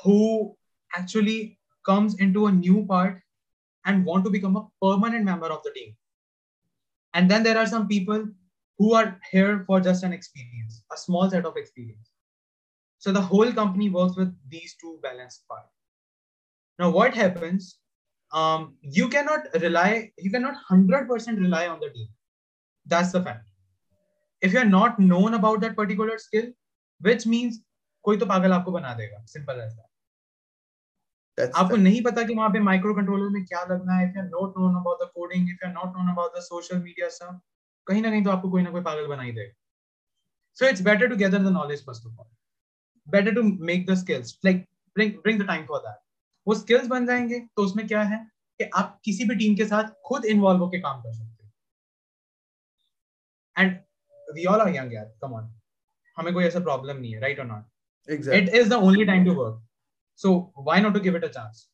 who 0.04 0.56
actually 0.96 1.60
comes 1.86 2.16
into 2.16 2.48
a 2.48 2.52
new 2.52 2.86
part 2.86 3.22
and 3.86 4.06
want 4.06 4.24
to 4.26 4.32
become 4.32 4.56
a 4.56 4.68
permanent 4.82 5.24
member 5.24 5.48
of 5.48 5.62
the 5.64 5.72
team. 5.72 5.96
And 7.14 7.30
then 7.30 7.44
there 7.44 7.58
are 7.58 7.68
some 7.68 7.88
people 7.88 8.28
who 8.78 8.94
are 8.94 9.20
here 9.32 9.64
for 9.68 9.80
just 9.80 10.04
an 10.04 10.12
experience, 10.12 10.84
a 10.92 10.98
small 10.98 11.30
set 11.30 11.46
of 11.46 11.56
experience. 11.56 12.12
So 12.98 13.12
the 13.12 13.22
whole 13.22 13.52
company 13.54 13.90
works 13.90 14.18
with 14.18 14.36
these 14.50 14.76
two 14.82 15.00
balanced 15.02 15.48
parts. 15.48 15.70
Now, 16.80 16.90
what 16.90 17.14
happens? 17.14 17.78
Um, 18.33 18.77
you 18.83 19.09
cannot 19.09 19.47
rely, 19.61 20.13
you 20.17 20.31
cannot 20.31 20.55
100% 20.71 21.39
rely 21.39 21.67
on 21.67 21.81
the 21.81 21.91
team. 21.91 22.09
That's 22.87 23.13
the 23.13 23.23
fact. 23.23 23.45
If 24.43 24.53
you're 24.53 24.65
not 24.65 24.99
known 24.99 25.35
about 25.35 25.61
that 25.63 25.77
particular 25.77 26.19
skill, 26.19 26.47
which 27.01 27.27
means 27.27 27.59
कोई 28.05 28.17
तो 28.17 28.27
पागल 28.27 28.53
आपको 28.53 28.73
बना 28.73 28.93
देगा 28.95 29.25
simple 29.27 29.61
as 29.61 29.73
that 29.73 29.89
That's 31.39 31.59
आपको 31.59 31.75
that. 31.75 31.83
नहीं 31.85 32.03
पता 32.03 32.23
कि 32.27 32.35
वहां 32.35 32.53
पे 32.53 32.61
माइक्रो 32.61 32.95
कंट्रोलर 32.95 33.29
में 33.31 33.45
क्या 33.45 33.63
लगना 33.71 33.97
है 33.97 34.09
if 34.09 34.17
you 34.17 34.23
are 34.23 34.29
not 34.29 34.59
known 34.59 34.77
about 34.81 35.03
the 35.03 35.11
coding 35.15 35.51
if 35.51 35.65
you 35.65 35.69
are 35.69 35.75
not 35.75 35.97
known 35.97 36.11
about 36.13 36.37
the 36.37 36.43
social 36.43 36.79
media 36.83 37.09
सब 37.17 37.41
कहीं 37.87 38.03
ना 38.03 38.11
कहीं 38.11 38.25
तो 38.25 38.31
आपको 38.31 38.51
कोई 38.51 38.63
ना 38.63 38.71
कोई 38.71 38.83
पागल 38.83 39.07
बना 39.07 39.23
ही 39.23 39.33
देगा 39.33 39.53
so 40.59 40.69
it's 40.69 40.83
better 40.89 41.09
to 41.09 41.17
gather 41.17 41.43
the 41.49 41.53
knowledge 41.53 41.85
first 41.87 42.07
of 42.07 42.19
all 42.19 42.31
better 43.07 43.35
to 43.35 43.43
make 43.73 43.87
the 43.91 43.95
skills 44.05 44.39
like 44.45 44.67
bring 44.97 45.13
bring 45.23 45.43
the 45.43 45.47
time 45.47 45.67
for 45.67 45.81
that 45.89 45.99
वो 46.48 46.56
स्किल्स 46.56 46.88
बन 46.88 47.06
जाएँगे 47.06 47.40
तो 47.56 47.64
उसमें 47.64 47.88
क्या 47.88 48.02
है 48.04 48.18
कि 48.60 48.70
आप 48.76 49.00
किसी 49.06 49.26
भी 49.26 49.36
टीम 49.36 49.56
के 49.56 49.66
साथ 49.66 49.90
खुद 50.06 50.26
इन्वॉल्व 50.26 50.60
होकर 50.60 50.80
काम 50.80 51.02
कर 51.02 51.14
सकते 51.14 51.34
and 53.56 53.78
we 54.28 54.46
all 54.46 54.62
are 54.62 54.76
young 54.76 54.94
यार 54.94 55.06
कम 55.22 55.34
ऑन 55.34 55.54
हमें 56.18 56.34
कोई 56.34 56.44
ऐसा 56.44 56.60
प्रॉब्लम 56.60 56.98
नहीं 56.98 57.14
है 57.14 57.20
राइट 57.22 57.40
और 57.40 57.46
not 57.46 58.12
it 58.34 58.50
is 58.50 58.70
the 58.70 58.74
only 58.84 59.06
time 59.06 59.26
to 59.26 59.34
work 59.34 59.62
so 60.20 60.34
why 60.60 60.82
not 60.82 60.94
to 60.94 61.00
give 61.00 61.16
it 61.18 61.24
a 61.24 61.28
chance 61.30 61.68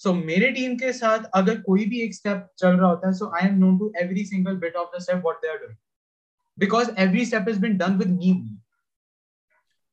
so 0.00 0.12
मेरे 0.14 0.50
टीम 0.50 0.74
के 0.76 0.92
साथ 0.92 1.24
अगर 1.34 1.60
कोई 1.60 1.84
भी 1.86 2.00
एक 2.00 2.14
स्टेप 2.14 2.46
चल 2.58 2.76
रहा 2.76 2.88
होता 2.90 3.08
है 3.08 3.14
so 3.14 3.30
I 3.36 3.48
am 3.48 3.58
known 3.58 3.78
to 3.78 3.92
every 3.98 4.24
single 4.26 4.56
bit 4.58 4.76
of 4.76 4.96
the 4.96 5.00
step 5.02 5.22
what 5.24 5.36
they 5.36 5.48
are 5.48 5.58
doing 5.58 5.76
because 6.58 6.90
every 6.98 7.24
step 7.26 7.48
is 7.48 7.60
been 7.60 7.76
done 7.76 7.96
with 7.98 8.08
me 8.10 8.32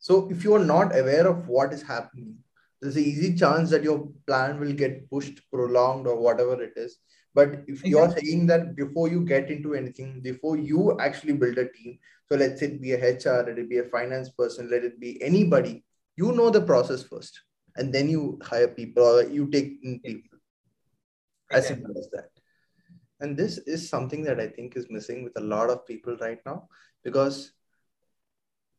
so 0.04 0.28
if 0.32 0.46
you 0.46 0.56
are 0.56 0.64
not 0.66 0.94
aware 0.94 1.28
of 1.28 1.46
what 1.48 1.74
is 1.74 1.86
happening 1.86 2.34
there's 2.82 2.96
an 2.96 3.04
easy 3.04 3.36
chance 3.36 3.70
that 3.70 3.84
your 3.84 4.10
plan 4.28 4.60
will 4.60 4.74
get 4.74 5.10
pushed, 5.10 5.42
prolonged, 5.52 6.08
or 6.08 6.18
whatever 6.20 6.62
it 6.62 6.74
is. 6.76 6.98
But 7.34 7.64
if 7.68 7.86
you're 7.86 8.12
saying 8.12 8.48
that 8.48 8.76
before 8.76 9.08
you 9.08 9.22
get 9.24 9.50
into 9.50 9.74
anything, 9.74 10.22
before 10.22 10.58
you 10.58 10.98
actually 11.00 11.34
build 11.34 11.58
a 11.58 11.70
team, 11.72 12.00
so 12.30 12.38
let's 12.38 12.60
say 12.60 12.68
it 12.68 12.82
be 12.82 12.94
a 12.94 12.98
HR, 12.98 13.46
let 13.48 13.58
it 13.60 13.70
be 13.70 13.78
a 13.78 13.84
finance 13.86 14.30
person, 14.30 14.70
let 14.70 14.84
it 14.84 15.00
be 15.00 15.22
anybody, 15.22 15.86
you 16.18 16.32
know 16.34 16.50
the 16.50 16.62
process 16.62 17.04
first, 17.04 17.40
and 17.76 17.94
then 17.94 18.10
you 18.10 18.40
hire 18.44 18.68
people 18.68 19.04
or 19.04 19.24
you 19.24 19.50
take 19.50 19.80
in 19.84 20.00
people. 20.00 20.40
As 21.52 21.66
Exactly. 21.66 21.86
simple 21.86 22.00
as 22.00 22.10
that. 22.12 22.30
And 23.20 23.38
this 23.38 23.60
is 23.60 23.88
something 23.88 24.24
that 24.24 24.40
I 24.40 24.48
think 24.48 24.76
is 24.76 24.88
missing 24.90 25.24
with 25.24 25.34
a 25.38 25.42
lot 25.42 25.70
of 25.70 25.86
people 25.86 26.18
right 26.18 26.40
now 26.46 26.68
because 27.04 27.52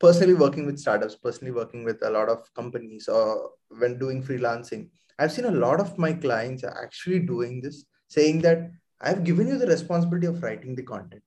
personally 0.03 0.35
working 0.35 0.67
with 0.67 0.81
startups, 0.81 1.15
personally 1.15 1.53
working 1.53 1.85
with 1.85 2.03
a 2.03 2.11
lot 2.11 2.29
of 2.29 2.53
companies, 2.55 3.09
or 3.09 3.51
when 3.79 3.99
doing 3.99 4.23
freelancing, 4.23 4.89
I've 5.19 5.33
seen 5.33 5.45
a 5.45 5.51
lot 5.51 5.79
of 5.81 5.97
my 5.97 6.13
clients 6.13 6.65
are 6.65 6.77
actually 6.83 7.21
doing 7.21 7.61
this, 7.61 7.85
saying 8.09 8.41
that 8.43 8.71
I've 9.01 9.23
given 9.23 9.47
you 9.47 9.59
the 9.59 9.67
responsibility 9.67 10.27
of 10.27 10.43
writing 10.43 10.75
the 10.75 10.83
content. 10.83 11.23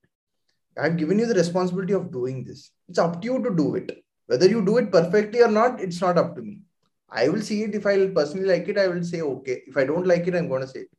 I've 0.78 0.98
given 0.98 1.18
you 1.18 1.26
the 1.26 1.34
responsibility 1.34 1.94
of 1.94 2.12
doing 2.12 2.44
this. 2.44 2.70
It's 2.88 2.98
up 2.98 3.22
to 3.22 3.24
you 3.26 3.42
to 3.42 3.56
do 3.56 3.76
it. 3.76 4.04
Whether 4.26 4.48
you 4.48 4.62
do 4.64 4.76
it 4.76 4.92
perfectly 4.92 5.40
or 5.40 5.48
not, 5.48 5.80
it's 5.80 6.00
not 6.02 6.18
up 6.18 6.36
to 6.36 6.42
me. 6.42 6.60
I 7.08 7.28
will 7.28 7.40
see 7.40 7.62
it. 7.62 7.74
If 7.74 7.86
I 7.86 8.08
personally 8.08 8.46
like 8.46 8.68
it, 8.68 8.76
I 8.76 8.88
will 8.88 9.04
say 9.04 9.22
okay. 9.22 9.62
If 9.66 9.76
I 9.76 9.84
don't 9.84 10.06
like 10.06 10.26
it, 10.26 10.34
I'm 10.34 10.48
going 10.48 10.62
to 10.62 10.68
say 10.68 10.80
it. 10.80 10.90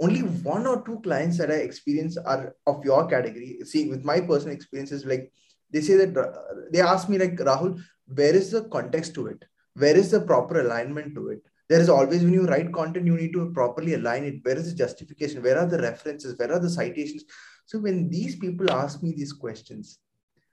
Only 0.00 0.20
one 0.20 0.66
or 0.66 0.84
two 0.84 1.00
clients 1.00 1.38
that 1.38 1.50
I 1.50 1.54
experience 1.54 2.16
are 2.18 2.54
of 2.66 2.84
your 2.84 3.08
category. 3.08 3.58
See, 3.64 3.88
with 3.88 4.04
my 4.04 4.20
personal 4.20 4.54
experiences, 4.54 5.06
like 5.06 5.32
they 5.70 5.80
say 5.80 5.96
that 5.96 6.16
uh, 6.16 6.32
they 6.70 6.80
ask 6.80 7.08
me 7.08 7.18
like 7.18 7.36
rahul 7.36 7.80
where 8.06 8.34
is 8.34 8.50
the 8.52 8.64
context 8.64 9.14
to 9.14 9.26
it? 9.26 9.44
Where 9.74 9.96
is 9.96 10.10
the 10.10 10.20
proper 10.20 10.60
alignment 10.60 11.14
to 11.16 11.28
it? 11.30 11.42
There 11.68 11.80
is 11.80 11.88
always 11.88 12.22
when 12.22 12.32
you 12.32 12.46
write 12.46 12.72
content 12.72 13.06
you 13.06 13.16
need 13.16 13.32
to 13.32 13.50
properly 13.52 13.94
align 13.94 14.24
it. 14.24 14.36
Where 14.42 14.56
is 14.56 14.70
the 14.70 14.78
justification? 14.78 15.42
Where 15.42 15.58
are 15.58 15.66
the 15.66 15.78
references? 15.78 16.38
Where 16.38 16.52
are 16.52 16.60
the 16.60 16.70
citations? 16.70 17.24
So 17.64 17.80
when 17.80 18.08
these 18.08 18.36
people 18.36 18.70
ask 18.70 19.02
me 19.02 19.12
these 19.12 19.32
questions 19.32 19.98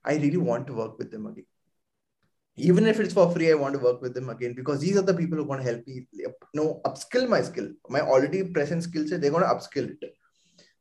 i 0.06 0.16
really 0.16 0.38
want 0.38 0.68
to 0.68 0.74
work 0.74 0.98
with 0.98 1.12
them 1.12 1.26
again. 1.28 1.46
Even 2.56 2.86
if 2.86 3.00
it's 3.00 3.14
for 3.14 3.32
free 3.32 3.52
i 3.52 3.56
want 3.56 3.74
to 3.74 3.80
work 3.80 4.02
with 4.02 4.14
them 4.14 4.30
again 4.30 4.54
because 4.54 4.80
these 4.80 4.98
are 4.98 5.02
the 5.10 5.14
people 5.14 5.38
who 5.38 5.44
are 5.44 5.48
going 5.48 5.64
to 5.64 5.72
help 5.72 5.88
me 5.88 6.08
you 6.12 6.34
know 6.54 6.82
upskill 6.86 7.28
my 7.28 7.42
skill. 7.42 7.70
My 7.90 8.02
already 8.02 8.44
present 8.44 8.84
skill 8.84 9.08
set 9.08 9.22
they're 9.22 9.32
going 9.32 9.44
to 9.44 9.50
upskill 9.50 9.90
it 9.90 10.14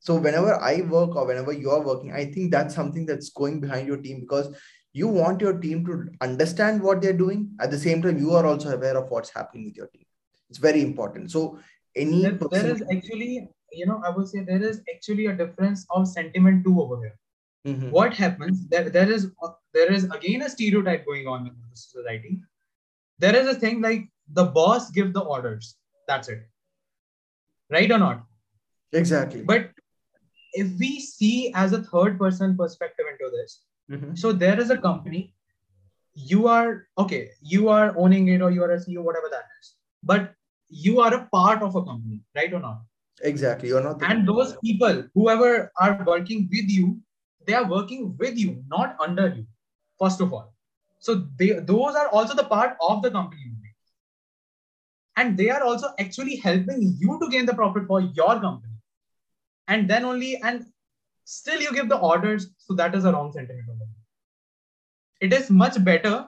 so 0.02 0.16
whenever 0.16 0.54
I 0.60 0.80
work 0.80 1.14
or 1.14 1.24
whenever 1.26 1.52
you're 1.52 1.80
working, 1.80 2.12
I 2.12 2.24
think 2.24 2.50
that's 2.50 2.74
something 2.74 3.06
that's 3.06 3.30
going 3.30 3.60
behind 3.60 3.86
your 3.86 3.98
team 3.98 4.18
because 4.18 4.52
you 4.92 5.06
want 5.06 5.40
your 5.40 5.58
team 5.60 5.86
to 5.86 6.08
understand 6.20 6.82
what 6.82 7.00
they're 7.00 7.12
doing. 7.12 7.50
At 7.60 7.70
the 7.70 7.78
same 7.78 8.02
time, 8.02 8.18
you 8.18 8.32
are 8.32 8.44
also 8.44 8.70
aware 8.70 8.96
of 8.96 9.08
what's 9.10 9.30
happening 9.30 9.66
with 9.66 9.76
your 9.76 9.86
team. 9.86 10.04
It's 10.50 10.58
very 10.58 10.82
important. 10.82 11.30
So 11.30 11.60
any 11.94 12.22
There, 12.22 12.32
there 12.32 12.48
person, 12.48 12.70
is 12.70 12.82
actually, 12.92 13.48
you 13.70 13.86
know, 13.86 14.02
I 14.04 14.10
would 14.10 14.26
say 14.26 14.42
there 14.42 14.60
is 14.60 14.82
actually 14.92 15.26
a 15.26 15.36
difference 15.36 15.86
of 15.90 16.08
sentiment 16.08 16.64
too 16.64 16.82
over 16.82 16.98
here. 16.98 17.16
Mhm. 17.66 17.92
What 17.92 18.12
happens? 18.12 18.66
There, 18.66 18.90
there 18.90 19.08
is 19.18 19.30
there 19.72 19.92
is 19.92 20.04
again 20.16 20.42
a 20.42 20.48
stereotype 20.48 21.06
going 21.06 21.28
on 21.28 21.46
in 21.46 21.54
the 21.70 21.76
society. 21.76 22.40
There 23.20 23.36
is 23.36 23.46
a 23.46 23.54
thing 23.54 23.80
like 23.80 24.08
the 24.40 24.46
boss 24.58 24.90
give 24.90 25.12
the 25.12 25.20
orders. 25.20 25.76
That's 26.08 26.28
it. 26.28 26.42
Right 27.70 27.96
or 27.98 27.98
not? 27.98 28.26
exactly. 28.92 29.42
But 29.42 29.70
if 30.52 30.78
we 30.78 31.00
see 31.00 31.52
as 31.54 31.72
a 31.72 31.82
third 31.82 32.18
person 32.18 32.56
perspective 32.56 33.06
into 33.12 33.30
this, 33.30 33.64
Mhm. 33.90 34.18
so 34.18 34.32
there 34.32 34.60
is 34.60 34.70
a 34.70 34.78
company, 34.78 35.34
you 36.14 36.46
are 36.46 36.86
okay, 36.98 37.30
you 37.40 37.68
are 37.68 37.96
owning 37.96 38.28
it 38.28 38.42
or 38.42 38.50
you 38.50 38.62
are 38.62 38.72
a 38.72 38.80
CEO, 38.80 39.02
whatever 39.02 39.28
that 39.30 39.44
is, 39.60 39.74
but 40.02 40.34
you 40.68 41.00
are 41.00 41.14
a 41.14 41.26
part 41.26 41.62
of 41.62 41.74
a 41.74 41.84
company, 41.84 42.22
right 42.34 42.52
or 42.52 42.60
not? 42.60 42.82
Exactly. 43.22 43.68
You're 43.68 43.82
not. 43.82 43.98
The 43.98 44.08
And 44.10 44.26
those 44.26 44.56
people, 44.64 45.04
whoever 45.14 45.70
are 45.80 46.04
working 46.06 46.48
with 46.50 46.68
you, 46.68 47.00
they 47.46 47.54
are 47.54 47.68
working 47.68 48.16
with 48.16 48.38
you, 48.38 48.64
not 48.68 48.96
under 49.00 49.28
you, 49.28 49.46
first 49.98 50.20
of 50.20 50.32
all. 50.32 50.54
So 50.98 51.14
they 51.38 51.52
those 51.72 51.94
are 51.94 52.08
also 52.08 52.34
the 52.34 52.44
part 52.44 52.76
of 52.80 53.02
the 53.02 53.10
company. 53.10 53.52
And 55.16 55.36
they 55.36 55.50
are 55.50 55.62
also 55.62 55.88
actually 55.98 56.36
helping 56.36 56.96
you 56.98 57.18
to 57.20 57.28
gain 57.28 57.44
the 57.46 57.54
profit 57.54 57.86
for 57.86 58.00
your 58.00 58.40
company. 58.40 58.71
And 59.68 59.88
then 59.88 60.04
only, 60.04 60.40
and 60.42 60.66
still 61.24 61.60
you 61.60 61.72
give 61.72 61.88
the 61.88 61.98
orders. 61.98 62.48
So 62.58 62.74
that 62.74 62.94
is 62.94 63.04
a 63.04 63.12
wrong 63.12 63.32
sentiment. 63.32 63.66
It 65.20 65.32
is 65.32 65.50
much 65.50 65.82
better 65.84 66.26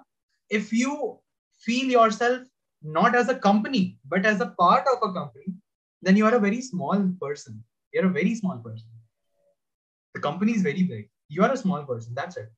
if 0.51 0.72
you 0.72 1.18
feel 1.61 1.87
yourself 1.91 2.43
not 2.82 3.14
as 3.14 3.28
a 3.28 3.35
company, 3.35 3.99
but 4.07 4.26
as 4.26 4.41
a 4.41 4.55
part 4.59 4.85
of 4.93 5.09
a 5.09 5.12
company, 5.12 5.47
then 6.03 6.16
you 6.16 6.26
are 6.26 6.35
a 6.35 6.39
very 6.39 6.61
small 6.61 7.11
person. 7.20 7.64
You're 7.93 8.07
a 8.07 8.11
very 8.11 8.35
small 8.35 8.59
person. 8.59 8.89
The 10.14 10.20
company 10.20 10.53
is 10.53 10.62
very 10.62 10.82
big. 10.82 11.09
You 11.28 11.43
are 11.43 11.53
a 11.53 11.57
small 11.57 11.82
person. 11.85 12.12
That's 12.14 12.37
it. 12.37 12.53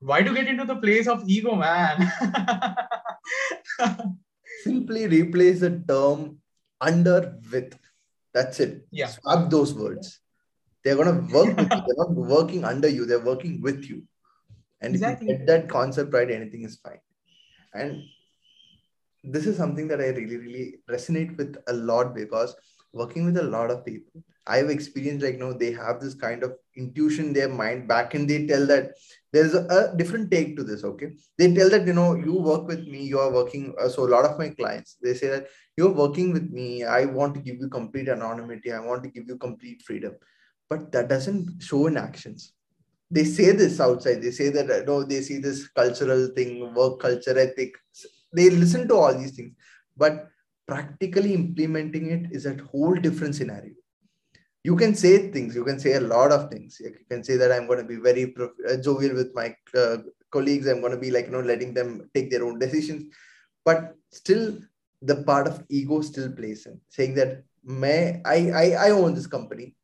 Why 0.00 0.22
to 0.22 0.34
get 0.34 0.48
into 0.48 0.64
the 0.64 0.76
place 0.76 1.06
of 1.06 1.22
ego, 1.28 1.54
man? 1.54 2.12
Simply 4.64 5.06
replace 5.06 5.60
the 5.60 5.82
term 5.88 6.38
under 6.80 7.38
with. 7.52 7.78
That's 8.34 8.60
it. 8.60 8.86
Yeah. 8.90 9.08
Swap 9.08 9.50
those 9.50 9.74
words. 9.74 10.20
They're 10.84 10.96
gonna 10.96 11.20
work 11.32 11.56
with 11.56 11.70
you. 11.72 11.82
They're 11.86 12.00
not 12.04 12.14
working 12.14 12.64
under 12.64 12.88
you. 12.88 13.06
They're 13.06 13.24
working 13.24 13.60
with 13.62 13.84
you. 13.84 14.02
And 14.80 14.94
Exactly. 14.94 15.26
if 15.28 15.32
you 15.32 15.38
get 15.38 15.46
that 15.46 15.68
concept 15.68 16.12
right, 16.12 16.30
anything 16.30 16.62
is 16.64 16.76
fine. 16.76 17.00
and 17.74 18.02
this 19.34 19.46
is 19.50 19.56
something 19.56 19.86
that 19.90 20.00
i 20.04 20.08
really 20.16 20.36
really 20.44 20.64
resonate 20.92 21.36
with 21.40 21.56
a 21.72 21.72
lot 21.90 22.08
because 22.14 22.54
working 23.00 23.24
with 23.28 23.36
a 23.42 23.44
lot 23.54 23.70
of 23.74 23.84
people 23.84 24.22
i've 24.46 24.70
experienced 24.70 25.24
like 25.24 25.34
you 25.34 25.40
know 25.40 25.52
they 25.52 25.72
have 25.72 26.00
this 26.00 26.14
kind 26.14 26.42
of 26.42 26.52
intuition 26.76 27.26
in 27.26 27.32
their 27.32 27.48
mind 27.48 27.86
back 27.86 28.14
and 28.14 28.28
they 28.28 28.46
tell 28.46 28.66
that 28.66 28.92
there's 29.32 29.54
a, 29.54 29.64
a 29.66 29.96
different 29.96 30.30
take 30.30 30.56
to 30.56 30.64
this 30.64 30.84
okay? 30.84 31.12
They 31.38 31.54
tell 31.54 31.70
that 31.70 31.86
you 31.86 31.92
know 31.92 32.14
you 32.14 32.34
work 32.34 32.66
with 32.66 32.86
me 32.86 33.04
you 33.04 33.18
are 33.18 33.32
working 33.32 33.74
uh, 33.80 33.88
so 33.88 34.04
a 34.04 34.12
lot 34.14 34.24
of 34.24 34.38
my 34.38 34.48
clients 34.50 34.96
they 35.02 35.14
say 35.14 35.28
that 35.28 35.48
you're 35.76 35.92
working 35.92 36.32
with 36.32 36.50
me 36.50 36.84
i 36.84 37.04
want 37.04 37.34
to 37.34 37.40
give 37.40 37.56
you 37.56 37.68
complete 37.68 38.08
anonymity 38.08 38.72
i 38.72 38.80
want 38.80 39.02
to 39.04 39.10
give 39.10 39.24
you 39.28 39.36
complete 39.36 39.82
freedom. 39.82 40.14
But 40.68 40.90
that 40.92 41.08
doesn't 41.08 41.62
show 41.62 41.86
in 41.86 41.98
actions. 41.98 42.54
They 43.10 43.24
say 43.24 43.52
this 43.52 43.78
outside 43.78 44.22
they 44.22 44.30
say 44.30 44.48
that 44.48 44.68
you 44.68 44.84
know 44.86 45.04
they 45.04 45.20
see 45.20 45.38
this 45.38 45.68
cultural 45.68 46.28
thing 46.34 46.74
work 46.74 47.00
culture 47.00 47.38
ethic 47.38 47.74
they 48.34 48.48
listen 48.48 48.88
to 48.88 48.94
all 48.94 49.14
these 49.14 49.32
things. 49.32 49.54
But 49.96 50.28
practically 50.66 51.34
implementing 51.34 52.10
it 52.10 52.32
is 52.32 52.46
a 52.46 52.56
whole 52.70 52.94
different 52.94 53.34
scenario 53.34 53.74
you 54.64 54.76
can 54.76 54.94
say 54.94 55.30
things 55.30 55.54
you 55.54 55.64
can 55.64 55.78
say 55.78 55.94
a 55.94 56.00
lot 56.00 56.30
of 56.32 56.50
things. 56.50 56.80
You 56.80 56.94
can 57.10 57.24
say 57.24 57.36
that 57.36 57.52
i'm 57.52 57.66
going 57.66 57.78
to 57.80 57.84
be 57.84 57.96
very 57.96 58.34
uh, 58.40 58.76
jovial 58.76 59.14
with 59.14 59.34
my 59.34 59.54
uh, 59.76 59.98
colleagues. 60.30 60.66
I'm 60.66 60.80
going 60.80 60.92
to 60.92 60.98
be 60.98 61.10
like 61.10 61.26
you 61.26 61.32
know 61.32 61.40
letting 61.40 61.74
them 61.74 62.08
take 62.14 62.30
their 62.30 62.44
own 62.44 62.58
decisions. 62.58 63.04
But 63.64 63.94
still 64.10 64.58
the 65.00 65.22
part 65.24 65.48
of 65.48 65.64
ego 65.68 66.00
still 66.00 66.30
plays 66.32 66.66
in 66.66 66.80
saying 66.88 67.14
that 67.14 67.42
may 67.64 68.20
I, 68.24 68.36
I 68.50 68.64
i 68.86 68.90
own 68.90 69.14
this 69.14 69.26
company. 69.26 69.74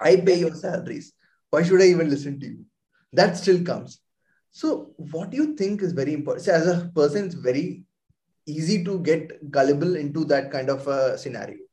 I 0.00 0.16
pay 0.16 0.38
your 0.38 0.54
salaries. 0.54 1.12
Why 1.50 1.62
should 1.62 1.80
i 1.80 1.86
even 1.86 2.10
listen 2.10 2.38
to 2.40 2.46
you? 2.46 2.64
That 3.12 3.36
still 3.36 3.64
comes. 3.64 4.00
So 4.52 4.94
what 4.96 5.30
do 5.30 5.36
you 5.36 5.56
think 5.56 5.82
is 5.82 5.92
very 5.92 6.14
important 6.14 6.44
so 6.44 6.52
as 6.52 6.66
a 6.66 6.90
person 6.94 7.26
it's 7.26 7.34
very 7.34 7.84
easy 8.46 8.82
to 8.84 9.00
get 9.00 9.50
gullible 9.50 9.96
into 9.96 10.24
that 10.24 10.50
kind 10.50 10.70
of 10.70 10.86
a 10.88 11.18
scenario 11.18 11.67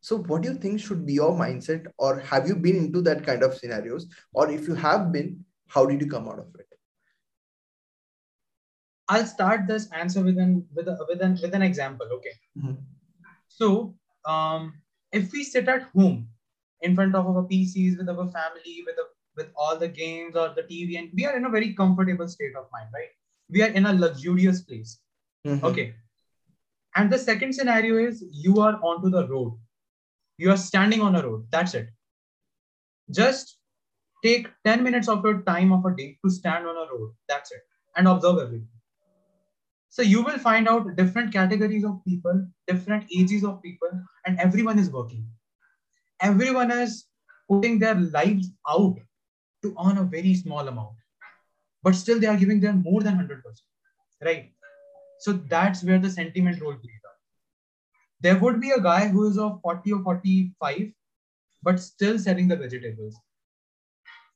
so, 0.00 0.18
what 0.18 0.42
do 0.42 0.50
you 0.50 0.54
think 0.54 0.80
should 0.80 1.04
be 1.04 1.14
your 1.14 1.32
mindset, 1.32 1.86
or 1.98 2.20
have 2.20 2.46
you 2.46 2.54
been 2.54 2.76
into 2.76 3.02
that 3.02 3.26
kind 3.26 3.42
of 3.42 3.54
scenarios? 3.54 4.06
Or 4.32 4.50
if 4.50 4.68
you 4.68 4.74
have 4.74 5.12
been, 5.12 5.44
how 5.66 5.86
did 5.86 6.00
you 6.00 6.08
come 6.08 6.28
out 6.28 6.38
of 6.38 6.46
it? 6.58 6.66
I'll 9.08 9.26
start 9.26 9.66
this 9.66 9.90
answer 9.92 10.22
with 10.22 10.38
an 10.38 10.66
with 10.74 10.86
a, 10.86 10.98
with 11.08 11.20
an 11.20 11.38
with 11.42 11.54
an 11.54 11.62
example. 11.62 12.06
Okay. 12.12 12.32
Mm-hmm. 12.56 12.74
So, 13.48 13.96
um, 14.24 14.74
if 15.10 15.32
we 15.32 15.42
sit 15.42 15.68
at 15.68 15.82
home 15.94 16.28
in 16.82 16.94
front 16.94 17.16
of 17.16 17.26
our 17.26 17.42
PCs 17.42 17.98
with 17.98 18.08
our 18.08 18.28
family, 18.28 18.84
with 18.86 18.96
a, 18.98 19.06
with 19.36 19.48
all 19.56 19.76
the 19.76 19.88
games 19.88 20.36
or 20.36 20.54
the 20.54 20.62
TV, 20.62 20.98
and 20.98 21.10
we 21.12 21.26
are 21.26 21.36
in 21.36 21.44
a 21.44 21.50
very 21.50 21.74
comfortable 21.74 22.28
state 22.28 22.54
of 22.54 22.66
mind, 22.72 22.88
right? 22.94 23.08
We 23.50 23.62
are 23.62 23.70
in 23.70 23.86
a 23.86 23.92
luxurious 23.92 24.62
place. 24.62 25.00
Mm-hmm. 25.44 25.64
Okay. 25.64 25.94
And 26.94 27.10
the 27.10 27.18
second 27.18 27.54
scenario 27.54 27.96
is 27.96 28.24
you 28.30 28.60
are 28.60 28.78
onto 28.82 29.10
the 29.10 29.26
road 29.26 29.58
you 30.38 30.50
are 30.50 30.56
standing 30.56 31.00
on 31.02 31.16
a 31.16 31.22
road. 31.22 31.46
That's 31.50 31.74
it. 31.74 31.88
Just 33.10 33.58
take 34.24 34.48
10 34.64 34.82
minutes 34.82 35.08
of 35.08 35.24
your 35.24 35.42
time 35.42 35.72
of 35.72 35.84
a 35.84 35.94
day 35.94 36.16
to 36.24 36.30
stand 36.30 36.66
on 36.66 36.76
a 36.76 36.92
road. 36.92 37.12
That's 37.28 37.52
it. 37.52 37.62
And 37.96 38.06
observe 38.06 38.38
everything. 38.38 38.68
So 39.88 40.02
you 40.02 40.22
will 40.22 40.38
find 40.38 40.68
out 40.68 40.96
different 40.96 41.32
categories 41.32 41.84
of 41.84 42.04
people, 42.06 42.46
different 42.66 43.06
ages 43.16 43.42
of 43.42 43.62
people, 43.62 43.88
and 44.26 44.38
everyone 44.38 44.78
is 44.78 44.90
working. 44.90 45.26
Everyone 46.20 46.70
is 46.70 47.06
putting 47.48 47.78
their 47.78 47.94
lives 47.94 48.50
out 48.68 48.96
to 49.62 49.74
earn 49.84 49.98
a 49.98 50.04
very 50.04 50.34
small 50.34 50.68
amount. 50.68 50.96
But 51.82 51.94
still 51.94 52.20
they 52.20 52.26
are 52.26 52.36
giving 52.36 52.60
them 52.60 52.82
more 52.82 53.02
than 53.02 53.16
100%. 53.16 53.42
Right? 54.22 54.52
So 55.20 55.32
that's 55.32 55.82
where 55.82 55.98
the 55.98 56.10
sentiment 56.10 56.60
role 56.60 56.74
plays 56.74 56.97
there 58.20 58.38
would 58.38 58.60
be 58.60 58.70
a 58.70 58.80
guy 58.80 59.08
who 59.08 59.28
is 59.28 59.38
of 59.38 59.60
40 59.62 59.92
or 59.92 60.02
45 60.02 60.92
but 61.62 61.80
still 61.80 62.18
selling 62.18 62.48
the 62.48 62.56
vegetables. 62.56 63.16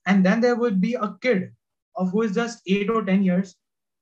And 0.07 0.25
then 0.27 0.41
there 0.41 0.57
would 0.57 0.81
be 0.81 0.95
a 0.95 1.17
kid 1.21 1.53
of 1.97 2.11
who 2.11 2.23
is 2.23 2.35
just 2.35 2.63
8 2.67 2.91
or 2.91 3.05
10 3.05 3.23
years 3.23 3.55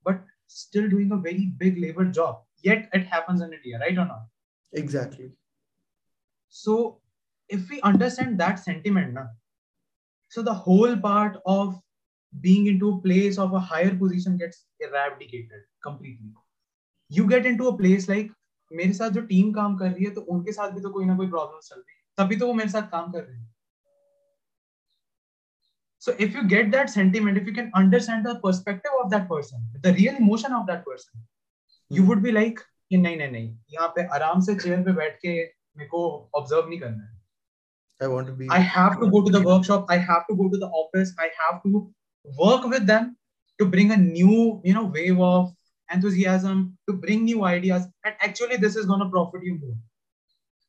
but 0.03 0.21
still 0.47 0.89
doing 0.89 1.11
a 1.11 1.17
very 1.17 1.51
big 1.57 1.77
labor 1.79 2.05
job. 2.05 2.41
Yet 2.63 2.89
it 2.93 3.05
happens 3.05 3.41
in 3.41 3.53
india 3.53 3.79
right 3.79 3.97
or 3.97 4.05
not? 4.05 4.25
Exactly. 4.73 5.31
So 6.49 6.99
if 7.49 7.69
we 7.69 7.81
understand 7.81 8.39
that 8.39 8.59
sentiment 8.59 9.13
now 9.13 9.29
so 10.31 10.41
the 10.41 10.53
whole 10.53 10.95
part 10.95 11.37
of 11.45 11.77
being 12.39 12.67
into 12.67 12.89
a 12.89 13.01
place 13.01 13.37
of 13.37 13.53
a 13.53 13.59
higher 13.59 13.93
position 13.93 14.37
gets 14.37 14.63
eradicated 14.79 15.63
completely. 15.83 16.31
You 17.09 17.27
get 17.27 17.45
into 17.45 17.67
a 17.67 17.77
place 17.77 18.07
like 18.07 18.31
मेरे 18.77 18.93
साथ 18.93 19.09
जो 19.17 19.21
team 19.31 19.51
काम 19.53 19.77
कर 19.77 19.89
रही 19.91 20.05
है 20.05 20.11
तो 20.13 20.21
उनके 20.35 20.51
साथ 20.51 20.71
भी 20.71 20.81
तो 20.81 20.89
कोई 20.89 21.05
ना 21.05 21.15
कोई 21.17 21.29
प्रॉब्लम 21.29 21.59
चल 21.63 21.75
रही 21.75 21.95
है 21.95 22.25
तभी 22.25 22.35
तो 22.37 22.47
वो 22.47 22.53
मेरे 22.53 22.69
साथ 22.69 22.89
काम 22.91 23.11
कर 23.11 23.23
रहे 23.23 23.37
हैं 23.37 23.49
So 26.03 26.13
if 26.25 26.35
you 26.35 26.41
get 26.51 26.69
that 26.73 26.89
sentiment, 26.89 27.37
if 27.39 27.49
you 27.49 27.53
can 27.53 27.67
understand 27.79 28.25
the 28.25 28.31
perspective 28.43 28.93
of 28.99 29.11
that 29.11 29.27
person, 29.31 29.65
the 29.81 29.91
real 29.93 30.15
emotion 30.21 30.55
of 30.59 30.65
that 30.69 30.83
person, 30.83 31.25
you 31.91 32.05
would 32.07 32.23
be 32.23 32.31
like 32.37 32.63
कि 32.91 32.97
नहीं 32.97 33.17
नहीं 33.17 33.31
नहीं 33.31 33.49
यहाँ 33.73 33.87
पे 33.95 34.05
आराम 34.15 34.39
से 34.45 34.55
चेयर 34.55 34.81
पे 34.83 34.93
बैठ 34.93 35.17
के 35.17 35.33
मेरे 35.33 35.85
को 35.89 36.01
ऑब्ज़र्व 36.35 36.69
नहीं 36.69 36.79
करना 36.79 37.03
है 37.03 37.19
I 38.01 38.07
want 38.07 38.27
to 38.27 38.33
be. 38.33 38.47
I 38.49 38.59
have 38.59 38.99
to 38.99 39.07
go 39.09 39.21
to 39.25 39.31
the 39.31 39.41
workshop. 39.47 39.85
I 39.95 39.97
have 39.97 40.25
to 40.27 40.35
go 40.35 40.49
to 40.49 40.57
the 40.57 40.69
office. 40.81 41.13
I 41.19 41.29
have 41.39 41.61
to 41.63 41.81
work 42.25 42.65
with 42.65 42.87
them 42.87 43.15
to 43.59 43.65
bring 43.65 43.91
a 43.91 43.97
new, 43.97 44.59
you 44.63 44.73
know, 44.73 44.85
wave 44.85 45.19
of 45.19 45.51
enthusiasm 45.93 46.77
to 46.87 46.95
bring 46.95 47.25
new 47.25 47.43
ideas. 47.43 47.87
And 48.05 48.15
actually 48.19 48.57
this 48.57 48.75
is 48.75 48.85
going 48.85 48.99
to 48.99 49.09
profit 49.09 49.43
you 49.43 49.59
more. 49.59 49.75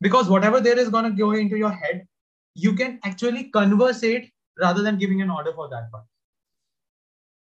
Because 0.01 0.29
whatever 0.29 0.61
there 0.61 0.79
is 0.79 0.89
going 0.89 1.05
to 1.05 1.11
go 1.11 1.33
into 1.33 1.57
your 1.57 1.71
head 1.71 2.07
you 2.55 2.75
can 2.75 2.99
actually 3.05 3.45
converse 3.45 4.03
it 4.03 4.27
rather 4.61 4.83
than 4.83 4.99
giving 4.99 5.23
an 5.23 5.31
order 5.31 5.53
for 5.53 5.69
that 5.69 5.91
part. 5.91 6.05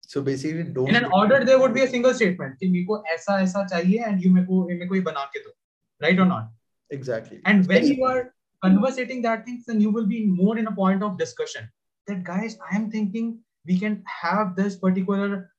So 0.03 0.23
basically 0.23 0.65
don't 0.65 0.89
in 0.89 0.97
an 0.97 1.05
order 1.07 1.45
there 1.45 1.59
would 1.59 1.73
be 1.73 1.83
a 1.83 1.89
single 1.89 2.15
statement 2.15 2.57
chahiye 2.61 4.07
and 4.07 4.23
you 4.23 4.31
meko 4.31 4.67
meko 4.67 5.33
do 5.33 5.53
right 6.01 6.19
or 6.19 6.25
not? 6.25 6.51
Exactly. 6.91 7.41
And 7.45 7.67
when 7.67 7.87
you 7.87 8.05
are 8.05 8.35
conversating 8.63 9.23
that 9.23 9.45
things 9.45 9.65
then 9.67 9.81
you 9.81 9.91
will 9.91 10.07
be 10.07 10.27
more 10.27 10.59
in 10.59 10.67
a 10.67 10.73
point 10.73 11.03
of 11.03 11.19
discussion. 11.19 11.69
That 12.07 12.25
guys 12.25 12.59
i 12.73 12.77
am 12.77 12.91
thinking 12.91 13.39
we 13.67 13.79
can 13.79 14.03
have 14.23 14.57
this 14.57 14.77
particular 14.77 15.51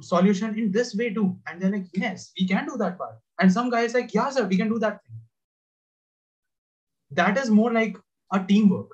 solution 0.00 0.58
in 0.58 0.72
this 0.72 0.94
way 0.94 1.12
too. 1.12 1.36
And 1.46 1.60
they're 1.60 1.70
like, 1.70 1.86
yes, 1.92 2.32
we 2.38 2.46
can 2.46 2.66
do 2.66 2.76
that 2.78 2.98
part. 2.98 3.16
And 3.40 3.52
some 3.52 3.70
guys 3.70 3.94
like, 3.94 4.12
yeah, 4.14 4.30
sir, 4.30 4.46
we 4.46 4.56
can 4.56 4.68
do 4.68 4.78
that 4.78 5.02
thing. 5.02 5.16
That 7.12 7.36
is 7.38 7.50
more 7.50 7.72
like 7.72 7.96
a 8.32 8.44
teamwork. 8.44 8.90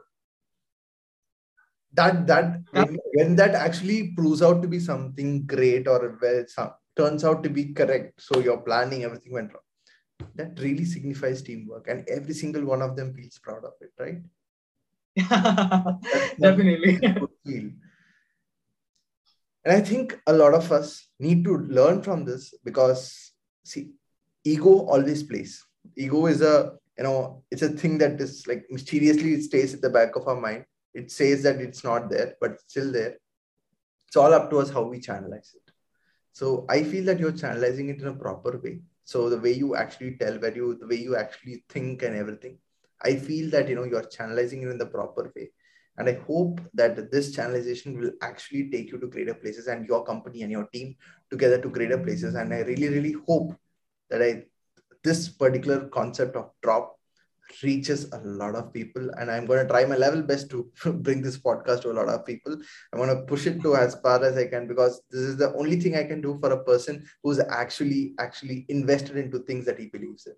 That 1.95 2.27
that 2.27 2.63
when, 2.71 2.99
when 3.15 3.37
that 3.37 3.55
actually 3.55 4.13
proves 4.17 4.41
out 4.43 4.63
to 4.63 4.69
be 4.69 4.79
something 4.81 5.45
great 5.45 5.87
or 5.87 6.19
well, 6.21 6.45
some, 6.49 6.71
turns 6.97 7.25
out 7.25 7.43
to 7.43 7.51
be 7.51 7.73
correct. 7.73 8.21
So 8.21 8.41
your 8.41 8.59
planning, 8.59 9.05
everything 9.05 9.33
went 9.33 9.53
wrong. 9.53 10.29
That 10.37 10.59
really 10.59 10.85
signifies 10.85 11.43
teamwork, 11.43 11.89
and 11.89 12.09
every 12.09 12.33
single 12.33 12.65
one 12.65 12.81
of 12.81 12.97
them 12.97 13.13
feels 13.13 13.39
proud 13.39 13.65
of 13.65 13.73
it, 13.81 13.93
right? 13.99 14.23
Definitely. 16.41 16.99
And 19.65 19.75
I 19.77 19.81
think 19.81 20.19
a 20.27 20.33
lot 20.33 20.55
of 20.55 20.73
us 20.73 21.09
need 21.21 21.45
to 21.45 21.57
learn 21.59 22.03
from 22.03 22.25
this 22.25 22.55
because, 22.65 23.33
see, 23.65 23.93
ego 24.45 24.87
always 24.87 25.23
plays. 25.23 25.65
Ego 25.97 26.27
is 26.27 26.43
a, 26.43 26.73
you 26.99 27.05
know, 27.05 27.45
it's 27.51 27.63
a 27.63 27.69
thing 27.69 27.99
that 27.99 28.21
is 28.21 28.47
like 28.47 28.65
mysteriously 28.71 29.41
stays 29.41 29.75
at 29.75 29.81
the 29.81 29.91
back 29.91 30.17
of 30.17 30.27
our 30.27 30.41
mind. 30.41 30.65
It 30.95 31.11
says 31.11 31.43
that 31.45 31.61
it's 31.61 31.85
not 31.85 32.11
there, 32.11 32.35
but 32.41 32.53
it's 32.53 32.65
still 32.67 32.93
there. 32.93 33.17
It's 34.09 34.17
all 34.17 34.35
up 34.35 34.51
to 34.51 34.59
us 34.59 34.71
how 34.71 34.83
we 34.83 35.01
channelize 35.01 35.55
it. 35.55 35.73
So 36.33 36.67
I 36.69 36.83
feel 36.83 37.05
that 37.05 37.21
you're 37.21 37.33
channelizing 37.33 37.89
it 37.89 38.01
in 38.01 38.09
a 38.09 38.15
proper 38.15 38.59
way. 38.59 38.81
So 39.05 39.29
the 39.29 39.39
way 39.39 39.53
you 39.53 39.77
actually 39.77 40.17
tell, 40.17 40.39
where 40.39 40.55
you, 40.55 40.77
the 40.79 40.87
way 40.87 40.97
you 40.97 41.17
actually 41.17 41.65
think 41.69 42.03
and 42.03 42.17
everything, 42.17 42.59
I 43.03 43.17
feel 43.17 43.51
that 43.51 43.69
you 43.69 43.75
know 43.75 43.85
you're 43.85 44.03
channelizing 44.03 44.63
it 44.63 44.71
in 44.71 44.79
the 44.79 44.87
proper 44.87 45.33
way 45.35 45.51
and 45.99 46.09
I 46.09 46.15
hope 46.27 46.61
that 46.75 47.11
this 47.11 47.37
channelization 47.37 47.99
will 47.99 48.13
actually 48.23 48.71
take 48.71 48.91
you 48.91 48.99
to 48.99 49.07
greater 49.07 49.35
places 49.35 49.67
and 49.67 49.87
your 49.87 50.05
company 50.05 50.43
and 50.43 50.51
your 50.51 50.67
team 50.67 50.97
together 51.31 51.61
to 51.61 51.69
greater 51.69 51.99
places. 51.99 52.35
And 52.35 52.53
I 52.53 52.61
really, 52.61 52.89
really 52.89 53.15
hope 53.27 53.55
that 54.09 54.23
I 54.23 54.45
this 55.05 55.29
particular 55.29 55.89
concept 55.89 56.37
of 56.37 56.51
drop 56.63 56.97
reaches 57.63 58.11
a 58.13 58.19
lot 58.19 58.55
of 58.55 58.73
people. 58.73 59.11
And 59.19 59.31
i'm 59.31 59.45
going 59.45 59.59
to 59.61 59.69
try 59.69 59.85
my 59.85 59.97
level 59.97 60.23
best 60.23 60.49
to 60.51 60.71
bring 60.93 61.21
this 61.21 61.39
podcast 61.39 61.83
to 61.83 61.91
a 61.91 61.99
lot 61.99 62.09
of 62.09 62.25
people. 62.25 62.57
I'm 62.93 62.99
going 62.99 63.15
to 63.15 63.25
push 63.25 63.47
it 63.47 63.61
to 63.63 63.77
as 63.77 63.97
far 63.97 64.25
as 64.25 64.37
i 64.37 64.47
can 64.47 64.67
because 64.67 65.03
this 65.11 65.21
is 65.21 65.37
the 65.37 65.53
only 65.55 65.79
thing 65.79 65.97
i 65.97 66.05
can 66.05 66.23
do 66.23 66.39
for 66.41 66.53
a 66.53 66.65
person 66.65 67.05
who's 67.23 67.41
actually 67.41 68.15
actually 68.19 68.65
invested 68.69 69.17
into 69.17 69.41
things 69.41 69.67
that 69.67 69.79
he 69.79 69.87
believes 69.89 70.27
in. 70.27 70.35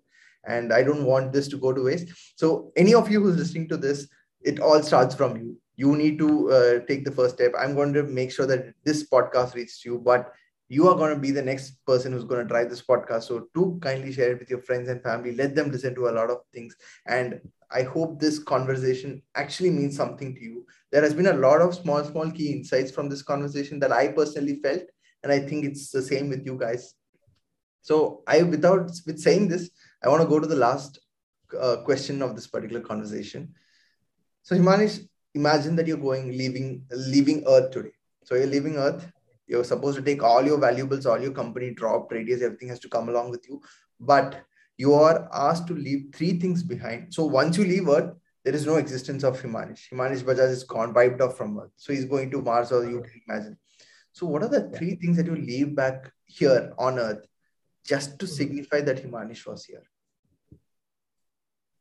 And 0.47 0.73
i 0.73 0.83
don't 0.83 1.05
want 1.05 1.31
this 1.31 1.47
to 1.49 1.57
go 1.57 1.71
to 1.71 1.83
waste. 1.83 2.09
So 2.35 2.73
any 2.75 2.93
of 2.93 3.09
you 3.09 3.21
who's 3.21 3.37
listening 3.37 3.69
to 3.69 3.77
this 3.77 4.07
it 4.45 4.59
all 4.59 4.81
starts 4.81 5.15
from 5.15 5.37
you 5.37 5.57
you 5.75 5.95
need 5.95 6.17
to 6.17 6.49
uh, 6.51 6.79
take 6.87 7.03
the 7.03 7.11
first 7.11 7.35
step 7.35 7.53
i'm 7.59 7.75
going 7.75 7.93
to 7.93 8.03
make 8.03 8.31
sure 8.31 8.47
that 8.47 8.73
this 8.83 9.07
podcast 9.09 9.55
reaches 9.55 9.83
you 9.83 9.99
but 9.99 10.33
you 10.67 10.87
are 10.87 10.95
going 10.95 11.13
to 11.13 11.19
be 11.19 11.31
the 11.31 11.41
next 11.41 11.85
person 11.85 12.11
who's 12.11 12.23
going 12.23 12.41
to 12.41 12.47
drive 12.47 12.69
this 12.69 12.81
podcast. 12.81 13.23
So 13.23 13.47
do 13.53 13.77
kindly 13.81 14.11
share 14.11 14.31
it 14.31 14.39
with 14.39 14.49
your 14.49 14.61
friends 14.61 14.89
and 14.89 15.01
family. 15.01 15.35
Let 15.35 15.53
them 15.53 15.71
listen 15.71 15.93
to 15.95 16.07
a 16.07 16.11
lot 16.11 16.31
of 16.31 16.39
things. 16.53 16.75
And 17.05 17.39
I 17.71 17.83
hope 17.83 18.19
this 18.19 18.39
conversation 18.39 19.21
actually 19.35 19.69
means 19.69 19.95
something 19.95 20.33
to 20.33 20.41
you. 20.41 20.65
There 20.91 21.03
has 21.03 21.13
been 21.13 21.27
a 21.27 21.33
lot 21.33 21.61
of 21.61 21.75
small, 21.75 22.03
small 22.03 22.31
key 22.31 22.51
insights 22.51 22.91
from 22.91 23.09
this 23.09 23.21
conversation 23.21 23.79
that 23.79 23.91
I 23.91 24.07
personally 24.07 24.59
felt. 24.63 24.83
And 25.23 25.31
I 25.31 25.39
think 25.39 25.65
it's 25.65 25.91
the 25.91 26.01
same 26.01 26.29
with 26.29 26.45
you 26.45 26.57
guys. 26.57 26.95
So 27.81 28.23
I, 28.27 28.41
without 28.41 28.89
with 29.05 29.19
saying 29.19 29.49
this, 29.49 29.69
I 30.03 30.09
want 30.09 30.23
to 30.23 30.27
go 30.27 30.39
to 30.39 30.47
the 30.47 30.55
last 30.55 30.99
uh, 31.59 31.77
question 31.77 32.23
of 32.23 32.35
this 32.35 32.47
particular 32.47 32.81
conversation. 32.81 33.53
So 34.45 34.55
Himanish, 34.55 35.05
imagine 35.33 35.75
that 35.75 35.87
you're 35.87 35.97
going, 35.97 36.29
leaving, 36.29 36.85
leaving 36.91 37.43
Earth 37.45 37.71
today. 37.71 37.91
So 38.23 38.35
you're 38.35 38.47
leaving 38.47 38.77
Earth 38.77 39.11
you're 39.47 39.63
supposed 39.63 39.97
to 39.97 40.03
take 40.03 40.23
all 40.23 40.43
your 40.43 40.57
valuables, 40.57 41.05
all 41.05 41.21
your 41.21 41.31
company 41.31 41.71
drop, 41.71 42.11
radius, 42.11 42.41
everything 42.41 42.69
has 42.69 42.79
to 42.79 42.89
come 42.89 43.09
along 43.09 43.29
with 43.29 43.47
you. 43.47 43.61
But 43.99 44.43
you 44.77 44.93
are 44.93 45.29
asked 45.31 45.67
to 45.67 45.73
leave 45.73 46.07
three 46.13 46.39
things 46.39 46.63
behind. 46.63 47.13
So 47.13 47.25
once 47.25 47.57
you 47.57 47.63
leave 47.63 47.87
Earth, 47.87 48.15
there 48.43 48.55
is 48.55 48.65
no 48.65 48.75
existence 48.77 49.23
of 49.23 49.41
Himanish. 49.41 49.89
Himanish 49.91 50.23
Bajaj 50.23 50.49
is 50.49 50.63
gone, 50.63 50.93
wiped 50.93 51.21
off 51.21 51.37
from 51.37 51.59
Earth. 51.59 51.71
So 51.75 51.93
he's 51.93 52.05
going 52.05 52.31
to 52.31 52.41
Mars 52.41 52.71
or 52.71 52.89
you 52.89 53.01
can 53.01 53.21
imagine. 53.27 53.57
So 54.11 54.25
what 54.25 54.43
are 54.43 54.49
the 54.49 54.69
three 54.69 54.95
things 54.95 55.17
that 55.17 55.25
you 55.25 55.35
leave 55.35 55.75
back 55.75 56.11
here 56.25 56.73
on 56.77 56.99
Earth 56.99 57.25
just 57.85 58.19
to 58.19 58.25
hmm. 58.25 58.31
signify 58.31 58.81
that 58.81 59.03
Himanish 59.03 59.45
was 59.45 59.65
here? 59.65 59.83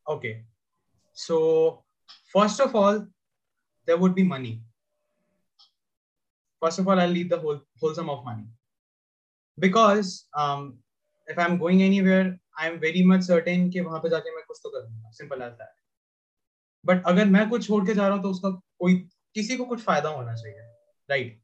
Okay. 0.09 0.45
So 1.13 1.85
first 2.33 2.61
of 2.61 2.75
all, 2.75 3.07
there 3.89 3.97
would 3.97 4.15
be 4.15 4.25
money 4.25 4.61
first 6.65 6.79
of 6.79 6.89
all, 6.89 6.99
I'll 6.99 7.15
leave 7.19 7.29
the 7.29 7.39
whole 7.39 7.61
whole 7.81 7.95
sum 7.95 8.11
of 8.11 8.25
money 8.25 8.47
because 9.59 10.27
um, 10.35 10.79
if 11.29 11.39
I'm 11.39 11.59
going 11.59 11.83
anywhere, 11.83 12.39
I'm 12.59 12.81
very 12.81 13.03
much 13.11 13.23
certain 13.23 13.71
कि 13.71 13.81
वहाँ 13.81 14.01
पे 14.01 14.09
जाके 14.11 14.35
मैं 14.35 14.45
कुछ 14.49 14.61
तो 14.63 14.71
करूँगा 14.71 15.11
simple 15.19 15.43
as 15.43 15.53
that 15.61 15.73
but 16.85 17.05
अगर 17.13 17.27
मैं 17.37 17.49
कुछ 17.51 17.67
छोड़ 17.67 17.85
के 17.87 17.95
जा 17.95 18.07
रहा 18.07 18.17
हूँ 18.17 18.23
तो 18.23 18.31
उसका 18.31 18.51
कोई 18.81 18.95
किसी 19.35 19.57
को 19.57 19.65
कुछ 19.73 19.81
फ़ायदा 19.83 20.09
होना 20.19 20.35
चाहिए 20.35 20.69
right 21.11 21.41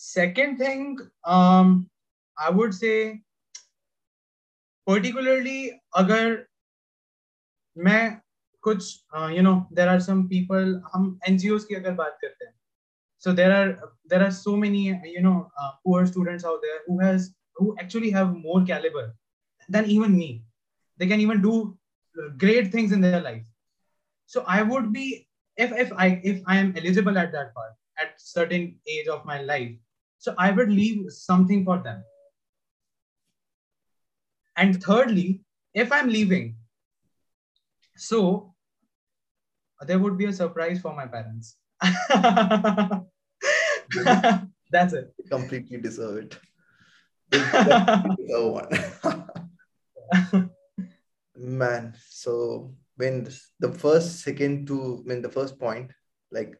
second 0.00 0.58
thing 0.58 0.84
um 1.32 1.72
i 2.36 2.50
would 2.58 2.74
say 2.74 2.94
particularly 4.86 5.58
agar 6.00 6.22
मैं 7.76 8.04
कुछ 8.61 9.05
you 9.37 9.41
know 9.41 9.55
there 9.73 9.87
are 9.87 9.99
some 10.01 10.27
people 10.27 10.81
हम 10.93 11.19
एनजीओ 11.27 11.59
की 11.69 11.75
अगर 11.75 11.93
बात 12.03 12.17
करते 12.21 12.45
हैं 12.45 12.53
so 13.25 13.31
there 13.33 13.51
are 13.51 13.91
there 14.11 14.23
are 14.23 14.31
so 14.31 14.55
many 14.55 14.81
you 15.11 15.21
know 15.21 15.49
uh, 15.59 15.71
poor 15.83 16.05
students 16.05 16.45
out 16.45 16.59
there 16.65 16.81
who 16.87 16.97
has 16.99 17.23
who 17.55 17.75
actually 17.83 18.11
have 18.11 18.33
more 18.33 18.63
caliber 18.71 19.05
than 19.75 19.85
even 19.85 20.17
me 20.17 20.43
they 20.99 21.07
can 21.07 21.19
even 21.19 21.41
do 21.41 21.53
great 22.37 22.71
things 22.71 22.91
in 22.91 23.01
their 23.01 23.21
life 23.21 23.47
so 24.25 24.43
i 24.47 24.61
would 24.61 24.91
be 24.97 25.05
if 25.57 25.71
if 25.85 25.93
i 25.93 26.07
if 26.23 26.41
i 26.47 26.57
am 26.57 26.73
eligible 26.77 27.17
at 27.17 27.31
that 27.31 27.53
part 27.53 27.73
at 27.97 28.19
certain 28.25 28.67
age 28.87 29.07
of 29.07 29.25
my 29.25 29.41
life 29.41 29.71
so 30.17 30.35
i 30.37 30.51
would 30.51 30.69
leave 30.69 31.11
something 31.11 31.63
for 31.63 31.77
them 31.87 32.03
and 34.57 34.81
thirdly 34.83 35.41
if 35.73 35.91
i'm 35.91 36.09
leaving 36.09 36.55
so 37.95 38.48
there 39.86 39.98
would 39.98 40.18
be 40.18 40.26
a 40.26 40.32
surprise 40.32 40.80
for 40.80 40.94
my 40.94 41.06
parents 41.06 41.56
That's 44.70 44.92
it. 44.92 45.12
Completely 45.28 45.78
deserve 45.78 46.18
it. 46.18 46.38
deserve 47.30 48.52
one. 48.52 48.68
Man, 51.36 51.94
so 52.08 52.74
when 52.96 53.28
the 53.58 53.72
first 53.72 54.20
second 54.20 54.66
to 54.68 55.02
when 55.04 55.22
the 55.22 55.28
first 55.28 55.58
point, 55.58 55.90
like 56.30 56.54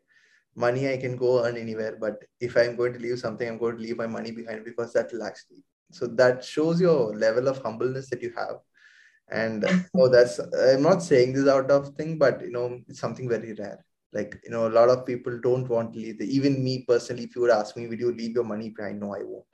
money 0.57 0.93
I 0.93 0.97
can 0.97 1.16
go 1.16 1.45
earn 1.45 1.57
anywhere, 1.57 1.97
but 2.01 2.25
if 2.41 2.57
I'm 2.57 2.77
going 2.77 2.95
to 2.95 2.99
leave 2.99 3.18
something, 3.18 3.47
I'm 3.47 3.59
going 3.59 3.77
to 3.77 3.83
leave 3.83 3.97
my 3.97 4.07
money 4.07 4.31
behind 4.33 4.64
because 4.64 4.93
that 4.95 5.12
will 5.12 5.23
actually 5.23 5.62
so 5.93 6.07
that 6.07 6.45
shows 6.45 6.81
your 6.81 7.14
level 7.16 7.49
of 7.49 7.62
humbleness 7.62 8.09
that 8.11 8.23
you 8.23 8.33
have. 8.37 8.61
And 9.31 9.64
oh, 9.97 10.09
that's 10.09 10.39
I'm 10.39 10.83
not 10.83 11.03
saying 11.03 11.33
this 11.33 11.49
out 11.49 11.70
of 11.70 11.95
thing, 11.95 12.18
but 12.18 12.41
you 12.41 12.51
know, 12.51 12.81
it's 12.89 13.01
something 13.01 13.28
very 13.28 13.53
rare. 13.55 13.85
Like 14.12 14.41
you 14.45 14.51
know 14.51 14.66
a 14.66 14.74
lot 14.78 14.89
of 14.89 15.07
people 15.07 15.39
don't 15.41 15.68
want 15.68 15.93
to 15.95 16.01
leave. 16.01 16.18
The, 16.18 16.24
even 16.24 16.62
me 16.62 16.85
personally 16.87 17.24
if 17.24 17.37
you 17.37 17.43
would 17.43 17.51
ask 17.51 17.76
me 17.76 17.87
would 17.87 18.01
you 18.01 18.12
leave 18.12 18.35
your 18.35 18.45
money? 18.45 18.70
Behind 18.70 19.01
no 19.01 19.14
i 19.14 19.22
won't. 19.22 19.45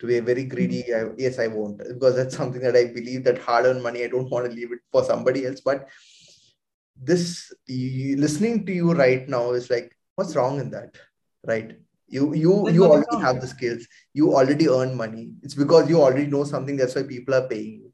To 0.00 0.06
be 0.06 0.18
a 0.18 0.22
very 0.22 0.44
greedy 0.44 0.94
I, 0.94 1.06
yes 1.16 1.38
i 1.38 1.46
won't 1.46 1.78
because 1.78 2.14
that's 2.14 2.36
something 2.36 2.60
that 2.60 2.76
i 2.76 2.84
believe 2.84 3.24
that 3.24 3.38
hard 3.38 3.64
earned 3.64 3.82
money 3.82 4.04
i 4.04 4.08
don't 4.08 4.30
want 4.30 4.46
to 4.46 4.52
leave 4.52 4.72
it 4.72 4.80
for 4.92 5.02
somebody 5.04 5.46
else. 5.46 5.60
But 5.60 5.88
this 7.02 7.52
listening 7.68 8.66
to 8.66 8.72
you 8.72 8.92
right 8.92 9.26
now 9.28 9.52
is 9.52 9.70
like 9.70 9.96
what's 10.16 10.36
wrong 10.36 10.60
in 10.60 10.70
that 10.70 10.94
right? 11.46 11.76
You 12.08 12.34
you 12.34 12.68
you 12.70 12.84
already 12.84 13.16
have 13.20 13.40
the 13.40 13.46
skills. 13.46 13.86
You 14.14 14.34
already 14.34 14.68
earn 14.68 14.94
money. 14.96 15.32
It's 15.42 15.54
because 15.54 15.88
you 15.90 16.00
already 16.02 16.26
know 16.26 16.44
something. 16.44 16.76
That's 16.76 16.94
why 16.94 17.02
people 17.02 17.34
are 17.34 17.46
paying 17.48 17.80
you 17.82 17.87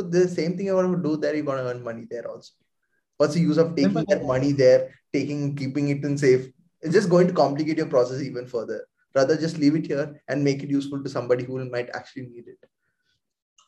so 0.00 0.08
the 0.08 0.28
same 0.28 0.56
thing 0.56 0.66
you 0.66 0.74
want 0.74 0.96
to 0.96 1.02
do 1.02 1.16
there 1.16 1.34
you're 1.34 1.44
to 1.44 1.52
earn 1.52 1.82
money 1.82 2.06
there 2.10 2.28
also. 2.28 2.52
What's 3.16 3.34
the 3.34 3.40
use 3.40 3.58
of 3.58 3.76
taking 3.76 4.04
that 4.08 4.24
money 4.24 4.52
there 4.52 4.94
taking 5.12 5.54
keeping 5.54 5.88
it 5.88 6.04
in 6.04 6.16
safe? 6.16 6.50
It's 6.80 6.94
just 6.94 7.10
going 7.10 7.26
to 7.26 7.34
complicate 7.34 7.76
your 7.76 7.86
process 7.86 8.22
even 8.22 8.46
further. 8.46 8.86
Rather 9.14 9.36
just 9.36 9.58
leave 9.58 9.74
it 9.74 9.86
here 9.86 10.22
and 10.28 10.42
make 10.42 10.62
it 10.62 10.70
useful 10.70 11.02
to 11.02 11.10
somebody 11.10 11.44
who 11.44 11.62
might 11.68 11.90
actually 11.92 12.28
need 12.28 12.44
it. 12.46 12.58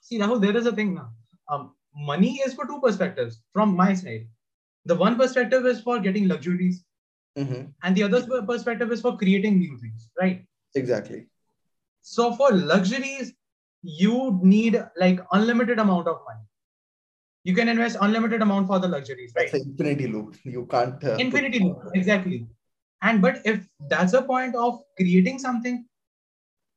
See 0.00 0.16
now 0.18 0.38
there 0.38 0.56
is 0.56 0.66
a 0.66 0.72
thing 0.72 0.94
now. 0.94 1.10
Um, 1.50 1.74
money 1.94 2.40
is 2.46 2.54
for 2.54 2.66
two 2.66 2.80
perspectives 2.80 3.42
from 3.52 3.76
my 3.76 3.92
side. 3.92 4.26
The 4.86 4.94
one 4.94 5.16
perspective 5.16 5.66
is 5.66 5.80
for 5.80 6.00
getting 6.00 6.28
luxuries 6.28 6.82
mm-hmm. 7.38 7.64
and 7.82 7.96
the 7.96 8.04
other 8.04 8.42
perspective 8.42 8.90
is 8.90 9.00
for 9.00 9.16
creating 9.18 9.58
new 9.58 9.76
things 9.78 10.08
right? 10.18 10.46
Exactly. 10.74 11.26
So 12.00 12.34
for 12.34 12.50
luxuries 12.52 13.34
you 13.82 14.38
need 14.42 14.82
like 14.96 15.20
unlimited 15.32 15.78
amount 15.78 16.08
of 16.08 16.20
money. 16.26 16.46
You 17.44 17.54
can 17.54 17.68
invest 17.68 17.96
unlimited 18.00 18.40
amount 18.40 18.68
for 18.68 18.78
the 18.78 18.88
luxuries 18.88 19.32
right? 19.36 19.50
That's 19.50 19.64
infinity 19.64 20.06
loop. 20.06 20.36
You 20.44 20.66
can't 20.66 21.02
uh, 21.02 21.16
infinity 21.16 21.58
loop 21.58 21.78
exactly. 21.94 22.46
And 23.02 23.20
but 23.20 23.40
if 23.44 23.66
that's 23.88 24.12
a 24.12 24.22
point 24.22 24.54
of 24.54 24.80
creating 24.96 25.40
something 25.40 25.84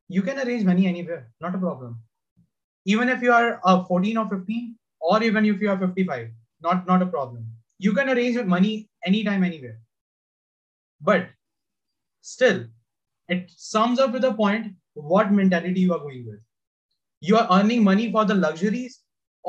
you 0.08 0.22
can 0.22 0.38
arrange 0.38 0.64
money 0.64 0.86
anywhere. 0.86 1.32
Not 1.40 1.54
a 1.54 1.58
problem. 1.58 2.00
Even 2.84 3.08
if 3.08 3.22
you 3.22 3.32
are 3.32 3.60
uh, 3.64 3.84
14 3.84 4.16
or 4.16 4.28
15 4.28 4.76
or 5.00 5.22
even 5.22 5.44
if 5.44 5.60
you 5.60 5.70
are 5.70 5.78
55 5.78 6.30
not 6.62 6.86
not 6.86 7.02
a 7.02 7.06
problem. 7.06 7.46
You 7.78 7.92
can 7.92 8.08
arrange 8.08 8.42
money 8.44 8.88
anytime 9.04 9.44
anywhere. 9.44 9.78
But 11.00 11.28
still 12.22 12.64
it 13.28 13.50
sums 13.50 13.98
up 13.98 14.12
with 14.12 14.24
a 14.24 14.32
point 14.32 14.74
what 14.94 15.32
mentality 15.32 15.80
you 15.80 15.92
are 15.94 15.98
going 15.98 16.26
with 16.26 16.40
you 17.28 17.36
are 17.40 17.46
earning 17.58 17.84
money 17.88 18.10
for 18.12 18.24
the 18.24 18.34
luxuries 18.34 19.00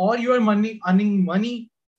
or 0.06 0.18
you 0.18 0.34
are 0.34 0.44
money 0.50 0.80
earning 0.90 1.14
money 1.26 1.56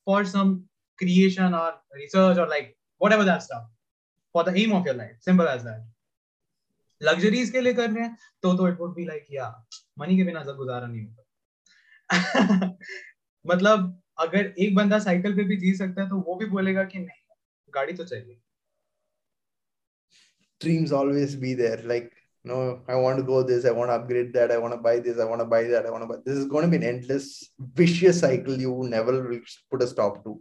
for 0.06 0.24
some 0.24 0.56
creation 1.02 1.54
or 1.54 1.68
research 2.02 2.38
or 2.38 2.48
like 2.54 2.74
whatever 2.98 3.24
that 3.30 3.42
stuff 3.42 3.64
for 4.34 4.44
the 4.48 4.54
aim 4.62 4.72
of 4.72 4.90
your 4.90 4.98
life 5.02 5.16
simple 5.30 5.54
as 5.56 5.64
that 5.68 5.86
luxuries 7.02 7.50
के 7.50 7.60
लिए 7.60 7.72
कर 7.74 7.90
रहे 7.90 8.04
हैं 8.04 8.16
तो 8.42 8.52
तो 8.56 8.68
it 8.68 8.78
would 8.80 8.94
be 8.94 9.04
like 9.04 9.26
या 9.32 9.44
money 9.98 10.16
के 10.16 10.24
बिना 10.24 10.42
गुजारा 10.44 10.86
नहीं 10.86 11.06
होता 11.06 12.78
मतलब 13.52 14.02
अगर 14.20 14.54
एक 14.58 14.74
बंदा 14.74 14.98
साइकिल 14.98 15.36
पे 15.36 15.44
भी 15.44 15.56
जी 15.56 15.74
सकता 15.76 16.02
है 16.02 16.08
तो 16.08 16.16
वो 16.28 16.34
भी 16.34 16.46
बोलेगा 16.56 16.84
कि 16.84 16.98
नहीं 16.98 17.74
गाड़ी 17.74 17.92
तो 17.92 18.04
चाहिए 18.04 18.38
dreams 20.64 20.92
always 20.98 21.34
be 21.42 21.50
there 21.58 21.82
like 21.90 22.06
no, 22.45 22.81
I 22.87 22.95
want 22.95 23.17
to 23.17 23.23
go 23.23 23.41
this, 23.41 23.65
I 23.65 23.71
want 23.71 23.89
to 23.89 23.95
upgrade 23.95 24.33
that, 24.33 24.51
I 24.51 24.57
want 24.57 24.73
to 24.73 24.79
buy 24.79 24.99
this, 24.99 25.19
I 25.19 25.25
want 25.25 25.41
to 25.41 25.45
buy 25.45 25.63
that, 25.63 25.85
I 25.85 25.89
want 25.89 26.03
to 26.03 26.07
buy. 26.07 26.15
This 26.25 26.37
is 26.37 26.45
going 26.45 26.65
to 26.65 26.69
be 26.69 26.75
an 26.77 26.83
endless, 26.83 27.49
vicious 27.73 28.19
cycle 28.19 28.57
you 28.59 28.83
never 28.89 29.13
will 29.23 29.39
put 29.71 29.81
a 29.81 29.87
stop 29.87 30.23
to. 30.25 30.39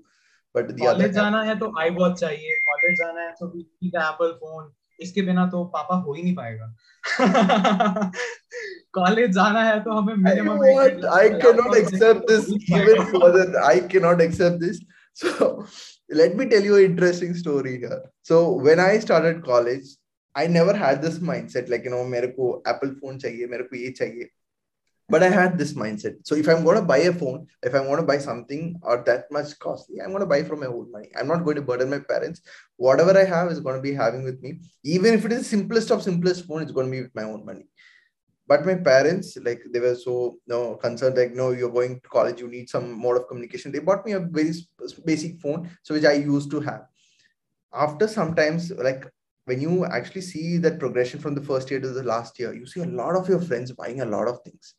But 0.54 0.68
the 0.68 0.74
college 0.84 1.12
जाना 1.12 1.42
है 1.42 1.58
तो 1.58 1.72
I 1.80 1.90
watch 1.90 2.18
चाहिए 2.20 2.56
college 2.64 2.98
जाना 2.98 3.20
है 3.20 3.30
तो 3.38 3.46
ठीक 3.50 3.92
है 3.96 4.02
Apple 4.08 4.32
phone 4.40 4.72
इसके 5.02 5.22
बिना 5.28 5.46
तो 5.50 5.64
पापा 5.76 5.94
हो 6.06 6.14
ही 6.14 6.22
नहीं 6.22 6.34
पाएगा 6.36 6.66
कॉलेज 8.98 9.30
जाना 9.34 9.62
है 9.64 9.78
तो 9.84 9.90
हमें 9.98 10.14
minimum 10.14 10.58
I 11.20 11.28
cannot 11.44 11.76
accept 11.78 12.28
this 12.28 12.50
even 12.80 13.06
further. 13.14 13.46
I 13.62 13.80
cannot 13.80 14.20
accept 14.20 14.60
this. 14.60 14.82
So 15.14 15.66
let 16.10 16.36
me 16.36 16.46
tell 16.50 16.62
you 16.62 16.76
an 16.76 16.84
interesting 16.90 17.34
story 17.34 17.78
here. 17.78 18.02
So 18.22 18.52
when 18.68 18.78
I 18.80 18.98
started 18.98 19.42
college, 19.44 19.96
I 20.36 20.46
never 20.46 20.74
had 20.74 21.02
this 21.02 21.18
mindset 21.18 21.68
like 21.68 21.84
you 21.84 21.90
know 21.90 22.04
मेरे 22.04 22.34
को 22.38 22.62
Apple 22.66 22.94
phone 23.00 23.18
चाहिए 23.18 23.46
मेरे 23.46 23.68
को 23.68 23.76
ये 23.76 23.90
चाहिए 23.96 24.28
but 25.12 25.22
I 25.22 25.28
had 25.28 25.58
this 25.58 25.74
mindset. 25.74 26.26
So 26.26 26.34
if 26.34 26.48
I'm 26.48 26.64
going 26.64 26.76
to 26.76 26.82
buy 26.82 26.98
a 26.98 27.12
phone, 27.12 27.46
if 27.62 27.74
I'm 27.74 27.84
going 27.84 27.98
to 27.98 28.06
buy 28.06 28.16
something 28.16 28.80
or 28.82 29.02
that 29.04 29.30
much 29.30 29.58
costly, 29.58 30.00
I'm 30.00 30.08
going 30.08 30.20
to 30.20 30.26
buy 30.26 30.42
from 30.42 30.60
my 30.60 30.66
own 30.66 30.90
money. 30.90 31.10
I'm 31.18 31.28
not 31.28 31.44
going 31.44 31.56
to 31.56 31.62
burden 31.62 31.90
my 31.90 31.98
parents. 31.98 32.40
Whatever 32.76 33.18
I 33.18 33.24
have 33.24 33.52
is 33.52 33.60
going 33.60 33.76
to 33.76 33.82
be 33.82 33.92
having 33.92 34.24
with 34.24 34.40
me. 34.42 34.60
Even 34.84 35.12
if 35.12 35.26
it 35.26 35.32
is 35.32 35.40
the 35.40 35.44
simplest 35.44 35.90
of 35.90 36.02
simplest 36.02 36.46
phone, 36.46 36.62
it's 36.62 36.72
going 36.72 36.86
to 36.86 36.90
be 36.90 37.02
with 37.02 37.14
my 37.14 37.24
own 37.24 37.44
money. 37.44 37.66
But 38.46 38.64
my 38.64 38.74
parents, 38.74 39.36
like 39.36 39.62
they 39.70 39.80
were 39.80 39.96
so 39.96 40.38
you 40.46 40.54
know, 40.54 40.76
concerned, 40.76 41.16
like, 41.16 41.34
no, 41.34 41.50
you're 41.50 41.70
going 41.70 42.00
to 42.00 42.08
college, 42.08 42.40
you 42.40 42.48
need 42.48 42.70
some 42.70 42.98
mode 42.98 43.18
of 43.18 43.28
communication. 43.28 43.70
They 43.70 43.80
bought 43.80 44.06
me 44.06 44.12
a 44.12 44.20
very 44.20 44.52
basic 45.04 45.40
phone, 45.40 45.70
so 45.82 45.94
which 45.94 46.04
I 46.04 46.14
used 46.14 46.50
to 46.52 46.60
have. 46.60 46.86
After 47.72 48.08
sometimes, 48.08 48.70
like 48.70 49.04
when 49.47 49.61
you 49.61 49.85
actually 49.85 50.21
see 50.21 50.57
that 50.57 50.77
progression 50.77 51.21
from 51.21 51.33
the 51.33 51.41
first 51.41 51.71
year 51.71 51.79
to 51.79 51.87
the 51.87 52.03
last 52.03 52.37
year, 52.37 52.53
you 52.53 52.65
see 52.65 52.81
a 52.81 52.85
lot 52.85 53.15
of 53.15 53.29
your 53.29 53.39
friends 53.39 53.71
buying 53.71 54.01
a 54.01 54.05
lot 54.05 54.27
of 54.27 54.41
things. 54.43 54.73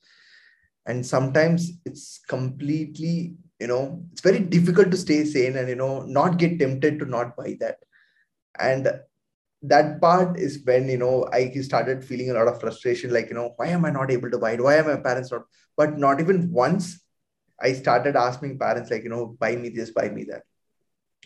And 0.84 1.04
sometimes 1.04 1.72
it's 1.86 2.20
completely 2.28 3.34
you 3.60 3.66
know 3.66 4.04
it's 4.12 4.20
very 4.20 4.38
difficult 4.38 4.90
to 4.90 4.96
stay 4.96 5.24
sane 5.24 5.56
and 5.56 5.68
you 5.68 5.74
know 5.74 6.02
not 6.02 6.38
get 6.38 6.58
tempted 6.58 6.98
to 6.98 7.06
not 7.06 7.34
buy 7.36 7.56
that. 7.60 7.78
And 8.58 8.88
that 9.62 10.00
part 10.00 10.38
is 10.38 10.60
when 10.64 10.88
you 10.88 10.98
know 10.98 11.28
i 11.32 11.50
started 11.68 12.04
feeling 12.04 12.30
a 12.30 12.34
lot 12.34 12.46
of 12.46 12.60
frustration 12.60 13.12
like 13.12 13.28
you 13.28 13.34
know 13.34 13.54
why 13.56 13.66
am 13.66 13.84
i 13.84 13.90
not 13.90 14.10
able 14.10 14.30
to 14.30 14.38
buy 14.38 14.52
it? 14.52 14.62
Why 14.62 14.78
are 14.78 14.84
my 14.84 15.00
parents 15.00 15.32
not? 15.32 15.46
But 15.76 15.98
not 15.98 16.20
even 16.20 16.52
once 16.52 17.00
i 17.60 17.72
started 17.72 18.16
asking 18.16 18.58
parents 18.58 18.90
like 18.90 19.02
you 19.02 19.10
know 19.10 19.36
buy 19.40 19.56
me 19.56 19.70
this 19.70 19.90
buy 19.90 20.10
me 20.10 20.24
that. 20.24 20.42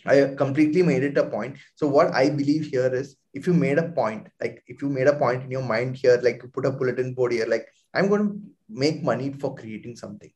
I 0.05 0.33
completely 0.35 0.81
made 0.81 1.03
it 1.03 1.17
a 1.17 1.25
point. 1.25 1.57
So 1.75 1.87
what 1.87 2.13
i 2.13 2.29
believe 2.29 2.67
here 2.67 2.93
is 2.93 3.15
if 3.33 3.47
you 3.47 3.53
made 3.53 3.77
a 3.77 3.89
point 3.89 4.27
like 4.39 4.63
if 4.67 4.81
you 4.81 4.89
made 4.89 5.07
a 5.07 5.17
point 5.17 5.43
in 5.43 5.51
your 5.51 5.63
mind 5.63 5.95
here 5.95 6.19
like 6.21 6.41
you 6.43 6.49
put 6.49 6.65
a 6.65 6.71
bulletin 6.71 7.13
board 7.13 7.31
here 7.31 7.47
like 7.47 7.67
i'm 7.93 8.07
going 8.07 8.27
to 8.27 8.53
make 8.73 9.03
money 9.03 9.31
for 9.33 9.55
creating 9.55 9.95
something. 9.95 10.31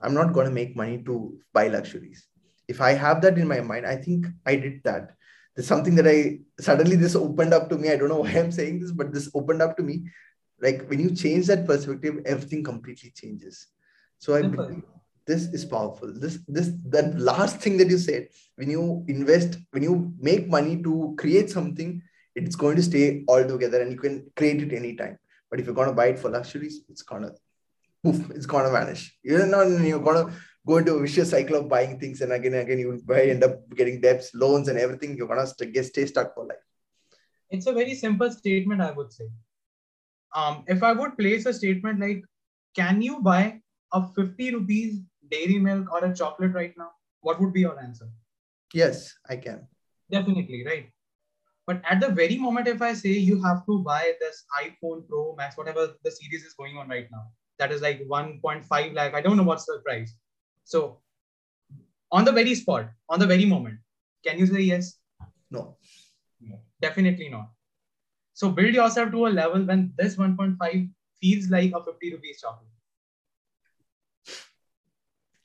I'm 0.00 0.14
not 0.14 0.32
going 0.32 0.46
to 0.46 0.52
make 0.52 0.76
money 0.76 1.02
to 1.04 1.38
buy 1.52 1.68
luxuries. 1.68 2.26
If 2.68 2.80
I 2.80 2.92
have 2.92 3.20
that 3.22 3.38
in 3.38 3.48
my 3.48 3.60
mind, 3.60 3.86
I 3.86 3.96
think 3.96 4.26
I 4.46 4.56
did 4.56 4.82
that. 4.84 5.12
There's 5.56 5.66
something 5.66 5.94
that 5.96 6.06
I 6.06 6.40
suddenly 6.60 6.96
this 6.96 7.16
opened 7.16 7.52
up 7.52 7.68
to 7.70 7.76
me. 7.76 7.90
I 7.90 7.96
don't 7.96 8.08
know 8.08 8.20
why 8.20 8.30
I'm 8.30 8.52
saying 8.52 8.80
this, 8.80 8.92
but 8.92 9.12
this 9.12 9.30
opened 9.34 9.62
up 9.62 9.76
to 9.78 9.82
me. 9.82 10.04
Like 10.60 10.86
when 10.88 11.00
you 11.00 11.14
change 11.14 11.46
that 11.46 11.66
perspective, 11.66 12.20
everything 12.26 12.62
completely 12.62 13.10
changes. 13.10 13.66
So 14.18 14.34
I 14.34 14.42
believe 14.42 14.82
this 15.26 15.44
is 15.46 15.64
powerful. 15.64 16.12
This 16.12 16.38
this 16.46 16.70
that 16.86 17.18
last 17.18 17.60
thing 17.60 17.76
that 17.78 17.88
you 17.88 17.98
said, 17.98 18.28
when 18.56 18.70
you 18.70 19.04
invest, 19.08 19.58
when 19.70 19.82
you 19.82 20.12
make 20.20 20.48
money 20.48 20.80
to 20.82 21.14
create 21.18 21.50
something, 21.50 22.02
it's 22.46 22.56
going 22.56 22.76
to 22.76 22.82
stay 22.82 23.24
all 23.26 23.44
together 23.44 23.80
and 23.82 23.92
you 23.92 23.98
can 23.98 24.30
create 24.36 24.62
it 24.62 24.72
anytime. 24.72 25.18
But 25.50 25.60
if 25.60 25.66
you're 25.66 25.74
going 25.74 25.88
to 25.88 25.94
buy 25.94 26.06
it 26.08 26.18
for 26.18 26.30
luxuries, 26.30 26.82
it's 26.88 27.02
gonna 27.02 27.32
poof, 28.02 28.30
it's 28.30 28.46
gonna 28.46 28.70
vanish. 28.70 29.16
You're 29.22 29.46
not 29.46 29.66
you're 29.80 30.00
gonna 30.00 30.32
go 30.66 30.78
into 30.78 30.94
a 30.94 31.00
vicious 31.00 31.30
cycle 31.30 31.56
of 31.56 31.68
buying 31.68 31.98
things 31.98 32.20
and 32.20 32.32
again 32.32 32.54
and 32.54 32.62
again 32.62 32.78
you 32.78 33.00
buy, 33.04 33.22
end 33.22 33.44
up 33.44 33.68
getting 33.74 34.00
debts, 34.00 34.34
loans, 34.34 34.68
and 34.68 34.78
everything. 34.78 35.16
You're 35.16 35.28
gonna 35.28 35.46
get 35.72 35.86
stay 35.86 36.06
stuck 36.06 36.34
for 36.34 36.46
life. 36.46 36.58
It's 37.50 37.66
a 37.66 37.72
very 37.72 37.94
simple 37.94 38.30
statement, 38.30 38.82
I 38.82 38.90
would 38.90 39.12
say. 39.12 39.28
Um, 40.34 40.64
if 40.66 40.82
I 40.82 40.92
would 40.92 41.16
place 41.16 41.46
a 41.46 41.54
statement 41.54 42.00
like, 42.00 42.22
"Can 42.74 43.00
you 43.00 43.20
buy 43.20 43.62
a 43.92 44.06
50 44.06 44.54
rupees 44.54 45.00
dairy 45.30 45.58
milk 45.58 45.90
or 45.90 46.04
a 46.04 46.14
chocolate 46.14 46.52
right 46.52 46.76
now?" 46.76 46.90
What 47.20 47.40
would 47.40 47.52
be 47.52 47.60
your 47.60 47.80
answer? 47.80 48.08
Yes, 48.72 49.14
I 49.28 49.36
can. 49.36 49.66
Definitely, 50.10 50.64
right? 50.66 50.92
But 51.68 51.82
at 51.84 52.00
the 52.00 52.08
very 52.08 52.38
moment, 52.38 52.66
if 52.66 52.80
I 52.80 52.94
say 52.94 53.10
you 53.10 53.42
have 53.42 53.66
to 53.66 53.80
buy 53.80 54.14
this 54.20 54.44
iPhone 54.58 55.06
Pro 55.06 55.34
Max, 55.36 55.54
whatever 55.54 55.88
the 56.02 56.10
series 56.10 56.42
is 56.42 56.54
going 56.54 56.78
on 56.78 56.88
right 56.88 57.06
now, 57.12 57.24
that 57.58 57.70
is 57.70 57.82
like 57.82 58.00
1.5 58.08 58.94
lakh. 58.94 59.12
I 59.12 59.20
don't 59.20 59.36
know 59.36 59.42
what's 59.42 59.66
the 59.66 59.82
price. 59.84 60.14
So 60.64 61.02
on 62.10 62.24
the 62.24 62.32
very 62.32 62.54
spot, 62.54 62.88
on 63.10 63.18
the 63.20 63.26
very 63.26 63.44
moment, 63.44 63.80
can 64.24 64.38
you 64.38 64.46
say 64.46 64.62
yes? 64.62 64.94
No. 65.50 65.76
no 66.40 66.58
definitely 66.80 67.28
not. 67.28 67.50
So 68.32 68.48
build 68.48 68.74
yourself 68.74 69.10
to 69.10 69.26
a 69.26 69.28
level 69.28 69.62
when 69.62 69.92
this 69.98 70.16
1.5 70.16 70.90
feels 71.20 71.50
like 71.50 71.72
a 71.74 71.84
50 71.84 72.12
rupees 72.14 72.40
chocolate. 72.40 72.77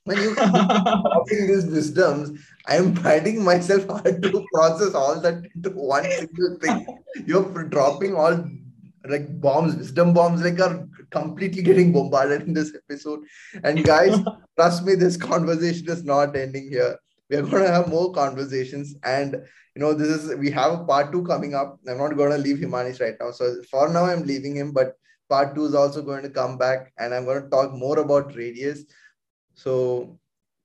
When 0.04 0.18
you 0.18 0.34
talking 0.34 1.46
these 1.46 1.66
wisdoms, 1.66 2.38
I 2.66 2.76
am 2.76 2.94
finding 2.94 3.42
myself 3.42 3.86
hard 3.88 4.22
to 4.22 4.46
process 4.52 4.94
all 4.94 5.20
that 5.20 5.44
into 5.54 5.70
one 5.70 6.04
single 6.04 6.58
thing. 6.60 6.86
You're 7.26 7.64
dropping 7.64 8.14
all 8.14 8.44
like 9.06 9.40
bombs, 9.40 9.76
wisdom 9.76 10.12
bombs, 10.14 10.42
like 10.42 10.60
are 10.60 10.86
completely 11.10 11.62
getting 11.62 11.92
bombarded 11.92 12.42
in 12.42 12.54
this 12.54 12.74
episode. 12.74 13.20
And 13.62 13.84
guys, 13.84 14.18
trust 14.58 14.84
me, 14.84 14.94
this 14.94 15.16
conversation 15.16 15.88
is 15.88 16.04
not 16.04 16.36
ending 16.36 16.68
here. 16.70 16.98
We 17.30 17.36
are 17.36 17.42
going 17.42 17.64
to 17.64 17.70
have 17.70 17.88
more 17.88 18.12
conversations, 18.12 18.94
and 19.02 19.32
you 19.74 19.80
know, 19.80 19.94
this 19.94 20.08
is 20.08 20.36
we 20.36 20.50
have 20.50 20.72
a 20.72 20.84
part 20.84 21.12
two 21.12 21.24
coming 21.24 21.54
up. 21.54 21.78
I'm 21.88 21.96
not 21.98 22.16
going 22.16 22.30
to 22.30 22.38
leave 22.38 22.58
Himanish 22.58 23.00
right 23.00 23.14
now, 23.18 23.30
so 23.30 23.56
for 23.70 23.88
now, 23.88 24.04
I'm 24.04 24.24
leaving 24.24 24.54
him. 24.54 24.72
But 24.72 24.98
part 25.30 25.54
two 25.54 25.64
is 25.64 25.74
also 25.74 26.02
going 26.02 26.22
to 26.22 26.28
come 26.28 26.58
back, 26.58 26.92
and 26.98 27.14
I'm 27.14 27.24
going 27.24 27.42
to 27.42 27.48
talk 27.48 27.72
more 27.72 27.98
about 28.00 28.36
radius. 28.36 28.84
So 29.54 30.18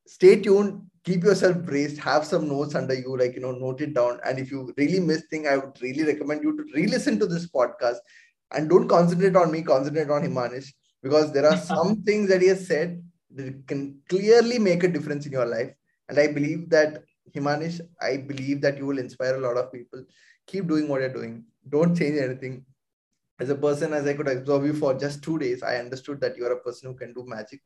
stay 0.05 0.41
tuned 0.41 0.81
keep 1.05 1.23
yourself 1.23 1.57
braced 1.59 1.97
have 1.97 2.25
some 2.25 2.47
notes 2.47 2.75
under 2.75 2.93
you 2.93 3.17
like 3.17 3.33
you 3.33 3.39
know 3.39 3.51
note 3.51 3.79
it 3.79 3.93
down 3.93 4.19
and 4.25 4.37
if 4.37 4.51
you 4.51 4.73
really 4.75 4.99
miss 4.99 5.21
thing 5.29 5.47
i 5.47 5.55
would 5.55 5.81
really 5.81 6.03
recommend 6.03 6.43
you 6.43 6.57
to 6.57 6.63
re-listen 6.75 7.17
to 7.17 7.25
this 7.25 7.47
podcast 7.47 7.97
and 8.51 8.69
don't 8.69 8.87
concentrate 8.87 9.35
on 9.35 9.51
me, 9.51 9.61
concentrate 9.61 10.09
on 10.09 10.23
Himanish 10.23 10.73
because 11.03 11.31
there 11.31 11.45
are 11.45 11.57
some 11.73 12.01
things 12.03 12.29
that 12.29 12.41
he 12.41 12.47
has 12.47 12.65
said 12.65 13.01
that 13.35 13.67
can 13.67 13.99
clearly 14.09 14.59
make 14.59 14.83
a 14.83 14.87
difference 14.87 15.25
in 15.25 15.31
your 15.31 15.45
life. 15.45 15.71
And 16.07 16.17
I 16.17 16.27
believe 16.27 16.69
that 16.69 17.03
Himanish, 17.35 17.79
I 18.01 18.17
believe 18.17 18.61
that 18.61 18.77
you 18.77 18.85
will 18.85 18.97
inspire 18.97 19.35
a 19.35 19.39
lot 19.39 19.57
of 19.57 19.71
people. 19.71 20.03
Keep 20.47 20.67
doing 20.67 20.87
what 20.87 21.01
you're 21.01 21.13
doing. 21.13 21.43
Don't 21.69 21.95
change 21.95 22.17
anything. 22.17 22.65
As 23.39 23.49
a 23.49 23.55
person, 23.55 23.93
as 23.93 24.05
I 24.05 24.15
could 24.15 24.27
observe 24.27 24.65
you 24.65 24.73
for 24.73 24.95
just 24.95 25.23
two 25.23 25.37
days, 25.37 25.61
I 25.63 25.77
understood 25.77 26.19
that 26.21 26.35
you 26.35 26.45
are 26.45 26.53
a 26.53 26.59
person 26.59 26.91
who 26.91 26.97
can 26.97 27.13
do 27.13 27.23
magic, 27.25 27.61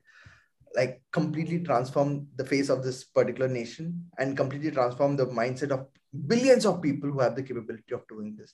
like 0.76 1.01
completely 1.11 1.59
transform 1.59 2.28
the 2.36 2.45
face 2.45 2.69
of 2.69 2.84
this 2.84 3.03
particular 3.03 3.47
nation 3.47 4.05
and 4.17 4.36
completely 4.36 4.71
transform 4.71 5.15
the 5.15 5.28
mindset 5.28 5.71
of 5.71 5.86
billions 6.28 6.65
of 6.65 6.82
people 6.82 7.09
who 7.09 7.19
have 7.19 7.36
the 7.36 7.43
capability 7.43 7.93
of 7.93 8.07
doing 8.07 8.36
this. 8.38 8.53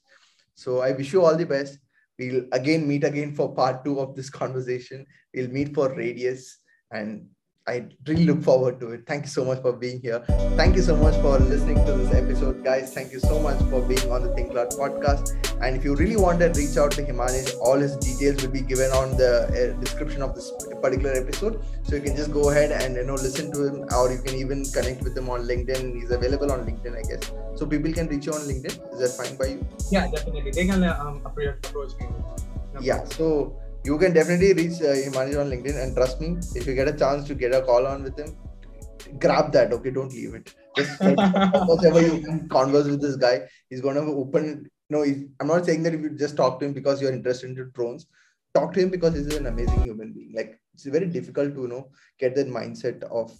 So 0.55 0.79
I 0.81 0.91
wish 0.91 1.13
you 1.13 1.23
all 1.23 1.35
the 1.35 1.45
best 1.45 1.79
We'll 2.19 2.43
again 2.51 2.85
meet 2.85 3.05
again 3.05 3.33
for 3.33 3.55
part 3.55 3.85
two 3.85 3.99
of 3.99 4.13
this 4.15 4.29
conversation. 4.29 5.05
We'll 5.33 5.47
meet 5.47 5.73
for 5.73 5.95
Radius 5.95 6.57
and 6.91 7.27
I 7.65 7.87
really 8.07 8.25
look 8.25 8.43
forward 8.43 8.79
to 8.81 8.91
it. 8.91 9.03
Thank 9.07 9.23
you 9.23 9.29
so 9.29 9.45
much 9.45 9.61
for 9.61 9.71
being 9.71 10.01
here. 10.01 10.19
Thank 10.57 10.75
you 10.75 10.81
so 10.81 10.97
much 10.97 11.13
for 11.21 11.39
listening 11.39 11.75
to 11.85 11.93
this 11.93 12.13
episode, 12.13 12.63
guys. 12.63 12.93
Thank 12.93 13.13
you 13.13 13.19
so 13.19 13.39
much 13.39 13.59
for 13.69 13.81
being 13.83 14.11
on 14.11 14.23
the 14.23 14.33
Think 14.33 14.53
Loud 14.53 14.71
podcast. 14.71 15.35
And 15.61 15.77
if 15.77 15.85
you 15.85 15.95
really 15.95 16.17
want 16.17 16.39
to 16.39 16.47
reach 16.47 16.77
out 16.77 16.91
to 16.93 17.03
Himanish, 17.03 17.55
all 17.61 17.77
his 17.77 17.95
details 17.97 18.41
will 18.41 18.51
be 18.51 18.61
given 18.61 18.91
on 18.91 19.15
the 19.17 19.75
uh, 19.75 19.79
description 19.79 20.21
of 20.21 20.35
this 20.35 20.51
particular 20.79 21.13
episode. 21.13 21.61
So 21.83 21.95
you 21.95 22.01
can 22.01 22.15
just 22.15 22.31
go 22.31 22.49
ahead 22.49 22.71
and 22.71 22.95
you 22.95 23.05
know 23.05 23.15
listen 23.15 23.51
to 23.53 23.67
him, 23.67 23.85
or 23.95 24.11
you 24.11 24.21
can 24.21 24.35
even 24.35 24.65
connect 24.65 25.03
with 25.03 25.17
him 25.17 25.29
on 25.29 25.47
LinkedIn. 25.53 25.95
He's 26.01 26.11
available 26.11 26.51
on 26.51 26.65
LinkedIn, 26.65 26.97
I 26.97 27.03
guess. 27.09 27.31
So 27.55 27.65
people 27.65 27.93
can 27.93 28.07
reach 28.07 28.25
you 28.25 28.33
on 28.33 28.41
LinkedIn. 28.41 28.75
Is 28.93 28.99
that 29.05 29.23
fine 29.23 29.37
by 29.37 29.47
you? 29.53 29.65
Yeah, 29.91 30.09
definitely. 30.09 30.51
They 30.51 30.65
can 30.65 30.83
um, 30.83 31.21
approach 31.25 31.91
me. 31.99 32.07
No 32.73 32.81
yeah. 32.81 33.03
So 33.05 33.59
you 33.83 33.97
can 33.97 34.13
definitely 34.13 34.53
reach 34.53 34.81
uh, 34.81 35.19
on 35.19 35.49
LinkedIn. 35.49 35.81
And 35.81 35.95
trust 35.95 36.21
me, 36.21 36.37
if 36.55 36.67
you 36.67 36.75
get 36.75 36.87
a 36.87 36.93
chance 36.93 37.27
to 37.27 37.35
get 37.35 37.53
a 37.53 37.61
call 37.61 37.87
on 37.87 38.03
with 38.03 38.17
him, 38.17 38.35
grab 39.19 39.51
that. 39.53 39.73
Okay, 39.73 39.91
don't 39.91 40.11
leave 40.11 40.35
it. 40.35 40.53
Just 40.75 40.99
whatever 41.01 42.01
you 42.09 42.21
can 42.21 42.47
converse 42.49 42.87
with 42.87 43.01
this 43.01 43.15
guy, 43.15 43.41
he's 43.69 43.81
going 43.81 43.95
to 43.95 44.01
open. 44.01 44.69
No, 44.89 45.03
I'm 45.03 45.47
not 45.47 45.65
saying 45.65 45.83
that 45.83 45.93
if 45.93 46.01
you 46.01 46.09
just 46.11 46.35
talk 46.35 46.59
to 46.59 46.65
him 46.65 46.73
because 46.73 47.01
you're 47.01 47.13
interested 47.13 47.49
in 47.49 47.71
drones. 47.73 48.07
Talk 48.53 48.73
to 48.73 48.79
him 48.79 48.89
because 48.89 49.13
he's 49.13 49.35
an 49.35 49.45
amazing 49.45 49.83
human 49.83 50.11
being. 50.11 50.33
Like 50.35 50.58
it's 50.85 50.97
very 50.97 51.07
difficult 51.07 51.53
to 51.55 51.61
you 51.61 51.67
know 51.67 51.87
get 52.19 52.35
that 52.35 52.47
mindset 52.47 53.03
of 53.03 53.31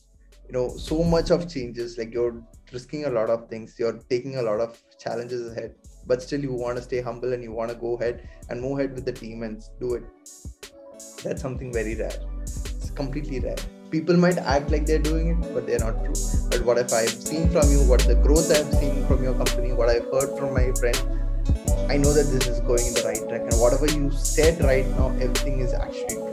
you 0.47 0.53
know 0.53 0.69
so 0.69 1.03
much 1.03 1.31
of 1.31 1.51
changes. 1.51 1.97
Like 1.97 2.13
you're 2.13 2.41
risking 2.73 3.05
a 3.05 3.09
lot 3.09 3.29
of 3.29 3.47
things. 3.49 3.75
You're 3.79 3.99
taking 4.09 4.37
a 4.37 4.41
lot 4.41 4.59
of 4.59 4.81
challenges 4.97 5.51
ahead 5.51 5.75
but 6.09 6.21
still 6.21 6.41
you 6.41 6.53
want 6.53 6.77
to 6.77 6.83
stay 6.83 7.01
humble 7.01 7.33
and 7.33 7.43
you 7.43 7.51
want 7.51 7.69
to 7.71 7.77
go 7.77 7.95
ahead 7.97 8.27
and 8.49 8.61
move 8.61 8.79
ahead 8.79 8.93
with 8.93 9.05
the 9.05 9.11
team 9.11 9.43
and 9.43 9.63
do 9.79 9.93
it 9.95 10.03
that's 11.23 11.41
something 11.41 11.73
very 11.73 11.95
rare 11.95 12.19
it's 12.43 12.91
completely 13.01 13.39
rare 13.39 13.61
people 13.91 14.17
might 14.25 14.37
act 14.55 14.69
like 14.71 14.85
they're 14.85 15.05
doing 15.11 15.29
it 15.33 15.53
but 15.53 15.67
they're 15.67 15.85
not 15.87 16.03
true 16.03 16.19
but 16.51 16.65
what 16.69 16.77
if 16.83 16.93
i've 16.93 17.17
seen 17.29 17.49
from 17.55 17.71
you 17.71 17.81
what 17.91 18.01
the 18.11 18.15
growth 18.27 18.49
i've 18.57 18.73
seen 18.81 19.05
from 19.07 19.23
your 19.23 19.35
company 19.43 19.71
what 19.73 19.89
i've 19.89 20.09
heard 20.15 20.31
from 20.39 20.53
my 20.53 20.65
friend 20.79 20.97
i 21.93 21.97
know 21.97 22.13
that 22.13 22.27
this 22.33 22.47
is 22.47 22.59
going 22.71 22.85
in 22.87 22.93
the 22.93 23.05
right 23.05 23.23
track 23.29 23.41
and 23.41 23.61
whatever 23.65 23.87
you 23.97 24.11
said 24.11 24.63
right 24.71 24.87
now 24.97 25.09
everything 25.27 25.59
is 25.59 25.73
actually 25.73 26.15
true 26.15 26.28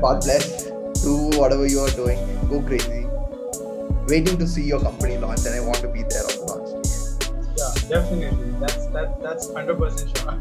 god 0.00 0.20
bless 0.22 0.64
do 1.02 1.16
whatever 1.38 1.66
you 1.66 1.80
are 1.80 1.90
doing 1.90 2.18
go 2.48 2.60
crazy 2.62 3.06
waiting 4.08 4.38
to 4.38 4.46
see 4.46 4.62
your 4.62 4.80
company 4.80 5.16
launch 5.18 5.44
and 5.46 5.54
i 5.54 5.60
want 5.60 5.78
to 5.78 5.88
be 5.88 6.02
there 6.02 6.24
on 6.24 6.36
the 6.38 6.44
launch 6.52 6.70
Yeah, 7.56 7.72
definitely. 7.88 8.50
That's 8.60 8.86
that 8.94 9.22
that's 9.24 9.44
hundred 9.56 9.78
percent 9.78 10.10
sure. 10.18 10.32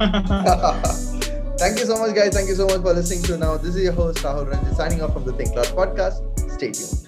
Thank 1.62 1.78
you 1.80 1.86
so 1.86 1.98
much, 2.02 2.16
guys. 2.16 2.34
Thank 2.34 2.50
you 2.50 2.56
so 2.56 2.66
much 2.66 2.82
for 2.82 2.94
listening 2.94 3.22
to 3.30 3.38
now. 3.38 3.52
This 3.58 3.76
is 3.76 3.84
your 3.84 3.94
host, 3.94 4.18
Rahul 4.26 4.50
Ranjit, 4.52 4.76
signing 4.76 5.02
off 5.04 5.14
from 5.14 5.24
the 5.30 5.34
Think 5.34 5.54
Loud 5.56 5.68
podcast. 5.78 6.26
Stay 6.58 6.72
tuned. 6.72 7.03